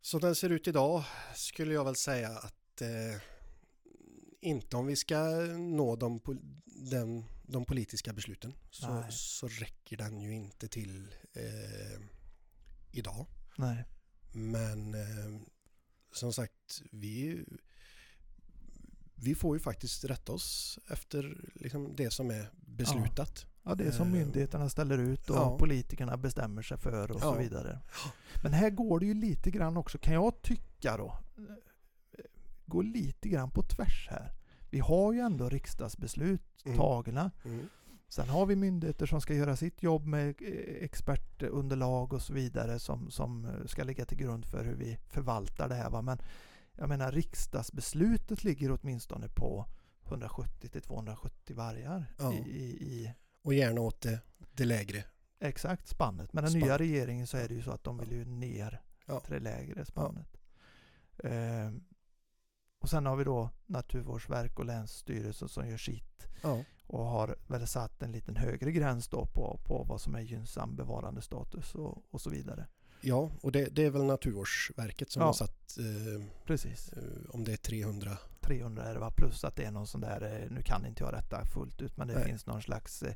Som 0.00 0.20
den 0.20 0.34
ser 0.34 0.50
ut 0.50 0.68
idag 0.68 1.04
skulle 1.34 1.74
jag 1.74 1.84
väl 1.84 1.96
säga 1.96 2.28
att 2.28 2.82
eh, 2.82 3.20
inte 4.40 4.76
om 4.76 4.86
vi 4.86 4.96
ska 4.96 5.18
nå 5.58 5.96
de, 5.96 6.20
pol- 6.20 6.62
den, 6.90 7.24
de 7.46 7.64
politiska 7.64 8.12
besluten 8.12 8.54
så, 8.70 9.04
så 9.10 9.48
räcker 9.48 9.96
den 9.96 10.20
ju 10.20 10.34
inte 10.34 10.68
till 10.68 11.14
eh, 11.32 12.00
idag. 12.92 13.26
Nej. 13.56 13.84
Men 14.32 14.94
eh, 14.94 15.40
som 16.12 16.32
sagt, 16.32 16.82
vi, 16.92 17.44
vi 19.14 19.34
får 19.34 19.56
ju 19.56 19.60
faktiskt 19.60 20.04
rätta 20.04 20.32
oss 20.32 20.78
efter 20.88 21.50
liksom, 21.54 21.96
det 21.96 22.10
som 22.10 22.30
är 22.30 22.50
beslutat. 22.56 23.46
Ja, 23.62 23.74
det 23.74 23.84
är 23.84 23.90
som 23.92 24.06
Eh, 24.06 24.12
myndigheterna 24.12 24.68
ställer 24.68 24.98
ut 24.98 25.30
och 25.30 25.36
ja. 25.36 25.58
politikerna 25.58 26.16
bestämmer 26.16 26.62
sig 26.62 26.78
för 26.78 27.10
och 27.10 27.20
så 27.20 27.26
Ja. 27.26 27.32
vidare. 27.38 27.80
Men 28.42 28.52
här 28.52 28.70
går 28.70 29.00
det 29.00 29.06
ju 29.06 29.14
lite 29.14 29.50
grann 29.50 29.76
också, 29.76 29.98
kan 29.98 30.14
jag 30.14 30.42
tycka 30.42 30.96
då, 30.96 31.18
gå 32.66 32.82
lite 32.82 33.28
grann 33.28 33.50
på 33.50 33.62
tvärs 33.62 34.08
här. 34.10 34.32
Vi 34.70 34.78
har 34.78 35.12
ju 35.12 35.20
ändå 35.20 35.48
riksdagsbeslut 35.48 36.42
Mm. 36.64 36.78
tagna. 36.78 37.30
Mm. 37.44 37.68
Sen 38.08 38.28
har 38.28 38.46
vi 38.46 38.56
myndigheter 38.56 39.06
som 39.06 39.20
ska 39.20 39.34
göra 39.34 39.56
sitt 39.56 39.82
jobb 39.82 40.06
med 40.06 40.28
eh, 40.28 40.84
expertunderlag 40.84 42.12
och 42.12 42.22
så 42.22 42.32
vidare 42.32 42.78
som, 42.78 43.10
som 43.10 43.44
eh, 43.44 43.66
ska 43.66 43.84
ligga 43.84 44.04
till 44.04 44.18
grund 44.18 44.46
för 44.46 44.64
hur 44.64 44.74
vi 44.74 44.98
förvaltar 45.08 45.68
det 45.68 45.74
här. 45.74 45.90
Va? 45.90 46.02
Men 46.02 46.18
jag 46.72 46.88
menar 46.88 47.12
riksdagsbeslutet 47.12 48.44
ligger 48.44 48.78
åtminstone 48.80 49.28
på 49.28 49.66
170 50.04 50.68
till 50.68 50.82
270 50.82 51.56
vargar 51.56 52.14
Ja. 52.18 52.32
i, 52.34 52.38
i, 52.70 53.12
Och 53.42 53.54
gärna 53.54 53.80
åt 53.80 54.00
det, 54.00 54.20
det 54.52 54.64
lägre. 54.64 55.04
exakt 55.40 55.88
spannet. 55.88 56.32
Men 56.32 56.44
den 56.44 56.50
Spann. 56.52 56.60
nya 56.62 56.78
regeringen 56.78 57.26
så 57.26 57.36
är 57.36 57.48
det 57.48 57.54
ju 57.54 57.62
så 57.62 57.70
att 57.70 57.84
de 57.84 57.98
vill 57.98 58.12
ju 58.12 58.24
ner 58.24 58.80
Ja. 59.06 59.20
till 59.20 59.32
det 59.34 59.40
lägre 59.40 59.84
spannet. 59.84 60.36
Ehm, 61.24 61.84
och 62.86 62.90
sen 62.90 63.06
har 63.06 63.16
vi 63.16 63.24
då 63.24 63.50
Naturvårdsverk 63.66 64.58
och 64.58 64.64
Länsstyrelsen 64.64 65.48
som 65.48 65.68
gör 65.68 65.76
sitt 65.76 66.26
Ja. 66.42 66.64
och 66.86 67.04
har 67.04 67.36
väl 67.46 67.66
satt 67.66 68.02
en 68.02 68.12
liten 68.12 68.36
högre 68.36 68.72
gräns 68.72 69.08
då 69.08 69.26
på, 69.26 69.60
på 69.64 69.84
vad 69.88 70.00
som 70.00 70.14
är 70.14 70.20
gynnsam 70.20 70.76
bevarandestatus 70.76 71.74
och, 71.74 72.02
och 72.10 72.20
så 72.20 72.30
vidare. 72.30 72.66
Ja, 73.00 73.30
och 73.42 73.52
det, 73.52 73.64
det 73.74 73.84
är 73.84 73.90
väl 73.90 74.04
Naturvårdsverket 74.04 75.10
som 75.10 75.20
Ja. 75.20 75.26
har 75.26 75.32
satt 75.32 75.78
eh, 75.78 76.24
Precis. 76.44 76.88
eh, 76.92 77.02
om 77.30 77.44
det 77.44 77.52
är 77.52 77.56
300. 77.56 78.18
300 78.40 78.84
är 78.84 78.94
det 78.94 79.00
va? 79.00 79.10
Plus 79.16 79.44
att 79.44 79.56
det 79.56 79.64
är 79.64 79.70
någon 79.70 79.86
sån 79.86 80.00
där, 80.00 80.42
eh, 80.42 80.50
nu 80.50 80.62
kan 80.62 80.86
inte 80.86 81.04
jag 81.04 81.12
detta 81.12 81.44
fullt 81.44 81.82
ut, 81.82 81.96
men 81.96 82.08
det 82.08 82.14
Nej. 82.14 82.24
finns 82.24 82.46
någon 82.46 82.62
slags 82.62 83.02
eh, 83.02 83.14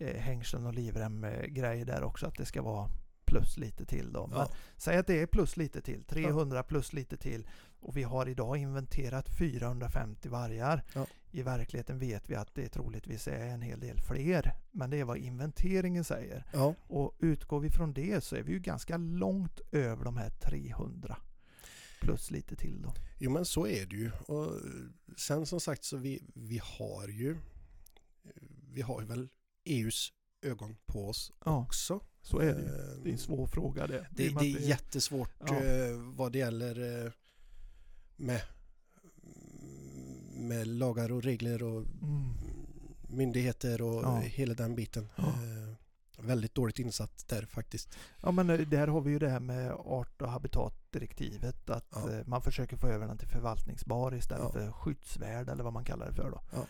eh, 0.00 0.16
hängslen 0.20 0.66
och 0.66 0.74
livrem 0.74 1.24
eh, 1.24 1.46
grej 1.46 1.84
där 1.84 2.02
också 2.02 2.26
att 2.26 2.36
det 2.36 2.46
ska 2.46 2.62
vara 2.62 2.88
plus 3.24 3.58
lite 3.58 3.84
till 3.84 4.12
då. 4.12 4.30
Ja. 4.32 4.48
säg 4.76 4.96
att 4.96 5.06
det 5.06 5.22
är 5.22 5.26
plus 5.26 5.56
lite 5.56 5.80
till, 5.80 6.04
300 6.04 6.62
plus 6.62 6.92
lite 6.92 7.16
till 7.16 7.46
och 7.82 7.96
vi 7.96 8.02
har 8.02 8.28
idag 8.28 8.56
inventerat 8.56 9.28
450 9.38 10.28
vargar. 10.28 10.84
Ja. 10.94 11.06
I 11.30 11.42
verkligheten 11.42 11.98
vet 11.98 12.30
vi 12.30 12.34
att 12.34 12.54
det 12.54 12.68
troligtvis 12.68 13.28
är 13.28 13.46
en 13.46 13.62
hel 13.62 13.80
del 13.80 14.00
fler, 14.00 14.54
men 14.70 14.90
det 14.90 14.96
är 15.00 15.04
vad 15.04 15.16
inventeringen 15.16 16.04
säger. 16.04 16.44
Ja, 16.52 16.74
Och 16.86 17.14
utgår 17.18 17.60
vi 17.60 17.70
från 17.70 17.92
det 17.92 18.24
så 18.24 18.36
är 18.36 18.42
vi 18.42 18.52
ju 18.52 18.58
ganska 18.58 18.96
långt 18.96 19.60
över 19.72 20.04
de 20.04 20.16
här 20.16 20.30
300 20.30 21.16
plus 22.00 22.30
lite 22.30 22.56
till 22.56 22.82
då. 22.82 22.94
jo 23.18 23.30
men 23.30 23.44
så 23.44 23.66
är 23.66 23.86
det 23.86 23.96
ju. 23.96 24.10
Och 24.26 24.52
sen 25.16 25.46
som 25.46 25.60
sagt 25.60 25.84
så 25.84 25.96
vi, 25.96 26.22
vi 26.34 26.60
har 26.64 27.08
ju 27.08 27.36
vi 28.74 28.82
har 28.82 29.00
ju 29.00 29.06
väl 29.06 29.28
EUs 29.64 30.12
ögon 30.42 30.76
på 30.86 31.08
oss 31.08 31.32
Ja, 31.44 31.62
också. 31.62 32.00
så 32.22 32.38
är 32.38 32.54
det 32.54 32.60
ju. 32.60 32.66
Eh, 32.66 33.02
Det 33.02 33.08
är 33.08 33.12
en 33.12 33.18
svår 33.18 33.46
fråga 33.46 33.86
det. 33.86 34.06
Det, 34.10 34.28
det 34.28 34.52
är 34.52 34.60
jättesvårt 34.68 35.32
Ja. 35.46 35.64
eh, 35.64 35.96
vad 36.16 36.32
det 36.32 36.38
gäller 36.38 37.04
eh, 37.06 37.12
med, 38.22 38.40
med 40.34 40.66
lagar 40.66 41.12
och 41.12 41.22
regler 41.22 41.62
och 41.62 41.82
Mm. 42.02 42.34
myndigheter 43.08 43.82
och 43.82 44.02
Ja. 44.04 44.16
hela 44.20 44.54
den 44.54 44.74
biten. 44.74 45.08
Ja. 45.16 45.22
Eh, 45.24 45.74
väldigt 46.26 46.54
dåligt 46.54 46.78
insatt 46.78 47.28
där 47.28 47.42
faktiskt. 47.46 47.96
Ja 48.22 48.30
men 48.30 48.50
eh, 48.50 48.58
där 48.60 48.88
har 48.88 49.00
vi 49.00 49.10
ju 49.10 49.18
det 49.18 49.28
här 49.28 49.40
med 49.40 49.72
art 49.72 50.22
och 50.22 50.28
habitatdirektivet 50.30 51.70
att 51.70 51.86
Ja. 51.94 52.10
eh, 52.12 52.26
man 52.26 52.42
försöker 52.42 52.76
få 52.76 52.86
över 52.86 53.06
den 53.06 53.18
till 53.18 53.28
förvaltningsbar 53.28 54.14
istället 54.14 54.52
för 54.52 54.72
skyddsvärd 54.72 55.48
eller 55.48 55.64
vad 55.64 55.72
man 55.72 55.84
kallar 55.84 56.06
det 56.06 56.14
för 56.14 56.30
då. 56.30 56.66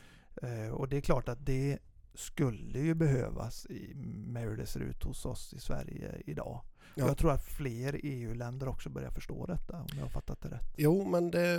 Eh, 0.47 0.69
och 0.69 0.89
det 0.89 0.97
är 0.97 1.01
klart 1.01 1.29
att 1.29 1.47
det 1.47 1.79
skulle 2.15 2.79
ju 2.79 2.95
behövas 2.95 3.67
i, 3.67 3.93
med 4.27 4.43
hur 4.43 4.57
det 4.57 4.67
ser 4.67 4.81
ut 4.81 5.03
hos 5.03 5.25
oss 5.27 5.53
i 5.55 5.61
Sverige 5.61 6.23
idag. 6.27 6.61
Ja. 6.95 7.07
Jag 7.07 7.19
tror 7.19 7.33
att 7.33 7.45
fler 7.45 8.01
EU-länder 8.03 8.69
också 8.69 8.91
börjar 8.91 9.11
förstå 9.11 9.47
detta 9.47 9.77
om 9.81 9.89
jag 9.97 10.03
har 10.03 10.09
fattat 10.09 10.41
det 10.41 10.49
rätt. 10.49 10.75
Jo, 10.77 11.09
men 11.09 11.31
det... 11.31 11.59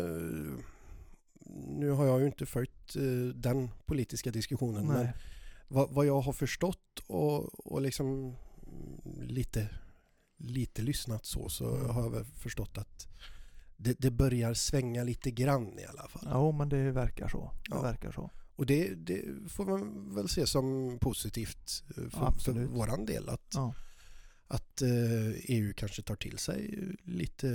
Nu 1.68 1.90
har 1.90 2.06
jag 2.06 2.20
ju 2.20 2.26
inte 2.26 2.46
följt 2.46 2.96
eh, 2.96 3.02
den 3.36 3.70
politiska 3.86 4.32
diskussionen, 4.32 4.88
men 4.88 5.04
Nej. 5.04 5.14
vad, 5.68 5.90
vad 5.90 6.06
jag 6.06 6.22
har 6.22 6.34
förstått 6.34 7.00
och, 7.08 7.66
och 7.74 7.82
liksom 7.82 8.36
lite, 9.22 9.70
lite 10.38 10.82
lyssnat 10.82 11.26
så, 11.26 11.50
så 11.50 11.76
Mm. 11.76 11.90
har 11.90 12.04
jag 12.04 12.10
väl 12.10 12.26
förstått 12.26 12.78
att 12.78 13.08
det, 13.78 14.00
det 14.00 14.12
börjar 14.12 14.54
svänga 14.54 15.04
lite 15.04 15.32
grann 15.32 15.80
i 15.80 15.86
alla 15.86 16.08
fall. 16.08 16.28
Ja 16.32 16.52
men 16.52 16.70
det 16.70 16.92
verkar 16.92 17.28
så. 17.28 17.52
Det 17.70 17.76
Ja. 17.76 17.82
verkar 17.82 18.12
så. 18.12 18.30
Och 18.56 18.66
det, 18.66 18.94
det 18.96 19.22
får 19.50 19.66
man 19.66 20.16
väl 20.16 20.30
se 20.30 20.48
som 20.48 20.98
positivt 21.02 21.84
eh, 21.90 21.94
för, 21.96 22.10
för 22.10 22.26
Absolut. 22.28 22.70
våran 22.70 23.06
del. 23.06 23.30
Att, 23.30 23.52
Ja. 23.54 23.74
Att 24.54 24.82
eh, 24.82 24.90
EU 25.34 25.74
kanske 25.74 26.02
tar 26.02 26.16
till 26.16 26.38
sig 26.38 26.80
lite 27.04 27.48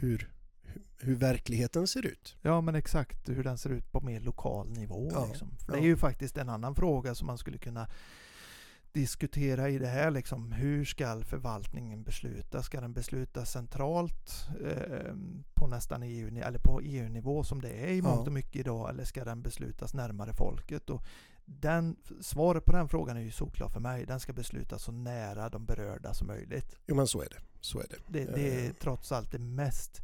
hur, 0.00 0.30
hur 0.98 1.14
verkligheten 1.14 1.86
ser 1.86 2.06
ut. 2.06 2.36
Ja 2.42 2.60
men 2.60 2.74
exakt 2.74 3.28
hur 3.28 3.44
den 3.44 3.58
ser 3.58 3.70
ut 3.70 3.92
på 3.92 4.00
mer 4.00 4.20
lokal 4.20 4.70
nivå. 4.70 5.10
Ja, 5.12 5.26
Liksom. 5.26 5.48
För 5.58 5.72
ja. 5.72 5.78
Det 5.78 5.84
är 5.84 5.86
ju 5.86 5.96
faktiskt 5.96 6.36
en 6.36 6.48
annan 6.48 6.74
fråga 6.74 7.14
som 7.14 7.26
man 7.26 7.38
skulle 7.38 7.58
kunna 7.58 7.88
diskutera 8.92 9.68
i 9.68 9.78
det 9.78 9.86
här. 9.86 10.10
Liksom. 10.10 10.52
Hur 10.52 10.84
ska 10.84 11.20
förvaltningen 11.20 12.02
besluta? 12.02 12.62
Ska 12.62 12.80
den 12.80 12.92
besluta 12.92 13.44
centralt 13.44 14.48
eh, 14.64 15.14
på 15.54 15.66
nästan 15.66 16.02
EU, 16.02 16.38
eller 16.42 16.58
på 16.58 16.80
EU-nivå 16.80 17.44
som 17.44 17.62
det 17.62 17.70
är 17.70 17.88
i 17.92 18.02
mångt 18.02 18.26
och 18.26 18.32
mycket 18.32 18.56
idag? 18.56 18.90
Eller 18.90 19.04
ska 19.04 19.24
den 19.24 19.42
beslutas 19.42 19.94
närmare 19.94 20.32
folket? 20.32 20.90
Och 20.90 21.02
den, 21.44 21.96
svaret 22.20 22.64
på 22.64 22.72
den 22.72 22.88
frågan 22.88 23.16
är 23.16 23.20
ju 23.20 23.30
såklart 23.30 23.72
för 23.72 23.80
mig. 23.80 24.06
Den 24.06 24.20
ska 24.20 24.32
beslutas 24.32 24.82
så 24.82 24.92
nära 24.92 25.48
de 25.48 25.64
berörda 25.66 26.14
som 26.14 26.26
möjligt. 26.26 26.76
Jo 26.86 26.94
men 26.96 27.06
så 27.06 27.22
är 27.22 27.28
det. 27.28 27.40
Så 27.60 27.78
är 27.80 27.86
det. 27.90 27.96
Det, 28.08 28.24
det 28.34 28.60
är 28.60 28.66
Eh. 28.66 28.72
trots 28.80 29.12
allt 29.12 29.32
det 29.32 29.38
mest 29.38 30.02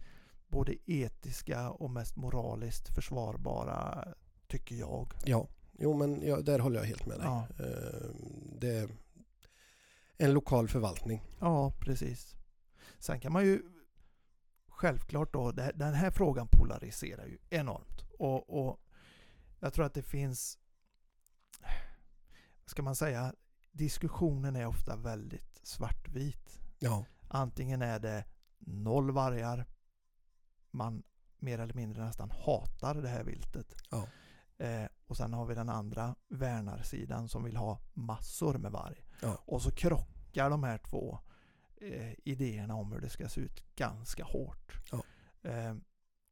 både 0.49 0.73
etiska 0.87 1.71
och 1.71 1.91
mest 1.91 2.17
moraliskt 2.17 2.95
försvarbara 2.95 4.09
tycker 4.47 4.75
jag. 4.77 5.13
Ja, 5.25 5.47
jo 5.79 5.95
men 5.95 6.23
ja, 6.27 6.41
där 6.41 6.59
håller 6.59 6.79
jag 6.81 6.87
helt 6.87 7.07
med 7.07 7.19
dig. 7.19 7.27
Ja. 7.27 7.47
Eh, 7.59 8.11
Det 8.59 8.77
är 8.77 8.89
en 10.17 10.33
lokal 10.33 10.69
förvaltning. 10.69 11.23
Ja, 11.41 11.73
precis. 11.81 12.37
Sen 12.99 13.21
kan 13.21 13.33
man 13.33 13.45
ju 13.45 13.63
självklart 14.69 15.33
då, 15.33 15.53
den 15.53 15.95
här 15.95 16.11
frågan 16.11 16.49
polariserar 16.49 17.27
ju 17.27 17.39
enormt. 17.51 18.03
Och, 18.19 18.67
och 18.69 18.81
jag 19.61 19.73
tror 19.73 19.85
att 19.87 19.95
det 19.95 20.03
finns, 20.03 20.59
ska 22.67 22.83
man 22.83 22.97
säga, 22.97 23.35
diskussionen 23.71 24.57
är 24.57 24.67
ofta 24.67 24.97
väldigt 24.97 25.61
svartvit. 25.63 26.61
Ja, 26.79 27.05
Antingen 27.29 27.83
är 27.83 27.99
det 27.99 28.25
noll 28.59 29.11
vargar, 29.11 29.67
man 30.71 31.03
mer 31.39 31.59
eller 31.59 31.75
mindre 31.75 32.05
nästan 32.05 32.31
hatar 32.31 32.95
det 32.95 33.09
här 33.09 33.25
viltet. 33.25 33.75
Ja. 33.91 34.09
Eh, 34.65 34.89
och 35.09 35.17
sen 35.17 35.33
har 35.33 35.47
vi 35.47 35.55
den 35.55 35.69
andra 35.69 36.15
värnarsidan 36.29 37.29
som 37.29 37.45
vill 37.45 37.57
ha 37.57 37.79
massor 37.93 38.59
med 38.59 38.73
varg. 38.73 39.05
Ja. 39.23 39.39
Och 39.45 39.63
så 39.63 39.71
krockar 39.71 40.51
de 40.51 40.63
här 40.63 40.79
två 40.79 41.19
eh, 41.77 42.13
idéerna 42.25 42.75
om 42.75 42.93
hur 42.93 43.01
det 43.01 43.09
ska 43.09 43.29
se 43.29 43.41
ut 43.41 43.77
ganska 43.77 44.25
hårt. 44.25 44.73
Ja. 44.93 45.03
Eh, 45.51 45.75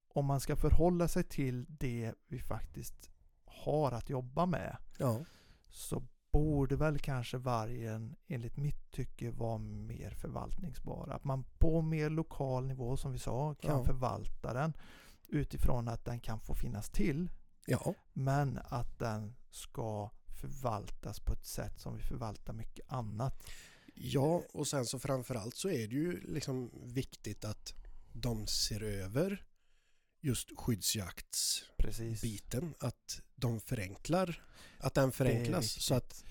om 0.09 0.27
man 0.27 0.41
ska 0.41 0.57
förhålla 0.57 1.09
sig 1.09 1.25
till 1.25 1.67
det 1.69 2.15
vi 2.27 2.41
faktiskt 2.41 3.11
har 3.45 3.93
att 3.93 4.11
jobba 4.11 4.47
med 4.47 4.77
Ja, 4.99 5.25
så 5.69 6.03
borde 6.33 6.77
väl 6.77 6.99
kanske 6.99 7.39
vargen 7.39 8.17
enligt 8.27 8.57
mitt 8.57 8.91
tycke 8.91 9.31
vara 9.31 9.59
mer 9.59 10.11
förvaltningsbar. 10.11 11.09
Att 11.09 11.25
man 11.25 11.45
på 11.59 11.83
mer 11.83 12.11
lokal 12.11 12.67
nivå 12.67 12.97
som 12.97 13.13
vi 13.13 13.19
sa 13.19 13.55
kan 13.55 13.85
förvalta 13.85 14.53
den 14.53 14.73
utifrån 15.29 15.89
att 15.89 16.05
den 16.05 16.21
kan 16.21 16.41
få 16.41 16.55
finnas 16.55 16.91
till 16.91 17.31
ja, 17.67 17.95
men 18.13 18.59
att 18.65 18.99
den 18.99 19.35
ska 19.51 20.11
förvaltas 20.41 21.21
på 21.21 21.33
ett 21.33 21.47
sätt 21.47 21.81
som 21.81 21.97
vi 21.97 22.03
förvaltar 22.03 22.53
mycket 22.53 22.93
annat. 22.93 23.43
ja 23.95 24.43
och 24.53 24.67
sen 24.67 24.87
så 24.87 24.99
framförallt 24.99 25.57
så 25.57 25.69
är 25.69 25.89
det 25.89 25.95
ju 25.95 26.21
liksom 26.21 26.71
viktigt 26.85 27.45
att 27.45 27.75
de 28.13 28.47
ser 28.47 28.83
över 28.83 29.47
just 30.21 30.51
skyddsjaktsbiten. 30.57 32.75
Att 32.81 33.23
de 33.35 33.61
förenklar, 33.61 34.43
att 34.79 34.95
den 34.95 35.13
förenklas 35.13 35.83
så 35.83 35.95
att 35.95 36.25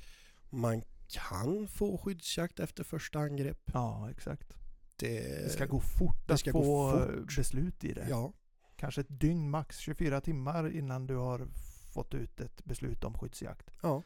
man 0.50 0.84
kan 1.08 1.68
få 1.68 1.98
skyddsjakt 1.98 2.60
efter 2.60 2.84
första 2.84 3.20
angrepp. 3.20 3.62
Ja, 3.74 4.12
exakt. 4.12 4.54
Det, 4.96 5.44
Det 5.44 5.50
ska 5.50 5.66
gå 5.66 5.80
fort 5.80 6.32
att 6.32 6.42
få 6.42 6.52
fort. 6.92 7.36
beslut 7.38 7.84
i 7.84 7.94
det. 7.94 8.08
Ja, 8.10 8.34
Kanske 8.76 9.02
ett 9.02 9.20
dygn 9.20 9.50
max, 9.50 9.78
24 9.78 10.22
timmar 10.22 10.70
innan 10.70 11.08
du 11.08 11.16
har 11.16 11.48
fått 11.94 12.14
ut 12.14 12.40
ett 12.40 12.66
beslut 12.66 13.04
om 13.04 13.18
skyddsjakt. 13.18 13.72
ja, 13.82 14.04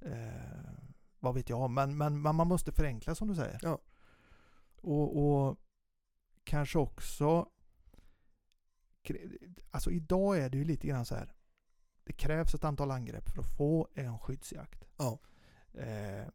Eh, 0.00 0.72
vad 1.20 1.34
vet 1.34 1.48
jag, 1.48 1.70
men, 1.70 1.96
men, 1.96 2.22
men 2.22 2.36
man 2.36 2.48
måste 2.48 2.72
förenkla 2.72 3.14
som 3.14 3.28
du 3.28 3.34
säger. 3.34 3.58
Ja. 3.62 3.78
Och, 4.76 5.24
och 5.24 5.56
kanske 6.44 6.78
också... 6.78 7.48
Alltså 9.70 9.90
idag 9.90 10.38
är 10.38 10.50
det 10.50 10.58
ju 10.58 10.64
lite 10.64 10.86
grann 10.86 11.04
så 11.04 11.14
här. 11.14 11.34
Det 12.04 12.12
krävs 12.12 12.54
ett 12.54 12.64
antal 12.64 12.90
angrepp 12.90 13.30
för 13.30 13.40
att 13.40 13.56
få 13.56 13.88
en 13.94 14.18
skyddsjakt. 14.18 14.84
Ja. 14.96 15.18
Eh, 15.72 16.28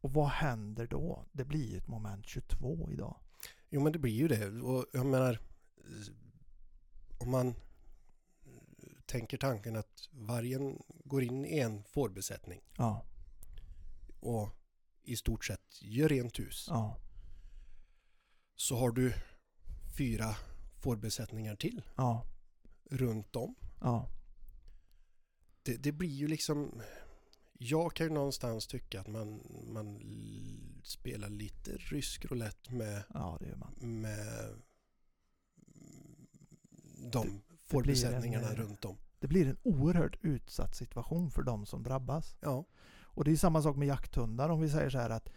och 0.00 0.12
vad 0.12 0.28
händer 0.28 0.86
då? 0.86 1.24
Det 1.32 1.44
blir 1.44 1.70
ju 1.70 1.78
ett 1.78 1.88
moment 1.88 2.26
22 2.26 2.90
idag. 2.92 3.16
jo 3.68 3.80
men 3.80 3.92
det 3.92 3.98
blir 3.98 4.12
ju 4.12 4.28
det. 4.28 4.48
Och 4.48 4.86
jag 4.92 5.06
menar, 5.06 5.40
om 7.24 7.30
man 7.30 7.54
tänker 9.06 9.38
tanken 9.38 9.76
att 9.76 10.08
vargen 10.12 10.82
går 11.04 11.22
in 11.22 11.44
i 11.46 11.58
en 11.58 11.84
fårbesättning 11.84 12.60
Ja, 12.76 13.04
och 14.20 14.48
i 15.02 15.16
stort 15.16 15.44
sett 15.44 15.82
gör 15.82 16.08
rent 16.08 16.38
hus. 16.38 16.66
ja, 16.70 16.96
Så 18.54 18.76
har 18.76 18.90
du 18.90 19.14
fyra 19.96 20.36
fårbesättningar 20.82 21.56
till 21.56 21.82
ja, 21.96 22.26
runt 22.90 23.36
om. 23.36 23.54
ja. 23.80 24.08
Det, 25.62 25.76
det 25.76 25.92
blir 25.92 26.08
ju 26.14 26.28
liksom... 26.28 26.82
Jag 27.58 27.94
kan 27.94 28.06
ju 28.06 28.12
någonstans 28.12 28.66
tycka 28.66 29.00
att 29.00 29.06
man, 29.06 29.42
man 29.72 30.00
spelar 30.84 31.28
lite 31.28 31.70
rysk 31.76 32.24
roulette 32.24 32.72
med, 32.72 33.02
Ja, 33.14 33.36
det 33.40 33.46
gör 33.48 33.56
man. 33.56 34.00
med 34.00 34.54
de 37.10 37.42
fårbesättningarna 37.64 38.48
eh, 38.48 38.54
runt 38.54 38.84
om. 38.84 38.96
Det 39.18 39.28
blir 39.28 39.48
en 39.48 39.58
oerhört 39.62 40.16
utsatt 40.20 40.74
situation 40.74 41.30
för 41.30 41.42
de 41.42 41.66
som 41.66 41.82
drabbas. 41.82 42.36
Ja, 42.40 42.64
Och 43.02 43.24
det 43.24 43.32
är 43.32 43.36
samma 43.36 43.62
sak 43.62 43.76
med 43.76 43.88
jakthundar 43.88 44.48
om 44.48 44.60
vi 44.60 44.70
säger 44.70 44.90
så 44.90 44.98
här 44.98 45.10
att 45.10 45.28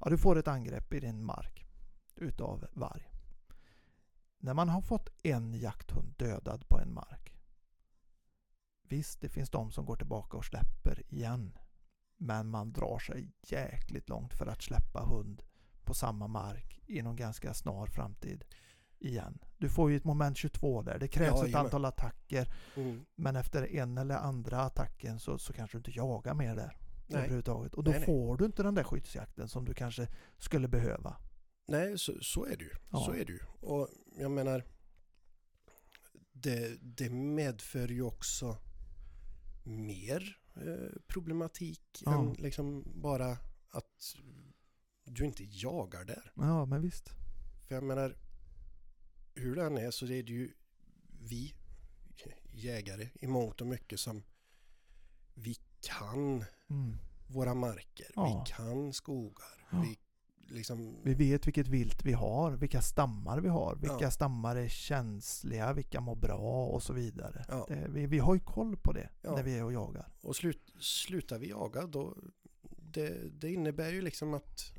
ja, 0.00 0.10
du 0.10 0.18
får 0.18 0.38
ett 0.38 0.48
angrepp 0.48 0.92
i 0.92 1.00
din 1.00 1.24
mark 1.24 1.66
utav 2.14 2.66
varg. 2.72 3.12
När 4.38 4.54
man 4.54 4.68
har 4.68 4.80
fått 4.80 5.08
en 5.22 5.54
jakthund 5.54 6.14
dödad 6.16 6.68
på 6.68 6.78
en 6.80 6.94
mark. 6.94 7.36
Visst, 8.82 9.20
det 9.20 9.28
finns 9.28 9.50
de 9.50 9.72
som 9.72 9.86
går 9.86 9.96
tillbaka 9.96 10.36
och 10.36 10.44
släpper 10.44 11.02
igen. 11.08 11.58
Men 12.16 12.48
man 12.48 12.72
drar 12.72 12.98
sig 12.98 13.32
jäkligt 13.42 14.08
långt 14.08 14.34
för 14.34 14.46
att 14.46 14.62
släppa 14.62 15.00
hund 15.00 15.42
på 15.84 15.94
samma 15.94 16.28
mark 16.28 16.80
inom 16.86 17.16
ganska 17.16 17.54
snar 17.54 17.86
framtid 17.86 18.44
igen. 18.98 19.38
Du 19.58 19.68
får 19.68 19.90
ju 19.90 19.96
ett 19.96 20.04
moment 20.04 20.36
22 20.36 20.82
där. 20.82 20.98
Det 20.98 21.08
krävs 21.08 21.28
Ja, 21.28 21.36
ett 21.36 21.42
jajamän. 21.42 21.64
antal 21.64 21.84
attacker 21.84 22.54
mm. 22.76 23.04
men 23.14 23.36
efter 23.36 23.74
en 23.76 23.98
eller 23.98 24.14
andra 24.16 24.60
attacken 24.60 25.18
så, 25.20 25.38
så 25.38 25.52
kanske 25.52 25.76
du 25.76 25.78
inte 25.78 25.98
jagar 25.98 26.34
mer 26.34 26.56
där 26.56 26.76
Nej. 27.06 27.18
överhuvudtaget. 27.18 27.74
Och 27.74 27.84
då 27.84 27.90
Nej, 27.90 28.00
nej. 28.00 28.06
får 28.06 28.36
du 28.36 28.44
inte 28.44 28.62
den 28.62 28.74
där 28.74 28.84
skyddsjakten 28.84 29.48
som 29.48 29.64
du 29.64 29.74
kanske 29.74 30.08
skulle 30.38 30.68
behöva. 30.68 31.16
Nej, 31.68 31.98
så, 31.98 32.12
så 32.20 32.44
är 32.44 32.56
det 32.56 32.64
ju. 32.64 32.70
Ja. 32.90 32.98
Så 32.98 33.12
är 33.12 33.24
det 33.24 33.32
ju. 33.32 33.40
Och 33.60 33.88
jag 34.18 34.30
menar, 34.30 34.64
det, 36.32 36.78
det 36.80 37.10
medför 37.10 37.88
ju 37.88 38.02
också 38.02 38.56
mer 39.64 40.36
eh, 40.56 41.00
problematik 41.06 42.02
Ja. 42.04 42.14
än 42.14 42.32
liksom 42.32 42.84
bara 43.02 43.30
att 43.70 44.14
du 45.04 45.24
inte 45.24 45.44
jagar 45.44 46.04
där. 46.04 46.32
Ja, 46.36 46.64
men 46.64 46.82
visst. 46.82 47.08
För 47.68 47.74
jag 47.74 47.84
menar, 47.84 48.16
hur 49.36 49.56
det 49.56 49.64
än 49.64 49.76
är 49.78 49.90
så 49.90 50.04
är 50.04 50.22
det 50.22 50.32
ju 50.32 50.52
vi 51.22 51.54
jägare 52.52 53.08
i 53.14 53.26
mångt 53.26 53.60
och 53.60 53.66
mycket 53.66 54.00
som 54.00 54.22
vi 55.34 55.56
kan 55.80 56.44
Mm. 56.70 56.96
våra 57.28 57.54
marker, 57.54 58.06
Ja. 58.14 58.44
vi 58.46 58.52
kan 58.52 58.92
skogar, 58.92 59.66
Ja. 59.70 59.80
vi 59.82 59.98
liksom 60.54 61.00
Vi 61.04 61.14
vet 61.14 61.46
vilket 61.46 61.68
vilt 61.68 62.04
vi 62.04 62.12
har, 62.12 62.52
vilka 62.52 62.82
stammar 62.82 63.40
vi 63.40 63.48
har, 63.48 63.76
vilka 63.76 63.96
Ja. 64.00 64.10
stammar 64.10 64.56
är 64.56 64.68
känsliga, 64.68 65.72
vilka 65.72 66.00
mår 66.00 66.16
bra 66.16 66.66
och 66.66 66.82
så 66.82 66.92
vidare. 66.92 67.44
Det, 67.68 67.88
vi, 67.90 68.06
vi 68.06 68.18
har 68.18 68.34
ju 68.34 68.40
koll 68.40 68.76
på 68.76 68.92
det 68.92 69.08
när 69.22 69.42
vi 69.42 69.58
är 69.58 69.64
och 69.64 69.72
jagar. 69.72 70.12
Och 70.22 70.36
slut, 70.36 70.72
slutar 70.80 71.38
vi 71.38 71.48
jaga 71.48 71.86
då 71.86 72.16
det, 72.78 73.28
det 73.40 73.52
innebär 73.52 73.90
ju 73.90 74.02
liksom 74.02 74.34
att 74.34 74.72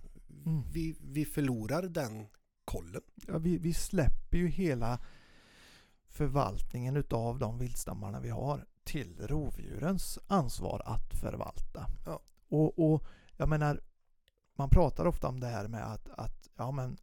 Mm. 0.46 0.62
vi, 0.74 0.96
vi 1.02 1.26
förlorar 1.26 1.82
den 1.84 2.28
kollen. 2.68 3.02
Ja, 3.28 3.38
vi, 3.38 3.58
vi 3.58 3.74
släpper 3.74 4.38
ju 4.38 4.48
hela 4.48 5.00
förvaltningen 6.08 6.98
utav 6.98 7.40
de 7.40 7.58
viltstammarna 7.58 8.20
vi 8.20 8.30
har 8.30 8.66
till 8.84 9.28
rovdjurens 9.28 10.20
ansvar 10.28 10.82
att 10.86 11.14
förvalta. 11.14 11.88
Ja. 12.06 12.22
Och, 12.50 12.80
och 12.80 13.04
jag 13.38 13.50
menar, 13.50 13.82
man 14.56 14.70
pratar 14.70 15.06
ofta 15.06 15.28
om 15.28 15.40
det 15.40 15.48
här 15.48 15.68
med 15.68 15.92
att, 15.92 16.10
att 16.10 16.50
ja, 16.56 16.72
men 16.72 16.98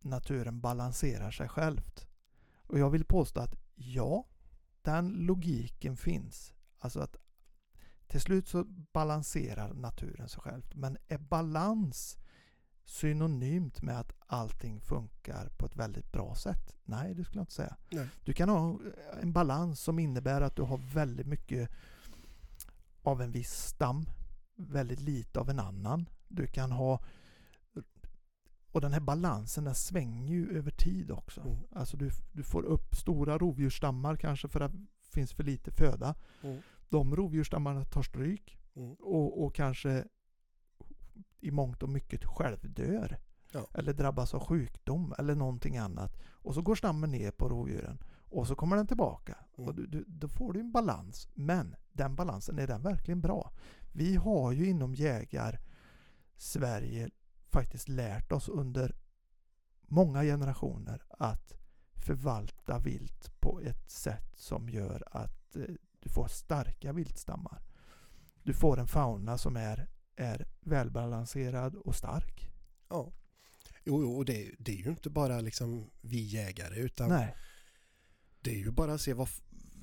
naturen 0.00 0.60
balanserar 0.60 1.30
sig 1.30 1.48
självt. 1.48 2.08
Och 2.56 2.78
jag 2.78 2.90
vill 2.90 3.04
påstå 3.04 3.40
att 3.40 3.54
ja, 3.74 4.26
den 4.82 5.08
logiken 5.08 5.96
finns. 5.96 6.54
Alltså 6.78 7.00
att 7.00 7.16
till 8.06 8.20
slut 8.20 8.48
så 8.48 8.64
balanserar 8.92 9.74
naturen 9.74 10.28
sig 10.28 10.40
själv. 10.42 10.62
Men 10.74 10.98
är 11.08 11.18
balans 11.18 12.18
synonymt 12.88 13.82
med 13.82 14.00
att 14.00 14.12
allting 14.26 14.80
funkar 14.80 15.48
på 15.56 15.66
ett 15.66 15.76
väldigt 15.76 16.12
bra 16.12 16.34
sätt? 16.34 16.76
Nej, 16.84 17.14
det 17.14 17.24
skulle 17.24 17.38
jag 17.38 17.42
inte 17.42 17.52
säga. 17.52 17.76
Nej. 17.90 18.08
Du 18.24 18.32
kan 18.32 18.48
ha 18.48 18.78
en 19.22 19.32
balans 19.32 19.80
som 19.80 19.98
innebär 19.98 20.40
att 20.40 20.56
du 20.56 20.62
har 20.62 20.78
väldigt 20.94 21.26
mycket 21.26 21.70
av 23.02 23.22
en 23.22 23.30
viss 23.30 23.52
stam, 23.52 24.10
väldigt 24.56 25.00
lite 25.00 25.40
av 25.40 25.50
en 25.50 25.58
annan. 25.58 26.08
Du 26.28 26.46
kan 26.46 26.72
ha 26.72 27.00
och 28.72 28.80
den 28.80 28.92
här 28.92 29.00
balansen 29.00 29.64
den 29.64 29.74
svänger 29.74 30.34
ju 30.34 30.58
över 30.58 30.70
tid 30.70 31.10
också. 31.10 31.40
Mm. 31.40 31.56
Alltså 31.72 31.96
du, 31.96 32.10
du 32.32 32.42
får 32.42 32.62
upp 32.62 32.94
stora 32.94 33.38
rovdjursstammar 33.38 34.16
kanske 34.16 34.48
för 34.48 34.60
att 34.60 34.72
det 34.72 35.12
finns 35.12 35.32
för 35.32 35.44
lite 35.44 35.70
föda. 35.70 36.14
Mm. 36.42 36.62
De 36.88 37.16
rovdjursstammarna 37.16 37.84
tar 37.84 38.02
stryk 38.02 38.58
Mm. 38.78 38.94
och, 38.94 39.44
och 39.44 39.54
kanske 39.54 40.04
i 41.40 41.50
mångt 41.50 41.82
och 41.82 41.88
mycket 41.88 42.24
självdör. 42.24 43.18
Ja. 43.52 43.66
Eller 43.74 43.92
drabbas 43.92 44.34
av 44.34 44.40
sjukdom 44.40 45.14
eller 45.18 45.34
någonting 45.34 45.76
annat. 45.76 46.16
Och 46.30 46.54
så 46.54 46.62
går 46.62 46.74
stammen 46.74 47.10
ner 47.10 47.30
på 47.30 47.48
rovdjuren. 47.48 47.98
Och 48.30 48.46
så 48.46 48.54
kommer 48.54 48.76
den 48.76 48.86
tillbaka. 48.86 49.36
Mm. 49.56 49.68
Och 49.68 49.74
du, 49.74 49.86
du, 49.86 50.04
då 50.06 50.28
får 50.28 50.52
du 50.52 50.60
en 50.60 50.72
balans. 50.72 51.28
Men 51.34 51.76
den 51.92 52.14
balansen, 52.14 52.58
är 52.58 52.66
den 52.66 52.82
verkligen 52.82 53.20
bra? 53.20 53.52
Vi 53.92 54.16
har 54.16 54.52
ju 54.52 54.68
inom 54.68 54.94
jägar 54.94 55.60
Sverige 56.36 57.10
faktiskt 57.50 57.88
lärt 57.88 58.32
oss 58.32 58.48
under 58.48 58.96
många 59.80 60.22
generationer 60.22 61.02
att 61.08 61.54
förvalta 62.06 62.78
vilt 62.78 63.40
på 63.40 63.60
ett 63.60 63.90
sätt 63.90 64.38
som 64.38 64.68
gör 64.68 65.02
att 65.10 65.56
eh, 65.56 65.62
du 66.00 66.08
får 66.08 66.28
starka 66.28 66.92
viltstammar. 66.92 67.62
Du 68.42 68.54
får 68.54 68.78
en 68.78 68.86
fauna 68.86 69.38
som 69.38 69.56
är, 69.56 69.88
är 70.18 70.46
välbalanserad 70.60 71.74
och 71.74 71.94
stark. 71.96 72.48
Ja. 72.88 73.12
Jo, 73.84 74.02
jo 74.02 74.16
och 74.16 74.24
det, 74.24 74.50
det 74.58 74.72
är 74.72 74.76
ju 74.76 74.90
inte 74.90 75.10
bara 75.10 75.40
liksom 75.40 75.90
vi 76.00 76.20
jägare 76.22 76.76
utan 76.80 77.08
Nej, 77.08 77.34
det 78.40 78.50
är 78.50 78.56
ju 78.58 78.70
bara 78.70 78.94
att 78.94 79.00
se 79.00 79.12
vad 79.14 79.28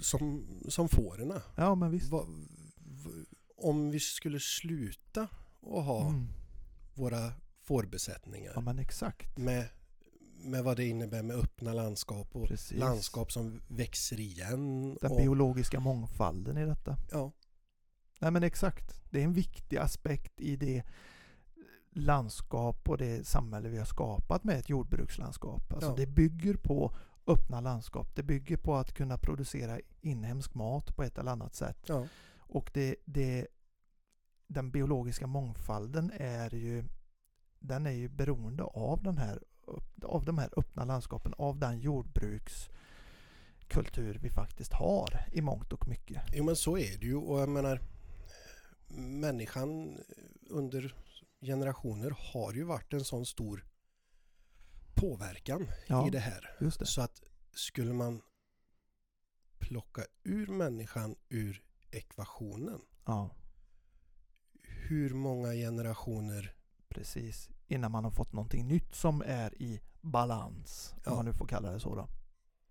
som, 0.02 0.48
som 0.70 0.90
fårorna. 0.90 1.42
ja 1.58 1.76
men 1.76 1.92
visst. 1.92 2.10
Vad, 2.10 2.28
v- 2.78 3.26
om 3.58 3.92
vi 3.92 4.00
skulle 4.00 4.40
sluta 4.40 5.22
att 5.62 5.86
ha 5.86 6.08
Mm. 6.10 6.28
våra 6.94 7.34
fårbesättningar. 7.64 8.52
Ja 8.56 8.62
men 8.62 8.80
exakt. 8.80 9.38
Med, 9.38 9.68
med 10.38 10.64
vad 10.64 10.78
det 10.78 10.86
innebär 10.86 11.22
med 11.24 11.36
öppna 11.38 11.74
landskap 11.74 12.36
och 12.36 12.48
Precis. 12.48 12.78
landskap 12.78 13.32
som 13.32 13.62
växer 13.68 14.20
igen. 14.20 14.98
Den 15.02 15.12
och, 15.12 15.18
biologiska 15.18 15.80
mångfalden 15.80 16.58
i 16.58 16.66
detta. 16.66 16.98
ja, 17.12 17.32
Nej 18.20 18.32
men 18.32 18.44
exakt. 18.44 19.02
Det 19.10 19.20
är 19.20 19.24
en 19.24 19.34
viktig 19.34 19.78
aspekt 19.78 20.42
i 20.42 20.56
det 20.56 20.84
landskap 21.92 22.90
och 22.90 22.98
det 22.98 23.28
samhälle 23.28 23.70
vi 23.70 23.78
har 23.78 23.86
skapat 23.86 24.44
med 24.44 24.60
ett 24.60 24.70
jordbrukslandskap. 24.70 25.74
Alltså 25.74 25.90
Ja. 25.90 25.96
det 25.96 26.06
bygger 26.08 26.54
på 26.56 26.96
öppna 27.28 27.62
landskap. 27.62 28.16
Det 28.16 28.24
bygger 28.24 28.58
på 28.58 28.76
att 28.76 28.94
kunna 28.94 29.18
producera 29.18 29.80
inhemsk 30.02 30.54
mat 30.54 30.96
på 30.96 31.04
ett 31.04 31.18
eller 31.18 31.32
annat 31.32 31.56
sätt. 31.56 31.78
ja, 31.88 32.08
Och 32.38 32.72
det, 32.74 32.96
det, 33.06 33.48
den 34.48 34.72
biologiska 34.72 35.28
mångfalden 35.28 36.12
är 36.18 36.56
ju 36.56 36.84
den 37.60 37.86
är 37.88 37.92
ju 37.92 38.10
beroende 38.10 38.64
av, 38.64 39.04
den 39.04 39.18
här, 39.18 39.40
av 40.04 40.26
de 40.26 40.38
här 40.38 40.50
öppna 40.58 40.86
landskapen, 40.86 41.34
av 41.38 41.60
den 41.60 41.80
jordbrukskultur 41.80 44.20
vi 44.22 44.30
faktiskt 44.30 44.74
har 44.74 45.26
i 45.32 45.42
mångt 45.42 45.74
och 45.74 45.88
mycket. 45.88 46.22
jo 46.34 46.44
men 46.44 46.56
så 46.56 46.78
är 46.78 46.98
det 46.98 47.06
ju 47.06 47.16
och 47.16 47.40
jag 47.40 47.50
menar 47.50 47.82
människan 48.88 50.00
under 50.50 50.96
generationer 51.42 52.14
har 52.34 52.54
ju 52.54 52.64
varit 52.64 52.94
en 52.94 53.04
sån 53.04 53.26
stor 53.26 53.66
påverkan 54.94 55.68
Ja, 55.88 56.08
i 56.08 56.10
det 56.10 56.20
här. 56.20 56.56
det. 56.60 56.86
Så 56.86 57.02
att 57.02 57.24
skulle 57.54 57.94
man 57.94 58.22
plocka 59.60 60.02
ur 60.24 60.48
människan 60.48 61.16
ur 61.30 61.64
ekvationen, 61.92 62.82
Ja, 63.06 63.30
hur 64.62 65.14
många 65.14 65.52
generationer 65.54 66.56
precis. 66.88 67.50
Innan 67.68 67.92
man 67.92 68.04
har 68.04 68.12
fått 68.12 68.34
någonting 68.34 68.68
nytt 68.68 68.96
som 68.96 69.22
är 69.26 69.62
i 69.62 69.82
balans, 70.02 70.94
om 70.96 71.02
Ja. 71.06 71.16
man 71.16 71.26
nu 71.26 71.34
får 71.34 71.48
kalla 71.48 71.72
det 71.72 71.80
så 71.80 71.96
då. 71.96 72.08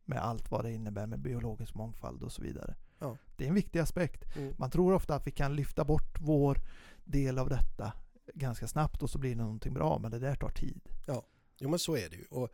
Med 0.04 0.18
allt 0.18 0.50
vad 0.50 0.64
det 0.64 0.72
innebär 0.72 1.06
med 1.06 1.20
biologisk 1.20 1.74
mångfald 1.74 2.22
och 2.22 2.32
så 2.32 2.42
vidare. 2.42 2.76
Ja. 2.98 3.16
Det 3.36 3.44
är 3.44 3.48
en 3.48 3.54
viktig 3.54 3.78
aspekt. 3.78 4.36
Mm. 4.36 4.54
Man 4.58 4.70
tror 4.70 4.92
ofta 4.94 5.14
att 5.14 5.26
vi 5.26 5.30
kan 5.30 5.56
lyfta 5.56 5.84
bort 5.84 6.18
vår 6.20 6.60
del 7.04 7.38
av 7.38 7.48
detta 7.48 7.92
ganska 8.34 8.68
snabbt 8.68 9.02
och 9.02 9.10
så 9.10 9.18
blir 9.18 9.30
det 9.30 9.42
någonting 9.42 9.74
bra, 9.74 9.98
men 9.98 10.10
det 10.10 10.18
där 10.18 10.36
tar 10.36 10.50
tid. 10.50 10.80
Jo 11.58 11.68
men 11.70 11.78
så 11.78 11.96
är 11.96 12.08
det 12.10 12.16
ju. 12.16 12.24
Och 12.30 12.48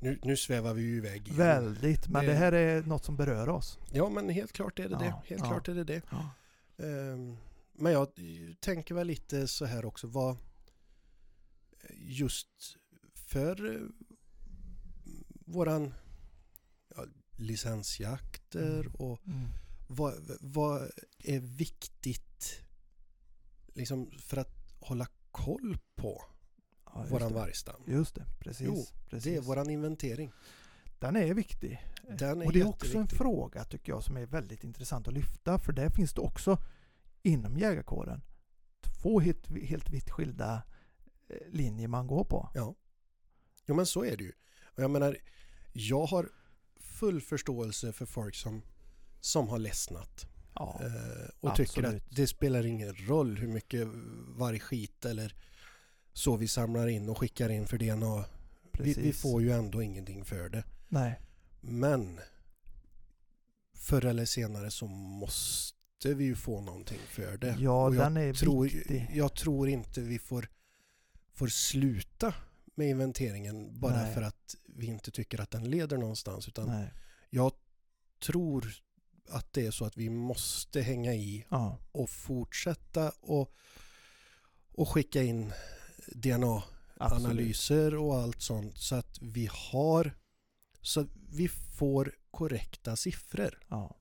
nu, 0.00 0.18
nu 0.22 0.36
svävar 0.36 0.74
vi 0.74 0.82
ju 0.82 0.96
iväg 0.96 1.22
igen. 1.28 1.36
Väldigt, 1.38 2.08
men 2.08 2.24
Det- 2.26 2.30
det 2.32 2.36
här 2.38 2.52
är 2.52 2.82
något 2.82 3.04
som 3.04 3.16
berör 3.16 3.48
oss. 3.48 3.78
Ja 3.92 4.08
men 4.08 4.28
helt 4.28 4.52
klart 4.52 4.78
är 4.78 4.88
det 4.88 4.96
det. 4.98 5.04
Ja, 5.04 5.22
Helt 5.26 5.42
ja. 5.42 5.48
klart 5.50 5.68
är 5.68 5.74
det 5.74 5.84
det. 5.84 6.02
Ja. 6.10 6.30
Ehm, 6.84 7.36
Men 7.72 7.92
jag 7.92 8.08
tänker 8.60 8.94
väl 8.94 9.06
lite 9.06 9.48
så 9.48 9.64
här 9.64 9.84
också. 9.84 10.06
Vad 10.06 10.36
just 11.90 12.48
för 13.14 13.74
eh, 13.74 13.80
våran 15.46 15.94
ja, 16.96 17.04
licensjakter 17.36 18.43
Mm. 18.62 18.92
och 18.98 19.20
Mm. 19.26 19.48
vad, 19.86 20.14
vad 20.40 20.90
är 21.18 21.40
viktigt 21.40 22.60
liksom 23.74 24.10
för 24.18 24.36
att 24.36 24.74
hålla 24.80 25.06
koll 25.30 25.78
på 25.94 26.22
Ja, 26.84 27.06
våran 27.10 27.32
vargstam? 27.32 27.82
Just 27.86 28.14
det, 28.14 28.24
precis. 28.38 28.66
Jo, 28.66 28.86
precis. 29.10 29.24
Det 29.24 29.36
är 29.36 29.40
våran 29.40 29.70
inventering. 29.70 30.32
Den 30.98 31.16
är 31.16 31.34
viktig. 31.34 31.80
Den 32.18 32.42
är 32.42 32.46
och 32.46 32.52
det 32.52 32.60
är 32.60 32.68
också 32.68 32.98
en 32.98 33.08
fråga 33.08 33.64
tycker 33.64 33.92
jag 33.92 34.02
som 34.04 34.16
är 34.16 34.26
väldigt 34.26 34.64
intressant 34.64 35.08
att 35.08 35.14
lyfta. 35.14 35.58
För 35.58 35.72
där 35.72 35.90
finns 35.90 36.14
det 36.14 36.20
också 36.20 36.58
inom 37.22 37.58
jägarkåren 37.58 38.22
två 38.80 39.20
helt, 39.20 39.48
helt 39.48 39.90
vitt 39.90 40.10
skilda 40.10 40.62
eh, 41.28 41.36
linjer 41.48 41.88
man 41.88 42.06
går 42.06 42.24
på. 42.24 42.50
Jo 43.66 43.74
men 43.74 43.86
så 43.86 44.04
är 44.04 44.16
det 44.16 44.24
ju. 44.24 44.32
Och 44.64 44.82
jag 44.82 44.90
menar, 44.90 45.16
jag 45.72 46.06
har 46.06 46.30
full 46.94 47.20
förståelse 47.20 47.92
för 47.92 48.06
folk 48.06 48.34
som, 48.34 48.62
som 49.20 49.48
har 49.48 49.58
ledsnat. 49.58 50.26
Ja, 50.54 50.80
Eh, 50.82 51.28
och 51.40 51.56
tycker 51.56 51.82
absolut. 51.84 52.02
att 52.02 52.16
det 52.16 52.26
spelar 52.26 52.66
ingen 52.66 52.94
roll 52.94 53.36
hur 53.38 53.48
mycket 53.48 53.88
vargskit 54.38 55.04
eller 55.04 55.34
så 56.12 56.36
vi 56.36 56.48
samlar 56.48 56.86
in 56.88 57.08
och 57.08 57.18
skickar 57.18 57.48
in 57.48 57.66
för 57.66 57.78
DNA. 57.78 58.24
Vi, 58.78 58.94
vi 58.94 59.12
får 59.12 59.42
ju 59.42 59.52
ändå 59.52 59.82
ingenting 59.82 60.24
för 60.24 60.48
det. 60.48 60.64
Nej, 60.88 61.20
Men 61.60 62.20
förr 63.74 64.04
eller 64.04 64.24
senare 64.24 64.70
så 64.70 64.86
måste 64.86 66.14
vi 66.14 66.24
ju 66.24 66.34
få 66.36 66.60
någonting 66.60 67.00
för 67.08 67.36
det. 67.36 67.56
ja 67.60 67.84
Och 67.86 67.94
jag 67.94 68.04
den 68.04 68.16
är 68.16 68.32
tror, 68.34 68.64
viktig. 68.64 69.10
jag 69.14 69.34
tror 69.34 69.68
inte 69.68 70.00
vi 70.00 70.18
får, 70.18 70.48
får 71.32 71.46
sluta 71.48 72.34
med 72.74 72.88
inventeringen 72.88 73.80
bara 73.80 74.02
Nej. 74.02 74.14
för 74.14 74.22
att 74.22 74.56
vi 74.74 74.86
inte 74.86 75.10
tycker 75.10 75.40
att 75.40 75.50
den 75.50 75.70
leder 75.70 75.96
någonstans. 75.96 76.48
Utan 76.48 76.68
Nej. 76.68 76.92
jag 77.30 77.52
tror 78.26 78.66
att 79.28 79.52
det 79.52 79.66
är 79.66 79.70
så 79.70 79.84
att 79.84 79.96
vi 79.96 80.10
måste 80.10 80.80
hänga 80.80 81.14
i 81.14 81.46
Ja, 81.48 81.78
och 81.92 82.10
fortsätta 82.10 83.12
och, 83.20 83.54
och 84.72 84.88
skicka 84.88 85.22
in. 85.22 85.52
DNA-analyser 86.06 87.94
och 87.94 88.16
allt 88.16 88.42
sånt 88.42 88.78
så 88.78 88.94
att 88.94 89.18
vi 89.22 89.48
har 89.52 90.16
så 90.80 91.00
att 91.00 91.08
vi 91.30 91.48
får 91.48 92.14
korrekta 92.30 92.96
siffror. 92.96 93.58
Ja. 93.68 93.96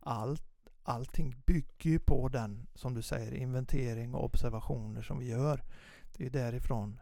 Allt, 0.00 0.68
allting 0.82 1.42
bygger 1.46 1.90
ju 1.90 1.98
på 1.98 2.28
den, 2.28 2.66
som 2.74 2.94
du 2.94 3.02
säger, 3.02 3.34
inventering 3.34 4.14
och 4.14 4.24
observationer 4.24 5.02
som 5.02 5.18
vi 5.18 5.26
gör. 5.26 5.64
Det 6.12 6.26
är 6.26 6.30
därifrån 6.30 7.00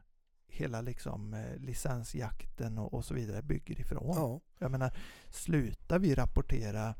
hela 0.55 0.81
liksom 0.81 1.35
eh, 1.35 1.57
licensjakten 1.57 2.79
och, 2.79 2.95
och 2.95 3.05
så 3.05 3.15
vidare 3.15 3.43
bygger 3.43 3.81
ifrån. 3.81 4.13
Ja, 4.17 4.41
Jag 4.59 4.71
menar, 4.71 4.97
slutar 5.31 5.99
vi 5.99 6.15
rapportera 6.15 6.95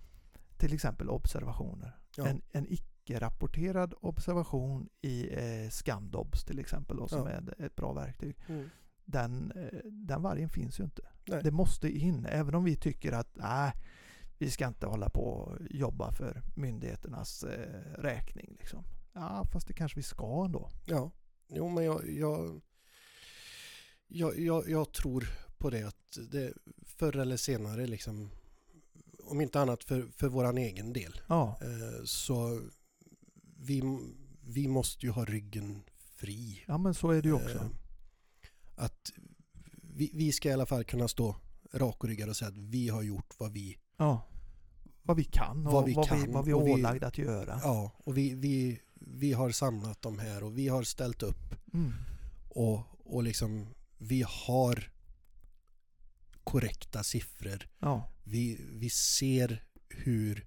till 0.59 0.75
exempel 0.75 1.09
observationer. 1.11 1.99
Ja. 2.17 2.27
En, 2.27 2.43
en 2.53 2.67
icke-rapporterad 2.69 3.95
observation 4.01 4.89
i 5.01 5.29
eh, 5.35 5.71
Scandobs 5.71 6.45
till 6.45 6.59
exempel, 6.59 6.97
då, 6.97 7.09
som 7.09 7.19
Ja. 7.19 7.29
är 7.31 7.65
ett- 7.67 7.77
bra 7.77 7.93
verktyg. 7.93 8.37
mm. 8.49 8.71
Den, 9.07 9.53
eh, 9.53 9.79
den 9.85 10.23
vargen 10.23 10.49
finns 10.49 10.81
ju 10.81 10.85
inte. 10.85 11.03
Nej. 11.29 11.41
Det 11.43 11.51
måste 11.51 11.89
in, 11.89 12.27
även 12.27 12.55
om 12.55 12.65
vi 12.65 12.77
tycker 12.77 13.13
att 13.13 13.29
nej, 13.37 13.73
vi 14.39 14.51
ska 14.51 14.67
inte 14.67 14.87
hålla 14.87 15.09
på 15.11 15.21
och 15.25 15.57
jobba 15.71 16.13
för 16.13 16.43
myndigheternas 16.57 17.43
eh, 17.45 18.01
räkning. 18.03 18.57
Liksom. 18.59 18.85
Ja, 19.13 19.45
fast 19.53 19.67
det 19.69 19.73
kanske 19.75 19.97
vi 19.99 20.03
ska 20.03 20.43
ändå. 20.45 20.69
ja. 20.87 21.11
Jo 21.49 21.69
men 21.69 21.85
jag, 21.85 22.11
jag, 22.11 22.61
jag, 24.09 24.39
jag, 24.39 24.69
jag 24.69 24.93
tror 24.93 25.29
på 25.59 25.71
det 25.71 25.83
att 25.83 26.19
det 26.31 26.53
förr 26.83 27.17
eller 27.17 27.37
senare 27.37 27.87
liksom 27.87 28.31
om 29.27 29.41
inte 29.41 29.61
annat 29.61 29.85
för, 29.85 30.03
för 30.17 30.29
våran 30.29 30.59
egen 30.59 30.93
del 30.93 31.21
Ja, 31.29 31.59
eh, 31.63 32.05
så 32.05 32.61
vi, 33.59 33.83
vi 34.41 34.69
måste 34.69 35.07
ju 35.07 35.13
ha 35.13 35.25
ryggen 35.25 35.83
fri 36.15 36.65
ja 36.67 36.79
men 36.79 36.95
så 36.95 37.11
är 37.11 37.23
det 37.23 37.29
ju 37.29 37.35
också. 37.35 37.57
Eh, 37.59 37.67
Att 38.77 39.13
vi, 39.83 40.11
vi 40.15 40.33
ska 40.33 40.49
i 40.49 40.53
alla 40.53 40.67
fall 40.67 40.85
kunna 40.85 41.09
stå 41.09 41.37
rakryggade 41.73 42.31
och 42.31 42.37
säga 42.37 42.49
att 42.49 42.57
vi 42.59 42.89
har 42.89 43.03
gjort 43.03 43.35
vad 43.39 43.53
vi, 43.53 43.79
Ja. 43.97 44.29
Vad 45.03 45.17
vi 45.17 45.25
kan 45.25 45.67
och 45.67 45.73
Vad 45.73 45.85
vi 45.85 45.95
vad, 45.95 46.05
vi, 46.05 46.09
kan 46.25 46.33
vad 46.33 46.45
vi 46.45 46.51
är 46.51 46.65
vi- 46.65 46.73
ålagda 46.73 47.07
att 47.07 47.19
göra. 47.19 47.61
ja, 47.63 47.91
och 47.99 48.17
vi, 48.19 48.35
vi, 48.35 48.81
vi 48.95 49.33
har 49.33 49.51
samlat 49.51 50.03
de 50.03 50.19
här 50.19 50.45
och 50.45 50.59
vi 50.59 50.69
har 50.69 50.83
ställt 50.83 51.23
upp 51.23 51.55
Mm. 51.75 51.93
och, 52.49 52.81
och 53.15 53.23
liksom 53.23 53.67
vi 54.07 54.25
har 54.29 54.91
korrekta 56.45 57.03
siffror. 57.03 57.69
Ja, 57.79 58.13
Vi, 58.25 58.61
vi 58.71 58.91
ser 58.91 59.65
hur 59.89 60.47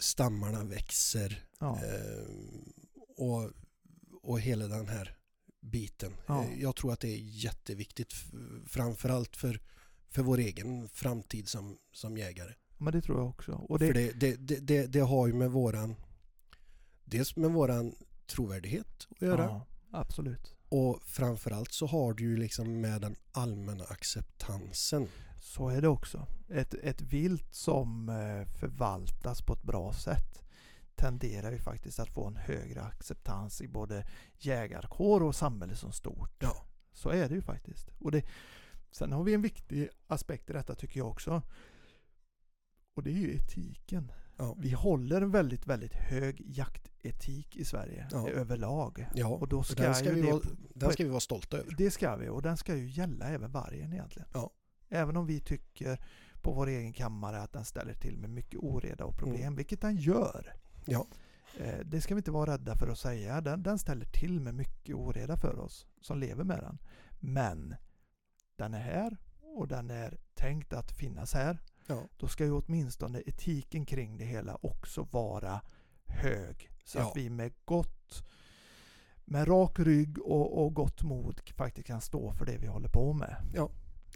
stammarna 0.00 0.64
växer 0.64 1.48
ja, 1.60 1.80
eh, 1.84 2.26
och, 3.16 3.50
och 4.22 4.40
hela 4.40 4.66
den 4.68 4.88
här 4.88 5.16
biten. 5.60 6.12
Ja. 6.26 6.44
Eh, 6.44 6.60
Jag 6.62 6.76
tror 6.76 6.92
att 6.92 7.00
det 7.00 7.08
är 7.08 7.18
jätteviktigt 7.44 8.12
framförallt 8.66 9.36
för, 9.36 9.60
för 10.10 10.22
vår 10.22 10.38
egen 10.38 10.88
framtid 10.88 11.48
som, 11.48 11.78
som 11.92 12.16
jägare. 12.18 12.54
men 12.78 12.92
det 12.92 13.00
tror 13.02 13.18
jag 13.18 13.28
också. 13.28 13.52
Och 13.52 13.78
det, 13.78 13.86
För 13.86 13.94
det, 13.94 14.12
det, 14.12 14.36
det, 14.36 14.56
det, 14.60 14.86
det 14.86 15.00
har 15.00 15.26
ju 15.26 15.32
med 15.32 15.50
våran 15.50 15.94
dels 17.04 17.36
med 17.36 17.50
våran 17.50 17.94
trovärdighet 18.26 19.06
att 19.10 19.22
göra 19.22 19.44
ja, 19.44 19.66
absolut. 19.90 20.54
Och 20.68 21.02
framförallt 21.02 21.72
så 21.72 21.86
har 21.86 22.12
du 22.12 22.24
ju 22.24 22.36
liksom 22.36 22.80
med 22.80 23.00
den 23.00 23.16
allmänna 23.32 23.84
acceptansen. 23.84 25.08
Så 25.40 25.68
är 25.68 25.82
det 25.82 25.88
också. 25.88 26.26
Ett, 26.48 26.74
ett 26.74 27.02
vilt 27.02 27.54
som 27.54 28.08
eh, 28.08 28.58
förvaltas 28.60 29.42
på 29.42 29.52
ett 29.52 29.62
bra 29.62 29.92
sätt 29.92 30.42
tenderar 30.94 31.52
ju 31.52 31.58
faktiskt 31.58 31.98
att 31.98 32.14
få 32.14 32.26
en 32.26 32.36
högre 32.36 32.82
acceptans 32.82 33.60
i 33.60 33.68
både 33.68 34.06
jägarkår 34.38 35.22
och 35.22 35.34
samhälle 35.34 35.76
som 35.76 35.92
stort. 35.92 36.34
Ja. 36.38 36.64
Så 36.92 37.10
är 37.10 37.28
det 37.28 37.34
ju 37.34 37.42
faktiskt. 37.42 37.88
Och 38.00 38.12
det, 38.12 38.26
sen 38.90 39.12
har 39.12 39.24
vi 39.24 39.34
en 39.34 39.42
viktig 39.42 39.88
aspekt 40.06 40.50
i 40.50 40.52
detta 40.52 40.74
tycker 40.74 41.00
jag 41.00 41.08
också. 41.08 41.42
Och 42.94 43.02
det 43.02 43.10
är 43.10 43.14
ju 43.14 43.34
etiken. 43.34 44.12
Ja. 44.38 44.54
Vi 44.58 44.72
håller 44.72 45.20
en 45.22 45.30
väldigt, 45.30 45.66
väldigt 45.66 45.94
hög 45.94 46.42
jaktetik 46.46 47.56
i 47.56 47.64
Sverige 47.64 48.08
Ja. 48.10 48.28
överlag. 48.28 49.06
Ja, 49.14 49.26
Och 49.28 49.48
då 49.48 49.58
och 49.58 49.66
ska 49.66 49.82
den 49.82 49.94
ska, 49.94 50.12
vi 50.12 50.22
det 50.22 50.32
vara, 50.32 50.42
den 50.74 50.92
ska 50.92 51.04
vi 51.04 51.10
vara 51.10 51.20
stolta 51.20 51.56
över. 51.58 51.74
Det 51.78 51.90
ska 51.90 52.16
vi 52.16 52.28
och 52.28 52.42
den 52.42 52.56
ska 52.56 52.76
ju 52.76 52.88
gälla 52.88 53.28
även 53.28 53.50
vargen 53.52 53.92
egentligen. 53.92 54.28
Ja. 54.34 54.50
Även 54.88 55.16
om 55.16 55.26
vi 55.26 55.40
tycker 55.40 56.00
på 56.42 56.52
vår 56.52 56.66
egen 56.66 56.92
kammare 56.92 57.40
att 57.42 57.52
den 57.52 57.64
ställer 57.64 57.94
till 57.94 58.18
med 58.18 58.30
mycket 58.30 58.60
oreda 58.60 59.04
och 59.04 59.16
problem, 59.18 59.40
Mm. 59.42 59.56
vilket 59.56 59.80
den 59.80 59.96
gör. 59.96 60.52
Ja. 60.86 61.06
Eh, 61.60 61.78
Det 61.84 62.00
ska 62.00 62.14
vi 62.14 62.18
inte 62.18 62.30
vara 62.30 62.52
rädda 62.52 62.76
för 62.76 62.88
att 62.88 62.98
säga. 62.98 63.40
Den, 63.40 63.62
den 63.62 63.78
ställer 63.78 64.04
till 64.06 64.40
med 64.40 64.54
mycket 64.54 64.94
oreda 64.94 65.36
för 65.36 65.58
oss 65.58 65.86
som 66.00 66.18
lever 66.18 66.44
med 66.44 66.58
den. 66.60 66.78
Men 67.20 67.74
den 68.56 68.74
är 68.74 68.80
här 68.80 69.16
och 69.40 69.68
den 69.68 69.90
är 69.90 70.18
tänkt 70.34 70.72
att 70.72 70.90
finnas 70.92 71.34
här. 71.34 71.58
Ja. 71.88 72.08
Då 72.16 72.28
ska 72.28 72.44
ju 72.44 72.52
åtminstone 72.52 73.22
etiken 73.26 73.86
kring 73.86 74.16
det 74.18 74.24
hela 74.24 74.58
också 74.62 75.02
vara 75.10 75.60
hög. 76.06 76.68
Så 76.84 76.98
Ja. 76.98 77.08
att 77.10 77.16
vi 77.16 77.30
med 77.30 77.52
gott 77.64 78.24
med 79.24 79.48
rak 79.48 79.78
rygg 79.78 80.18
och, 80.18 80.64
och 80.64 80.74
gott 80.74 81.02
mod 81.02 81.40
faktiskt 81.56 81.86
kan 81.86 82.00
stå 82.00 82.32
för 82.32 82.46
det 82.46 82.56
vi 82.58 82.66
håller 82.66 82.88
på 82.88 83.12
med. 83.12 83.36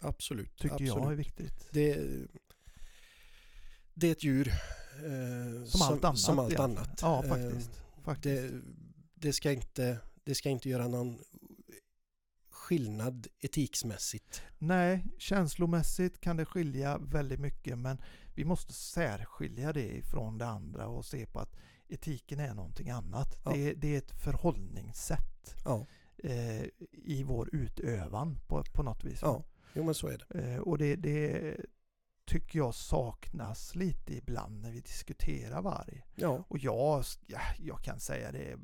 Absolut. 0.02 0.56
Tycker 0.56 0.74
absolut. 0.74 0.94
jag 0.94 1.12
är 1.12 1.16
viktigt. 1.16 1.68
Det, 1.70 1.98
det 3.94 4.08
är 4.08 4.12
ett 4.12 4.24
djur 4.24 4.48
eh, 4.48 5.64
Som 5.64 5.82
allt 5.82 6.04
annat. 6.04 6.18
Som 6.18 6.38
allt 6.38 6.58
annat. 6.60 6.98
Ja, 7.02 7.24
Eh, 7.24 7.28
faktiskt. 7.30 7.82
faktiskt. 8.04 8.52
det, 8.52 8.60
det, 9.14 9.32
ska 9.32 9.52
inte, 9.52 9.98
det 10.24 10.34
ska 10.34 10.50
inte 10.50 10.68
göra 10.68 10.88
någon 10.88 11.18
skillnad 12.72 13.26
etiksmässigt. 13.40 14.42
Nej, 14.58 15.04
känslomässigt 15.18 16.20
kan 16.20 16.36
det 16.36 16.44
skilja 16.44 16.98
väldigt 16.98 17.40
mycket 17.40 17.78
men 17.78 18.00
vi 18.34 18.44
måste 18.44 18.72
särskilja 18.72 19.72
det 19.72 19.96
ifrån 19.96 20.38
det 20.38 20.46
andra 20.46 20.86
och 20.88 21.04
se 21.04 21.26
på 21.26 21.40
att 21.40 21.56
etiken 21.88 22.40
är 22.40 22.54
någonting 22.54 22.90
annat. 22.90 23.40
Ja. 23.44 23.50
Det, 23.50 23.74
det 23.74 23.94
är 23.94 23.98
ett 23.98 24.22
förhållningssätt 24.24 25.54
Ja, 25.64 25.86
eh, 26.18 26.62
i 26.92 27.22
vår 27.26 27.54
utövan 27.54 28.38
på, 28.46 28.64
på 28.72 28.82
något 28.82 29.04
vis. 29.04 29.18
ja. 29.22 29.44
jo 29.74 29.84
men 29.84 29.94
så 29.94 30.08
är 30.08 30.24
det. 30.28 30.52
Eh, 30.52 30.58
och 30.58 30.78
det, 30.78 30.96
det 30.96 31.56
tycker 32.26 32.58
jag 32.58 32.74
saknas 32.74 33.74
lite 33.74 34.14
ibland 34.14 34.62
när 34.62 34.70
vi 34.70 34.80
diskuterar 34.80 35.62
varg. 35.62 36.02
Ja, 36.14 36.44
Och 36.48 36.58
jag, 36.58 37.04
ja, 37.26 37.40
jag 37.58 37.82
kan 37.82 38.00
säga 38.00 38.32
det, 38.32 38.58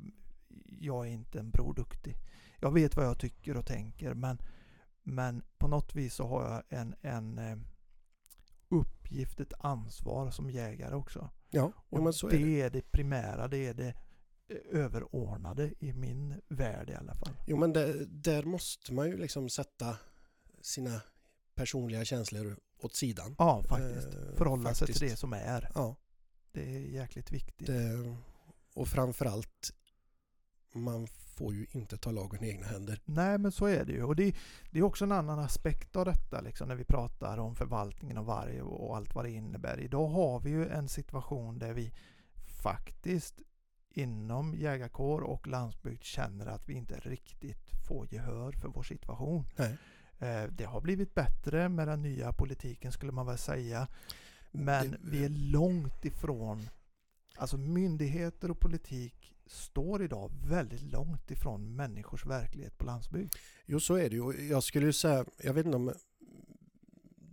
jag 0.79 1.07
är 1.07 1.11
inte 1.11 1.39
en 1.39 1.51
Bror 1.51 1.73
Duktig. 1.73 2.17
Jag 2.61 2.71
vet 2.73 2.95
vad 2.95 3.05
jag 3.05 3.19
tycker 3.19 3.57
och 3.57 3.65
tänker 3.65 4.13
men, 4.13 4.41
men 5.03 5.43
på 5.57 5.67
något 5.67 5.95
vis 5.95 6.13
så 6.13 6.27
har 6.27 6.43
jag 6.51 6.79
en, 6.79 6.95
en 7.01 7.37
eh, 7.37 7.57
uppgift, 8.69 9.39
ett 9.39 9.53
ansvar 9.59 10.31
som 10.31 10.49
jägare 10.49 10.95
också. 10.95 11.29
ja 11.49 11.71
Och 11.89 12.03
men 12.03 12.13
så 12.13 12.27
är 12.27 12.31
det 12.31 12.37
det. 12.45 12.61
är 12.61 12.69
det 12.69 12.91
primära, 12.91 13.47
det 13.47 13.57
är 13.67 13.73
det 13.73 13.93
eh, 14.47 14.57
överordnade 14.79 15.73
i 15.79 15.93
min 15.93 16.41
värld 16.47 16.89
i 16.89 16.93
alla 16.93 17.15
fall. 17.15 17.33
Jo 17.47 17.57
men 17.57 17.73
där, 17.73 18.05
där 18.09 18.43
måste 18.43 18.93
man 18.93 19.07
ju 19.07 19.17
liksom 19.17 19.49
sätta 19.49 19.97
sina 20.61 21.01
personliga 21.55 22.05
känslor 22.05 22.57
åt 22.81 22.95
sidan. 22.95 23.35
Ja, 23.37 23.63
faktiskt. 23.63 24.07
Eh, 24.13 24.35
Förhålla 24.37 24.73
sig 24.73 24.87
till 24.87 25.07
det 25.09 25.15
som 25.15 25.33
är. 25.33 25.71
Ja, 25.75 25.95
Det 26.51 26.75
är 26.75 26.79
jäkligt 26.79 27.31
viktigt. 27.31 27.67
det, 27.67 28.15
och 28.73 28.87
framförallt 28.87 29.73
man 30.73 31.07
får 31.39 31.53
ju 31.53 31.65
inte 31.71 31.97
ta 31.97 32.11
lagen 32.11 32.43
i 32.43 32.49
egna 32.49 32.67
händer. 32.67 33.01
Nej, 33.05 33.37
men 33.37 33.51
så 33.51 33.65
är 33.65 33.85
det 33.85 33.91
ju. 33.91 34.03
Och 34.03 34.15
det, 34.15 34.35
det 34.71 34.79
är 34.79 34.83
också 34.83 35.05
en 35.05 35.11
annan 35.11 35.39
aspekt 35.39 35.95
av 35.95 36.05
detta, 36.05 36.41
liksom, 36.41 36.67
när 36.67 36.75
vi 36.75 36.83
pratar 36.83 37.37
om 37.37 37.55
förvaltningen 37.55 38.17
av 38.17 38.25
varg 38.25 38.61
och 38.61 38.97
allt 38.97 39.15
vad 39.15 39.25
det 39.25 39.31
innebär. 39.31 39.79
Idag 39.79 40.07
har 40.07 40.39
vi 40.39 40.49
ju 40.49 40.67
en 40.69 40.87
situation 40.89 41.59
där 41.59 41.73
vi 41.73 41.91
faktiskt 42.63 43.41
inom 43.93 44.55
jägarkår 44.55 45.21
och 45.21 45.47
landsbygd 45.47 46.03
känner 46.03 46.45
att 46.45 46.69
vi 46.69 46.73
inte 46.73 46.99
riktigt 46.99 47.69
får 47.87 48.13
gehör 48.13 48.51
för 48.51 48.67
vår 48.67 48.83
situation. 48.83 49.45
Nej. 49.55 49.77
Eh, 50.19 50.43
Det 50.51 50.63
har 50.65 50.81
blivit 50.81 51.13
bättre 51.15 51.69
med 51.69 51.87
den 51.87 52.01
nya 52.01 52.33
politiken 52.33 52.91
skulle 52.91 53.11
man 53.11 53.25
väl 53.25 53.37
säga. 53.37 53.87
Men 54.51 54.91
Det- 54.91 54.97
vi 55.01 55.25
är 55.25 55.29
långt 55.29 56.05
ifrån, 56.05 56.69
alltså 57.39 57.57
myndigheter 57.57 58.51
och 58.51 58.59
politik 58.59 59.33
står 59.45 60.03
idag 60.03 60.31
väldigt 60.43 60.81
långt 60.81 61.31
ifrån 61.31 61.75
människors 61.75 62.25
verklighet 62.25 62.77
på 62.77 62.85
landsbygd. 62.85 63.33
Jo, 63.65 63.79
så 63.79 63.95
är 63.95 64.09
det 64.09 64.15
ju. 64.15 64.47
Jag 64.49 64.63
skulle 64.63 64.85
ju 64.85 64.93
säga, 64.93 65.25
jag 65.43 65.53
vet 65.53 65.65
inte 65.65 65.75
om 65.77 65.93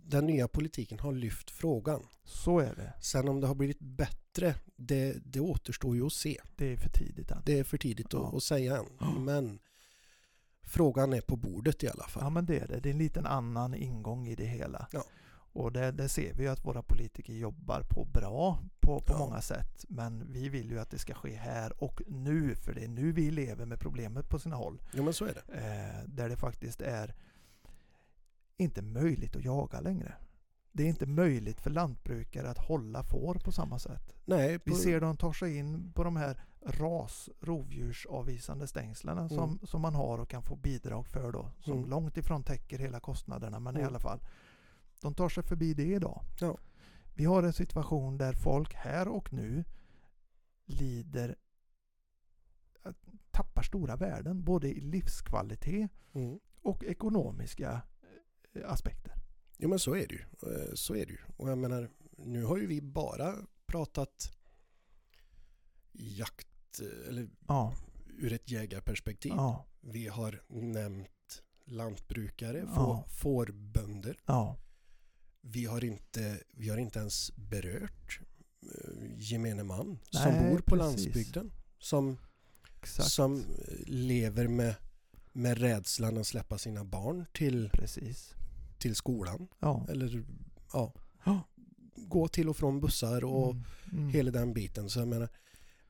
den 0.09 0.25
nya 0.25 0.47
politiken 0.47 0.99
har 0.99 1.11
lyft 1.11 1.51
frågan. 1.51 2.03
Så 2.23 2.59
är 2.59 2.75
det. 2.75 2.93
Sen 3.01 3.27
om 3.27 3.41
det 3.41 3.47
har 3.47 3.55
blivit 3.55 3.79
bättre, 3.79 4.55
det, 4.75 5.17
det 5.25 5.39
återstår 5.39 5.95
ju 5.95 6.05
att 6.05 6.13
se. 6.13 6.41
Det 6.55 6.73
är 6.73 6.77
för 6.77 6.89
tidigt 6.89 7.31
än. 7.31 7.41
Det 7.45 7.59
är 7.59 7.63
för 7.63 7.77
tidigt 7.77 8.07
Ja. 8.13 8.27
att, 8.27 8.33
att 8.35 8.43
säga 8.43 8.77
än. 8.77 8.85
Ja. 8.99 9.19
Men 9.19 9.59
frågan 10.63 11.13
är 11.13 11.21
på 11.21 11.35
bordet 11.35 11.83
i 11.83 11.87
alla 11.87 12.03
Ja 12.03 12.07
fall. 12.07 12.31
men 12.33 12.45
det 12.45 12.59
är 12.59 12.67
det. 12.67 12.79
Det 12.79 12.89
är 12.89 12.93
en 12.93 12.99
liten 12.99 13.25
annan 13.25 13.73
ingång 13.75 14.27
i 14.27 14.35
det 14.35 14.45
hela. 14.45 14.87
Ja. 14.91 15.03
Och 15.57 15.71
det, 15.71 15.91
det 15.91 16.09
ser 16.09 16.33
vi 16.33 16.43
ju 16.43 16.49
att 16.49 16.65
våra 16.65 16.81
politiker 16.81 17.33
jobbar 17.33 17.81
på 17.89 18.05
bra 18.05 18.59
på, 18.79 18.99
på 18.99 19.13
Ja. 19.13 19.17
många 19.19 19.41
sätt. 19.41 19.85
Men 19.89 20.31
vi 20.33 20.49
vill 20.49 20.69
ju 20.71 20.79
att 20.79 20.89
det 20.89 20.99
ska 20.99 21.13
ske 21.13 21.35
här 21.35 21.83
och 21.83 22.01
nu. 22.07 22.55
För 22.55 22.73
det 22.73 22.83
är 22.83 22.87
nu 22.87 23.11
vi 23.11 23.31
lever 23.31 23.65
med 23.65 23.79
problemet 23.79 24.29
på 24.29 24.39
sina 24.39 24.55
håll. 24.55 24.81
Jo, 24.93 25.03
men 25.03 25.13
så 25.13 25.25
är 25.25 25.33
det. 25.33 25.53
Eh, 25.57 26.09
där 26.09 26.29
det 26.29 26.37
faktiskt 26.37 26.81
är 26.81 27.15
inte 28.57 28.81
möjligt 28.81 29.35
att 29.35 29.43
jaga 29.45 29.79
längre. 29.79 30.13
Det 30.71 30.83
är 30.83 30.87
inte 30.87 31.05
möjligt 31.05 31.61
för 31.61 31.69
lantbrukare 31.69 32.49
att 32.49 32.57
hålla 32.67 33.03
får 33.03 33.35
på 33.35 33.51
samma 33.51 33.79
sätt. 33.79 34.13
Nej, 34.25 34.51
Vi 34.65 34.71
på, 34.71 34.77
ser 34.77 35.01
de 35.01 35.17
tar 35.17 35.33
sig 35.33 35.57
in 35.57 35.91
på 35.93 36.03
de 36.03 36.15
här 36.15 36.37
ras 36.65 37.29
rovdjursavvisande 37.41 38.67
stängslen 38.67 39.29
som, 39.29 39.39
Mm. 39.49 39.59
som 39.63 39.81
man 39.81 39.95
har 39.95 40.17
och 40.17 40.29
kan 40.29 40.43
få 40.43 40.55
bidrag 40.55 41.07
för 41.07 41.31
då. 41.31 41.49
Som 41.59 41.77
Mm. 41.77 41.89
långt 41.89 42.17
ifrån 42.17 42.43
täcker 42.43 42.79
hela 42.79 42.99
kostnaderna 42.99 43.59
men 43.59 43.75
i 43.75 43.79
Mm. 43.79 43.87
alla 43.89 43.99
fall. 43.99 44.19
De 45.01 45.13
tar 45.13 45.29
sig 45.29 45.43
förbi 45.43 45.73
det 45.73 45.83
idag. 45.93 46.23
Ja. 46.39 46.57
Vi 47.15 47.25
har 47.25 47.43
en 47.43 47.53
situation 47.53 48.17
där 48.17 48.33
folk 48.33 48.73
här 48.73 49.07
och 49.07 49.33
nu 49.33 49.63
lider 50.65 51.35
äh, 52.85 52.91
tappar 53.31 53.61
stora 53.63 53.95
värden 53.95 54.43
både 54.43 54.67
i 54.69 54.79
livskvalitet 54.79 55.91
mm. 56.13 56.39
och 56.61 56.83
ekonomiska 56.83 57.81
eh, 58.53 58.71
aspekter. 58.71 59.13
Jo, 59.57 59.69
men 59.69 59.79
så 59.79 59.95
är 59.95 60.07
det 60.07 60.13
ju. 60.15 60.21
Eh, 60.21 60.73
Så 60.73 60.95
är 60.95 61.05
det 61.05 61.11
ju. 61.11 61.19
Och 61.37 61.49
jag 61.49 61.57
menar, 61.57 61.89
nu 62.17 62.43
har 62.43 62.57
ju 62.57 62.67
vi 62.67 62.81
bara 62.81 63.35
pratat 63.65 64.31
jakt, 65.91 66.79
eh, 66.81 67.07
eller 67.09 67.29
Ja, 67.47 67.73
ur 68.17 68.33
ett 68.33 68.49
jägarperspektiv. 68.51 69.31
ja, 69.35 69.65
Vi 69.81 70.07
har 70.07 70.41
nämnt 70.47 71.43
lantbrukare, 71.65 72.57
Ja. 72.57 72.75
få, 72.75 73.03
fårbönder. 73.09 74.17
ja, 74.25 74.57
Vi 75.49 75.65
har 75.65 75.83
inte, 75.83 76.39
vi 76.51 76.69
har 76.69 76.77
inte 76.77 76.99
ens 76.99 77.31
berört 77.35 78.19
eh, 78.63 78.91
gemene 79.17 79.63
man 79.63 79.99
som 80.09 80.31
Nej, 80.31 80.49
bor 80.49 80.57
på 80.59 80.75
precis. 80.75 81.05
landsbygden. 81.05 81.51
Som, 81.79 82.17
exakt. 82.81 83.09
som 83.09 83.39
eh, 83.39 83.45
lever 83.85 84.47
med, 84.47 84.75
med 85.33 85.57
rädslan 85.57 86.17
att 86.17 86.27
släppa 86.27 86.57
sina 86.57 86.83
barn 86.83 87.25
till, 87.33 87.69
Precis. 87.73 88.33
till 88.79 88.95
skolan. 88.95 89.47
Ja. 89.59 89.85
Eller 89.89 90.25
ja, 90.73 90.93
gå 91.95 92.27
till 92.27 92.49
och 92.49 92.57
från 92.57 92.79
bussar 92.79 93.23
och 93.23 93.55
Mm, 93.91 93.99
mm. 93.99 94.09
hela 94.13 94.31
den 94.31 94.53
biten. 94.53 94.89
Så 94.89 94.99
jag 94.99 95.07
menar, 95.07 95.29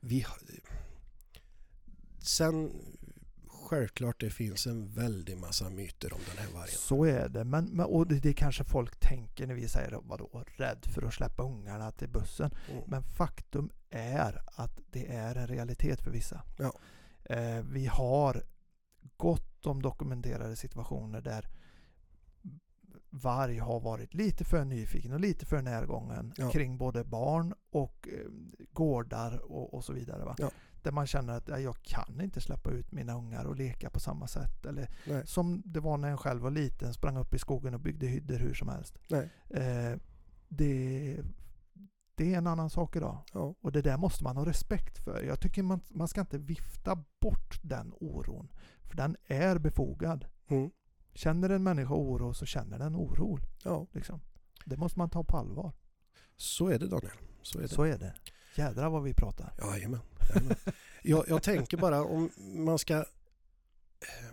vi 0.00 0.26
Sen 2.18 2.72
självklart 3.68 4.20
det 4.20 4.30
finns 4.30 4.66
en 4.66 4.88
väldig 4.88 5.38
massa 5.38 5.70
myter 5.70 6.12
om 6.12 6.20
den 6.28 6.44
här 6.44 6.52
vargen. 6.52 6.76
Så 6.78 7.04
är 7.04 7.28
det. 7.28 7.44
Men, 7.44 7.64
men, 7.64 7.86
och 7.86 8.06
det, 8.06 8.20
det 8.20 8.32
kanske 8.32 8.64
folk 8.64 9.00
tänker 9.00 9.46
när 9.46 9.54
vi 9.54 9.68
säger 9.68 10.00
vadå, 10.02 10.44
rädd 10.56 10.86
för 10.94 11.02
att 11.02 11.14
släppa 11.14 11.42
ungarna 11.42 11.90
till 11.90 12.08
bussen. 12.08 12.50
Mm. 12.70 12.82
Men 12.86 13.02
faktum 13.02 13.70
är 13.90 14.42
att 14.46 14.78
det 14.90 15.06
är 15.06 15.34
en 15.34 15.46
realitet 15.46 16.00
för 16.00 16.10
vissa. 16.10 16.42
Ja. 16.58 16.72
Eh, 17.24 17.64
vi 17.70 17.86
har 17.86 18.42
gott 19.16 19.66
om 19.66 19.82
dokumenterade 19.82 20.56
situationer 20.56 21.20
där 21.20 21.48
varg 23.10 23.58
har 23.58 23.80
varit 23.80 24.14
lite 24.14 24.44
för 24.44 24.64
nyfiken 24.64 25.12
och 25.12 25.20
lite 25.20 25.46
för 25.46 25.62
närgången 25.62 26.32
Ja. 26.36 26.50
kring 26.50 26.78
både 26.78 27.04
barn 27.04 27.54
och 27.70 28.08
eh, 28.12 28.30
gårdar 28.72 29.38
och, 29.38 29.74
och 29.74 29.84
så 29.84 29.92
vidare. 29.92 30.24
Va? 30.24 30.34
Ja. 30.38 30.50
Där 30.82 30.92
man 30.92 31.06
känner 31.06 31.32
att 31.36 31.48
ja, 31.48 31.58
jag 31.58 31.82
kan 31.82 32.20
inte 32.20 32.40
släppa 32.40 32.70
ut 32.70 32.92
mina 32.92 33.14
ungar 33.14 33.44
och 33.44 33.56
leka 33.56 33.90
på 33.90 34.00
samma 34.00 34.26
sätt. 34.28 34.66
Eller 34.66 34.90
Nej. 35.06 35.26
som 35.26 35.62
det 35.64 35.80
var 35.80 35.96
när 35.96 36.08
jag 36.08 36.20
själv 36.20 36.42
var 36.42 36.50
liten, 36.50 36.94
sprang 36.94 37.16
upp 37.16 37.34
i 37.34 37.38
skogen 37.38 37.74
och 37.74 37.80
byggde 37.80 38.06
hyddor 38.06 38.38
hur 38.38 38.54
som 38.54 38.68
helst. 38.68 38.98
Eh, 39.50 39.98
det, 40.48 41.16
det 42.14 42.34
är 42.34 42.38
en 42.38 42.46
annan 42.46 42.70
sak 42.70 42.96
idag. 42.96 43.18
Ja. 43.32 43.54
Och 43.60 43.72
det 43.72 43.82
där 43.82 43.96
måste 43.96 44.24
man 44.24 44.36
ha 44.36 44.46
respekt 44.46 44.98
för. 45.04 45.22
Jag 45.22 45.40
tycker 45.40 45.62
man, 45.62 45.80
man 45.88 46.08
ska 46.08 46.20
inte 46.20 46.38
vifta 46.38 47.04
bort 47.20 47.60
den 47.62 47.94
oron. 48.00 48.48
För 48.82 48.96
den 48.96 49.16
är 49.26 49.58
befogad. 49.58 50.26
Mm. 50.48 50.70
Känner 51.14 51.50
en 51.50 51.62
människa 51.62 51.94
oro 51.94 52.34
så 52.34 52.46
känner 52.46 52.78
den 52.78 52.96
oro. 52.96 53.38
ja, 53.64 53.86
Liksom. 53.92 54.20
Det 54.64 54.76
måste 54.76 54.98
man 54.98 55.10
ta 55.10 55.24
på 55.24 55.36
allvar. 55.36 55.72
så 56.36 56.68
är 56.68 56.78
det 56.78 56.86
Daniel. 56.88 57.12
Så 57.42 57.58
är 57.58 57.62
det. 57.62 57.68
Så 57.68 57.82
är 57.82 57.98
det. 57.98 58.14
Jädrar 58.58 58.90
vad 58.90 59.02
vi 59.02 59.14
pratar. 59.14 59.52
Jajamän. 59.60 60.00
jajamän. 60.34 60.56
jag, 61.02 61.28
jag 61.28 61.42
tänker 61.42 61.76
bara 61.76 62.02
om 62.04 62.30
man 62.36 62.78
ska 62.78 62.94
eh, 62.96 63.04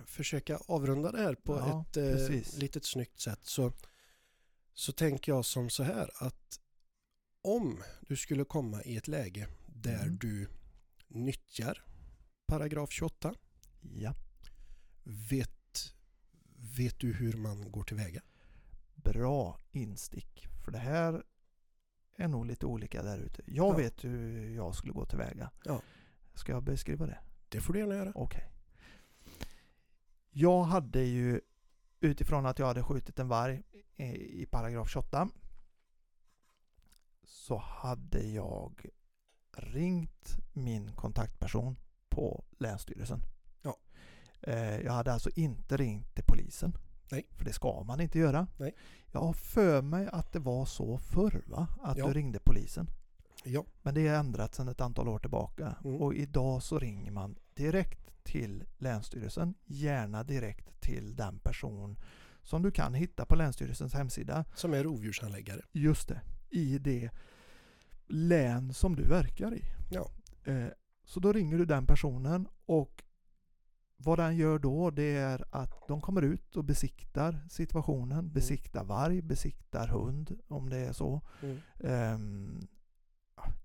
försöka 0.05 0.57
avrunda 0.67 1.11
det 1.11 1.17
här 1.21 1.35
på 1.35 1.55
Ja, 1.57 1.85
ett 1.89 1.97
eh, 1.97 2.59
litet 2.59 2.85
snyggt 2.85 3.19
sätt 3.19 3.39
så, 3.43 3.71
så 4.73 4.91
tänker 4.91 5.31
jag 5.31 5.45
som 5.45 5.69
så 5.69 5.83
här 5.83 6.09
att 6.15 6.59
om 7.41 7.83
du 8.01 8.15
skulle 8.15 8.43
komma 8.45 8.83
i 8.83 8.97
ett 8.97 9.07
läge 9.07 9.47
där 9.67 10.03
Mm. 10.03 10.17
du 10.17 10.47
nyttjar 11.07 11.83
paragraf 12.47 12.91
28 12.91 13.33
Ja. 13.81 14.13
vet, 15.03 15.93
vet 16.77 16.99
du 16.99 17.13
hur 17.13 17.33
man 17.33 17.71
går 17.71 17.83
tillväga? 17.83 18.21
Bra 18.95 19.59
instick. 19.71 20.47
För 20.63 20.71
det 20.71 20.77
här 20.77 21.23
är 22.17 22.27
nog 22.27 22.45
lite 22.45 22.65
olika 22.65 23.03
där 23.03 23.17
ute. 23.17 23.41
Jag 23.45 23.73
Ja. 23.73 23.77
vet 23.77 24.03
hur 24.03 24.49
jag 24.55 24.75
skulle 24.75 24.93
gå 24.93 25.05
tillväga. 25.05 25.51
Ja. 25.65 25.81
Ska 26.33 26.51
jag 26.51 26.63
beskriva 26.63 27.05
det? 27.05 27.19
Det 27.49 27.61
får 27.61 27.73
du 27.73 27.79
gärna 27.79 27.95
göra. 27.95 28.11
Okej. 28.15 28.51
Jag 30.31 30.63
hade 30.63 31.01
ju 31.03 31.41
utifrån 31.99 32.45
att 32.45 32.59
jag 32.59 32.65
hade 32.67 32.83
skjutit 32.83 33.19
en 33.19 33.27
varg 33.27 33.63
i 33.95 34.41
i 34.41 34.45
paragraf 34.45 34.89
28 34.89 35.29
så 37.23 37.57
hade 37.57 38.23
jag 38.27 38.85
ringt 39.57 40.37
min 40.53 40.91
kontaktperson 40.91 41.75
på 42.09 42.43
Länsstyrelsen. 42.59 43.21
Ja. 43.61 43.77
Eh, 44.41 44.77
Jag 44.81 44.93
hade 44.93 45.13
alltså 45.13 45.29
inte 45.35 45.77
ringt 45.77 46.15
till 46.15 46.23
polisen. 46.27 46.77
Nej. 47.11 47.27
För 47.31 47.45
det 47.45 47.53
ska 47.53 47.83
man 47.83 48.01
inte 48.01 48.19
göra. 48.19 48.47
Nej. 48.57 48.75
Jag 49.11 49.19
har 49.19 49.33
för 49.33 49.81
mig 49.81 50.07
att 50.11 50.31
det 50.33 50.39
var 50.39 50.65
så 50.65 50.97
förr 50.97 51.43
va? 51.47 51.67
Att 51.83 51.97
Ja. 51.97 52.07
du 52.07 52.13
ringde 52.13 52.39
polisen. 52.39 52.87
Ja, 53.43 53.65
Men 53.81 53.93
det 53.93 54.07
är 54.07 54.19
ändrat 54.19 54.55
sedan 54.55 54.67
ett 54.67 54.81
antal 54.81 55.07
år 55.09 55.19
tillbaka. 55.19 55.75
Mm. 55.83 56.01
Och 56.01 56.13
idag 56.15 56.63
så 56.63 56.79
ringer 56.79 57.11
man 57.11 57.35
direkt 57.53 58.23
till 58.23 58.63
Länsstyrelsen. 58.77 59.53
Gärna 59.65 60.23
direkt 60.23 60.81
till 60.81 61.15
den 61.15 61.39
person 61.39 61.97
som 62.43 62.61
du 62.61 62.71
kan 62.71 62.93
hitta 62.93 63.25
på 63.25 63.35
Länsstyrelsens 63.35 63.93
hemsida. 63.93 64.45
som 64.55 64.73
är 64.73 64.83
rovdjurshandläggare. 64.83 65.61
Just 65.71 66.07
det. 66.07 66.21
I 66.49 66.77
det 66.77 67.09
län 68.07 68.73
som 68.73 68.95
du 68.95 69.03
verkar 69.03 69.53
i. 69.53 69.61
Ja. 69.89 70.09
Eh, 70.43 70.67
Så 71.07 71.19
då 71.19 71.33
ringer 71.33 71.57
du 71.57 71.65
den 71.65 71.85
personen 71.87 72.47
och 72.65 73.03
vad 73.97 74.19
den 74.19 74.35
gör 74.35 74.59
då 74.59 74.89
det 74.89 75.15
är 75.15 75.45
att 75.49 75.87
de 75.87 76.01
kommer 76.01 76.21
ut 76.21 76.55
och 76.55 76.63
besiktar 76.63 77.45
situationen. 77.49 78.31
Besiktar 78.31 78.83
varg, 78.83 79.21
besiktar 79.21 79.87
hund 79.87 80.39
om 80.47 80.69
det 80.69 80.77
är 80.77 80.93
så. 80.93 81.21
Mm. 81.41 81.57
Ehm, 81.79 82.67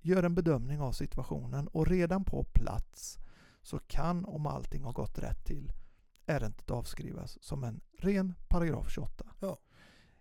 gör 0.00 0.22
en 0.22 0.34
bedömning 0.34 0.80
av 0.80 0.92
situationen 0.92 1.68
och 1.68 1.86
redan 1.86 2.24
på 2.24 2.44
plats 2.44 3.18
så 3.62 3.78
kan, 3.78 4.24
om 4.24 4.46
allting 4.46 4.82
har 4.82 4.92
gått 4.92 5.18
rätt 5.18 5.44
till, 5.44 5.72
ärendet 6.26 6.70
avskrivas 6.70 7.42
som 7.42 7.64
en 7.64 7.80
ren 7.98 8.34
paragraf 8.48 8.90
28. 8.90 9.24
Ja. 9.40 9.58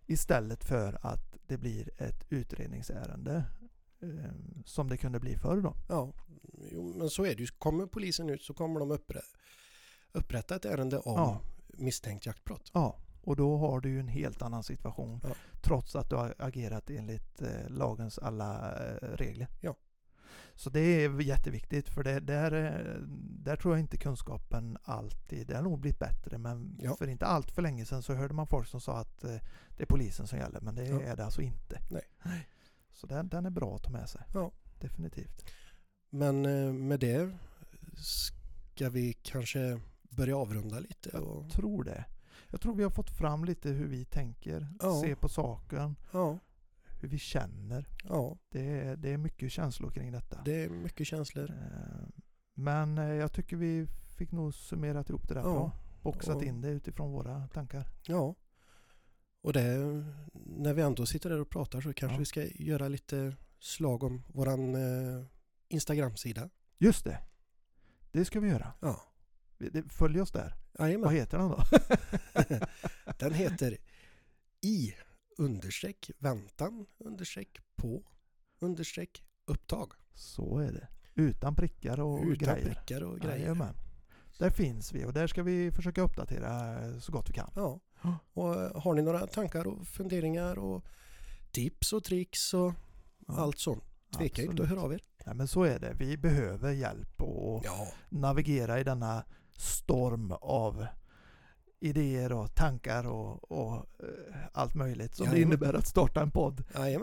Istället 0.06 0.64
för 0.64 1.06
att 1.06 1.38
det 1.48 1.58
blir 1.58 1.90
ett 1.98 2.26
utredningsärende 2.30 3.44
ehm, 4.02 4.64
som 4.66 4.90
det 4.90 4.98
kunde 4.98 5.20
bli 5.20 5.36
förr 5.36 5.62
då. 5.62 5.76
Ja, 5.90 6.14
jo, 6.72 6.94
men 6.98 7.10
så 7.10 7.26
är 7.26 7.36
det 7.36 7.42
ju. 7.42 7.48
Kommer 7.48 7.86
polisen 7.86 8.30
ut 8.30 8.42
så 8.42 8.54
kommer 8.54 8.80
de 8.80 8.92
uppre, 8.92 9.22
upprätta 10.14 10.56
ett 10.56 10.66
ärende 10.66 11.00
om 11.00 11.14
Ja. 11.16 11.40
misstänkt 11.68 12.26
jaktbrott. 12.26 12.72
Ja, 12.74 12.98
och 13.22 13.36
då 13.36 13.58
har 13.58 13.80
du 13.80 13.90
ju 13.90 14.00
en 14.00 14.08
helt 14.08 14.42
annan 14.42 14.64
situation 14.64 15.20
Ja. 15.24 15.30
trots 15.62 15.96
att 15.96 16.10
du 16.10 16.16
har 16.16 16.36
agerat 16.40 16.90
enligt 16.90 17.42
eh, 17.42 17.70
lagens 17.70 18.18
alla 18.20 18.72
eh, 18.88 19.08
regler. 19.08 19.48
Ja. 19.62 19.76
Så 20.56 20.70
det 20.70 20.80
är 20.80 21.22
jätteviktigt 21.22 21.90
för 21.90 22.04
det, 22.04 22.20
där, 22.20 22.52
eh, 22.52 23.02
där 23.44 23.56
tror 23.56 23.74
jag 23.74 23.80
inte 23.80 23.98
kunskapen 23.98 24.78
alltid, 24.84 25.48
det 25.48 25.56
har 25.56 25.64
nog 25.64 25.80
blivit 25.80 26.00
bättre 26.00 26.38
men 26.38 26.78
Ja. 26.82 26.96
för 26.96 27.08
inte 27.08 27.26
allt 27.26 27.52
för 27.52 27.62
länge 27.62 27.86
sedan 27.86 28.04
så 28.04 28.14
hörde 28.14 28.34
man 28.34 28.48
folk 28.48 28.68
som 28.68 28.82
sa 28.82 28.98
att 28.98 29.24
eh, 29.24 29.36
det 29.78 29.84
är 29.84 29.88
polisen 29.88 30.28
som 30.28 30.40
gäller 30.40 30.62
men 30.62 30.76
det 30.76 30.86
Ja. 30.86 31.02
är 31.02 31.16
det 31.16 31.26
alltså 31.26 31.42
inte. 31.42 31.80
Nej. 31.92 32.48
Så 32.92 33.08
den, 33.08 33.30
den 33.30 33.46
är 33.46 33.50
bra 33.50 33.76
att 33.76 33.84
ta 33.84 33.90
med 33.92 34.10
sig. 34.10 34.22
Ja. 34.34 34.52
Definitivt. 34.80 35.46
Men 36.10 36.46
eh, 36.46 36.74
med 36.74 37.00
det 37.00 37.38
ska 37.98 38.90
vi 38.90 39.14
kanske 39.14 39.80
börja 40.20 40.38
avrunda 40.38 40.80
lite. 40.80 41.10
Och, 41.20 41.44
Jag 41.46 41.52
tror 41.52 41.84
det. 41.84 42.06
Jag 42.52 42.62
tror 42.62 42.76
vi 42.76 42.84
har 42.84 42.90
fått 42.90 43.18
fram 43.18 43.46
lite 43.46 43.70
hur 43.70 43.88
vi 43.88 44.06
tänker, 44.06 44.68
Ja. 44.82 45.02
ser 45.02 45.16
på 45.16 45.30
saken, 45.30 45.96
ja, 46.12 46.40
hur 47.02 47.08
vi 47.10 47.18
känner. 47.20 47.88
ja, 48.04 48.38
Det 48.50 48.62
är, 48.80 48.96
det 48.98 49.10
är 49.14 49.18
mycket 49.18 49.52
känslor 49.52 49.92
kring 49.92 50.12
detta. 50.12 50.42
det 50.46 50.64
är 50.64 50.70
mycket 50.70 51.08
känslor. 51.08 51.50
Eh, 51.52 52.08
Men 52.54 52.98
eh, 52.98 53.04
jag 53.14 53.32
tycker 53.34 53.56
vi 53.58 53.88
fick 54.18 54.32
nog 54.32 54.54
summerat 54.54 55.10
ihop 55.10 55.28
det 55.28 55.34
där 55.34 55.42
Ja. 55.42 55.54
bra. 55.54 55.72
Boxat 56.02 56.42
in 56.42 56.62
det 56.62 56.70
utifrån 56.70 57.12
våra 57.12 57.48
tankar. 57.48 57.88
Ja. 58.08 58.36
Och 59.42 59.54
det, 59.54 59.78
när 60.34 60.74
vi 60.74 60.82
ändå 60.82 61.06
sitter 61.06 61.30
där 61.30 61.40
och 61.42 61.50
pratar 61.50 61.82
så 61.82 61.94
kanske 61.94 62.18
vi 62.20 62.26
ska 62.26 62.44
göra 62.46 62.88
lite 62.88 63.36
slag 63.60 64.04
om 64.04 64.24
våran 64.28 64.76
eh, 64.76 65.26
Instagram-sida. 65.68 66.50
Just 66.78 67.04
det! 67.06 67.20
Det 68.12 68.26
ska 68.26 68.40
vi 68.40 68.50
göra. 68.50 68.74
Ja, 68.80 69.02
Följ 69.90 70.22
oss 70.22 70.32
där. 70.32 70.56
Vad 70.72 70.88
jajamän. 70.88 71.10
heter 71.14 71.38
den 71.38 71.50
då? 71.50 71.64
Den 73.20 73.34
heter 73.34 73.78
i 74.62 74.94
understreck 75.38 76.12
väntan 76.20 76.86
understreck 76.98 77.58
på 77.76 78.04
understreck 78.60 79.24
upptag. 79.46 79.94
Så 80.14 80.58
är 80.58 80.72
det. 80.72 80.88
Utan 81.16 81.56
prickar 81.56 82.00
och 82.00 82.24
Utan 82.26 82.56
grejer. 82.56 82.66
prickar 82.66 83.02
och 83.04 83.20
grejer. 83.20 83.38
Jajamän. 83.38 83.76
Där 84.38 84.50
finns 84.50 84.94
vi 84.94 85.06
och 85.06 85.14
där 85.14 85.28
ska 85.28 85.44
vi 85.44 85.72
försöka 85.72 86.02
uppdatera 86.02 86.78
så 87.02 87.12
gott 87.12 87.30
vi 87.30 87.34
kan. 87.34 87.52
Ja. 87.56 87.80
Och 88.34 88.56
eh, 88.62 88.82
har 88.82 88.94
ni 88.94 89.02
några 89.02 89.28
tankar 89.28 89.68
och 89.68 89.88
funderingar 89.88 90.60
och 90.60 90.86
tips 91.52 91.94
och 91.94 92.04
tricks 92.04 92.54
och 92.54 92.74
Ja, 93.28 93.38
allt 93.38 93.60
sånt. 93.60 93.84
Tveka 94.18 94.42
inte 94.42 94.64
att 94.64 94.70
höra 94.70 94.82
av 94.82 94.94
er. 94.94 95.04
Ja, 95.26 95.34
men 95.34 95.48
så 95.48 95.64
är 95.64 95.80
det. 95.80 95.94
Vi 96.00 96.18
behöver 96.18 96.72
hjälp 96.72 97.22
och 97.22 97.62
Ja, 97.66 97.88
navigera 98.10 98.80
i 98.80 98.84
denna 98.84 99.24
storm 99.62 100.32
av 100.42 100.86
idéer 101.82 102.32
och 102.32 102.56
tankar 102.56 103.08
och, 103.08 103.52
och 103.52 103.76
eh, 103.76 104.36
allt 104.54 104.76
möjligt 104.76 105.16
som 105.16 105.26
det 105.26 105.32
Jajamän. 105.32 105.54
innebär 105.54 105.74
att 105.74 105.88
starta 105.88 106.22
en 106.22 106.32
podd. 106.32 106.60
Eh, 106.76 106.82
nej 106.82 106.98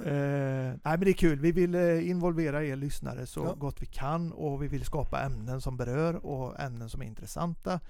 men 0.84 1.00
det 1.00 1.10
är 1.10 1.12
kul. 1.12 1.40
Vi 1.40 1.52
vill 1.52 1.74
eh, 1.74 2.08
involvera 2.10 2.64
er 2.64 2.76
lyssnare 2.76 3.26
så 3.26 3.40
Ja. 3.40 3.54
gott 3.54 3.82
vi 3.82 3.86
kan 3.86 4.32
och 4.32 4.62
vi 4.62 4.68
vill 4.68 4.84
skapa 4.84 5.20
ämnen 5.22 5.60
som 5.60 5.76
berör 5.76 6.26
och 6.26 6.60
ämnen 6.60 6.88
som 6.90 7.02
är 7.02 7.06
intressanta. 7.06 7.80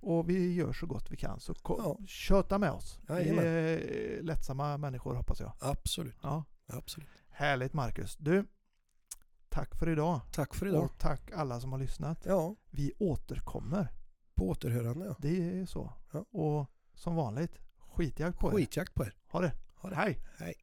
Och 0.00 0.28
vi 0.30 0.54
gör 0.54 0.72
så 0.72 0.86
gott 0.86 1.10
vi 1.10 1.16
kan. 1.16 1.40
Så 1.40 1.54
Ja. 1.68 1.98
köta 2.06 2.58
med 2.58 2.70
oss. 2.70 2.98
Vi 3.08 3.14
Jajamän. 3.14 3.44
är 3.46 4.22
lättsamma 4.22 4.76
människor 4.78 5.14
hoppas 5.14 5.40
jag. 5.40 5.52
Absolut. 5.60 6.16
Ja. 6.22 6.44
Absolut. 6.66 7.08
Härligt 7.30 7.72
Marcus. 7.72 8.16
Du, 8.16 8.46
tack 9.48 9.74
för 9.78 9.88
idag. 9.88 10.20
Tack 10.32 10.54
för 10.54 10.66
idag. 10.66 10.84
Och 10.84 10.98
tack 10.98 11.32
alla 11.32 11.60
som 11.60 11.72
har 11.72 11.78
lyssnat. 11.78 12.18
Ja, 12.26 12.56
Vi 12.70 12.92
återkommer. 12.98 13.88
På 14.34 14.48
återhörande. 14.48 15.06
Ja. 15.06 15.16
Det 15.18 15.58
är 15.60 15.66
så. 15.66 15.92
Ja. 16.12 16.24
Och 16.30 16.70
som 16.94 17.14
vanligt, 17.14 17.58
skitjakt 17.78 18.38
på 18.38 18.48
er. 18.48 18.54
Skitjakt 18.54 18.94
på 18.94 19.04
er. 19.04 19.14
Ha 19.26 19.40
det. 19.40 19.52
Ha 19.74 19.88
det. 19.90 19.96
Hej! 19.96 20.20
Hej. 20.38 20.54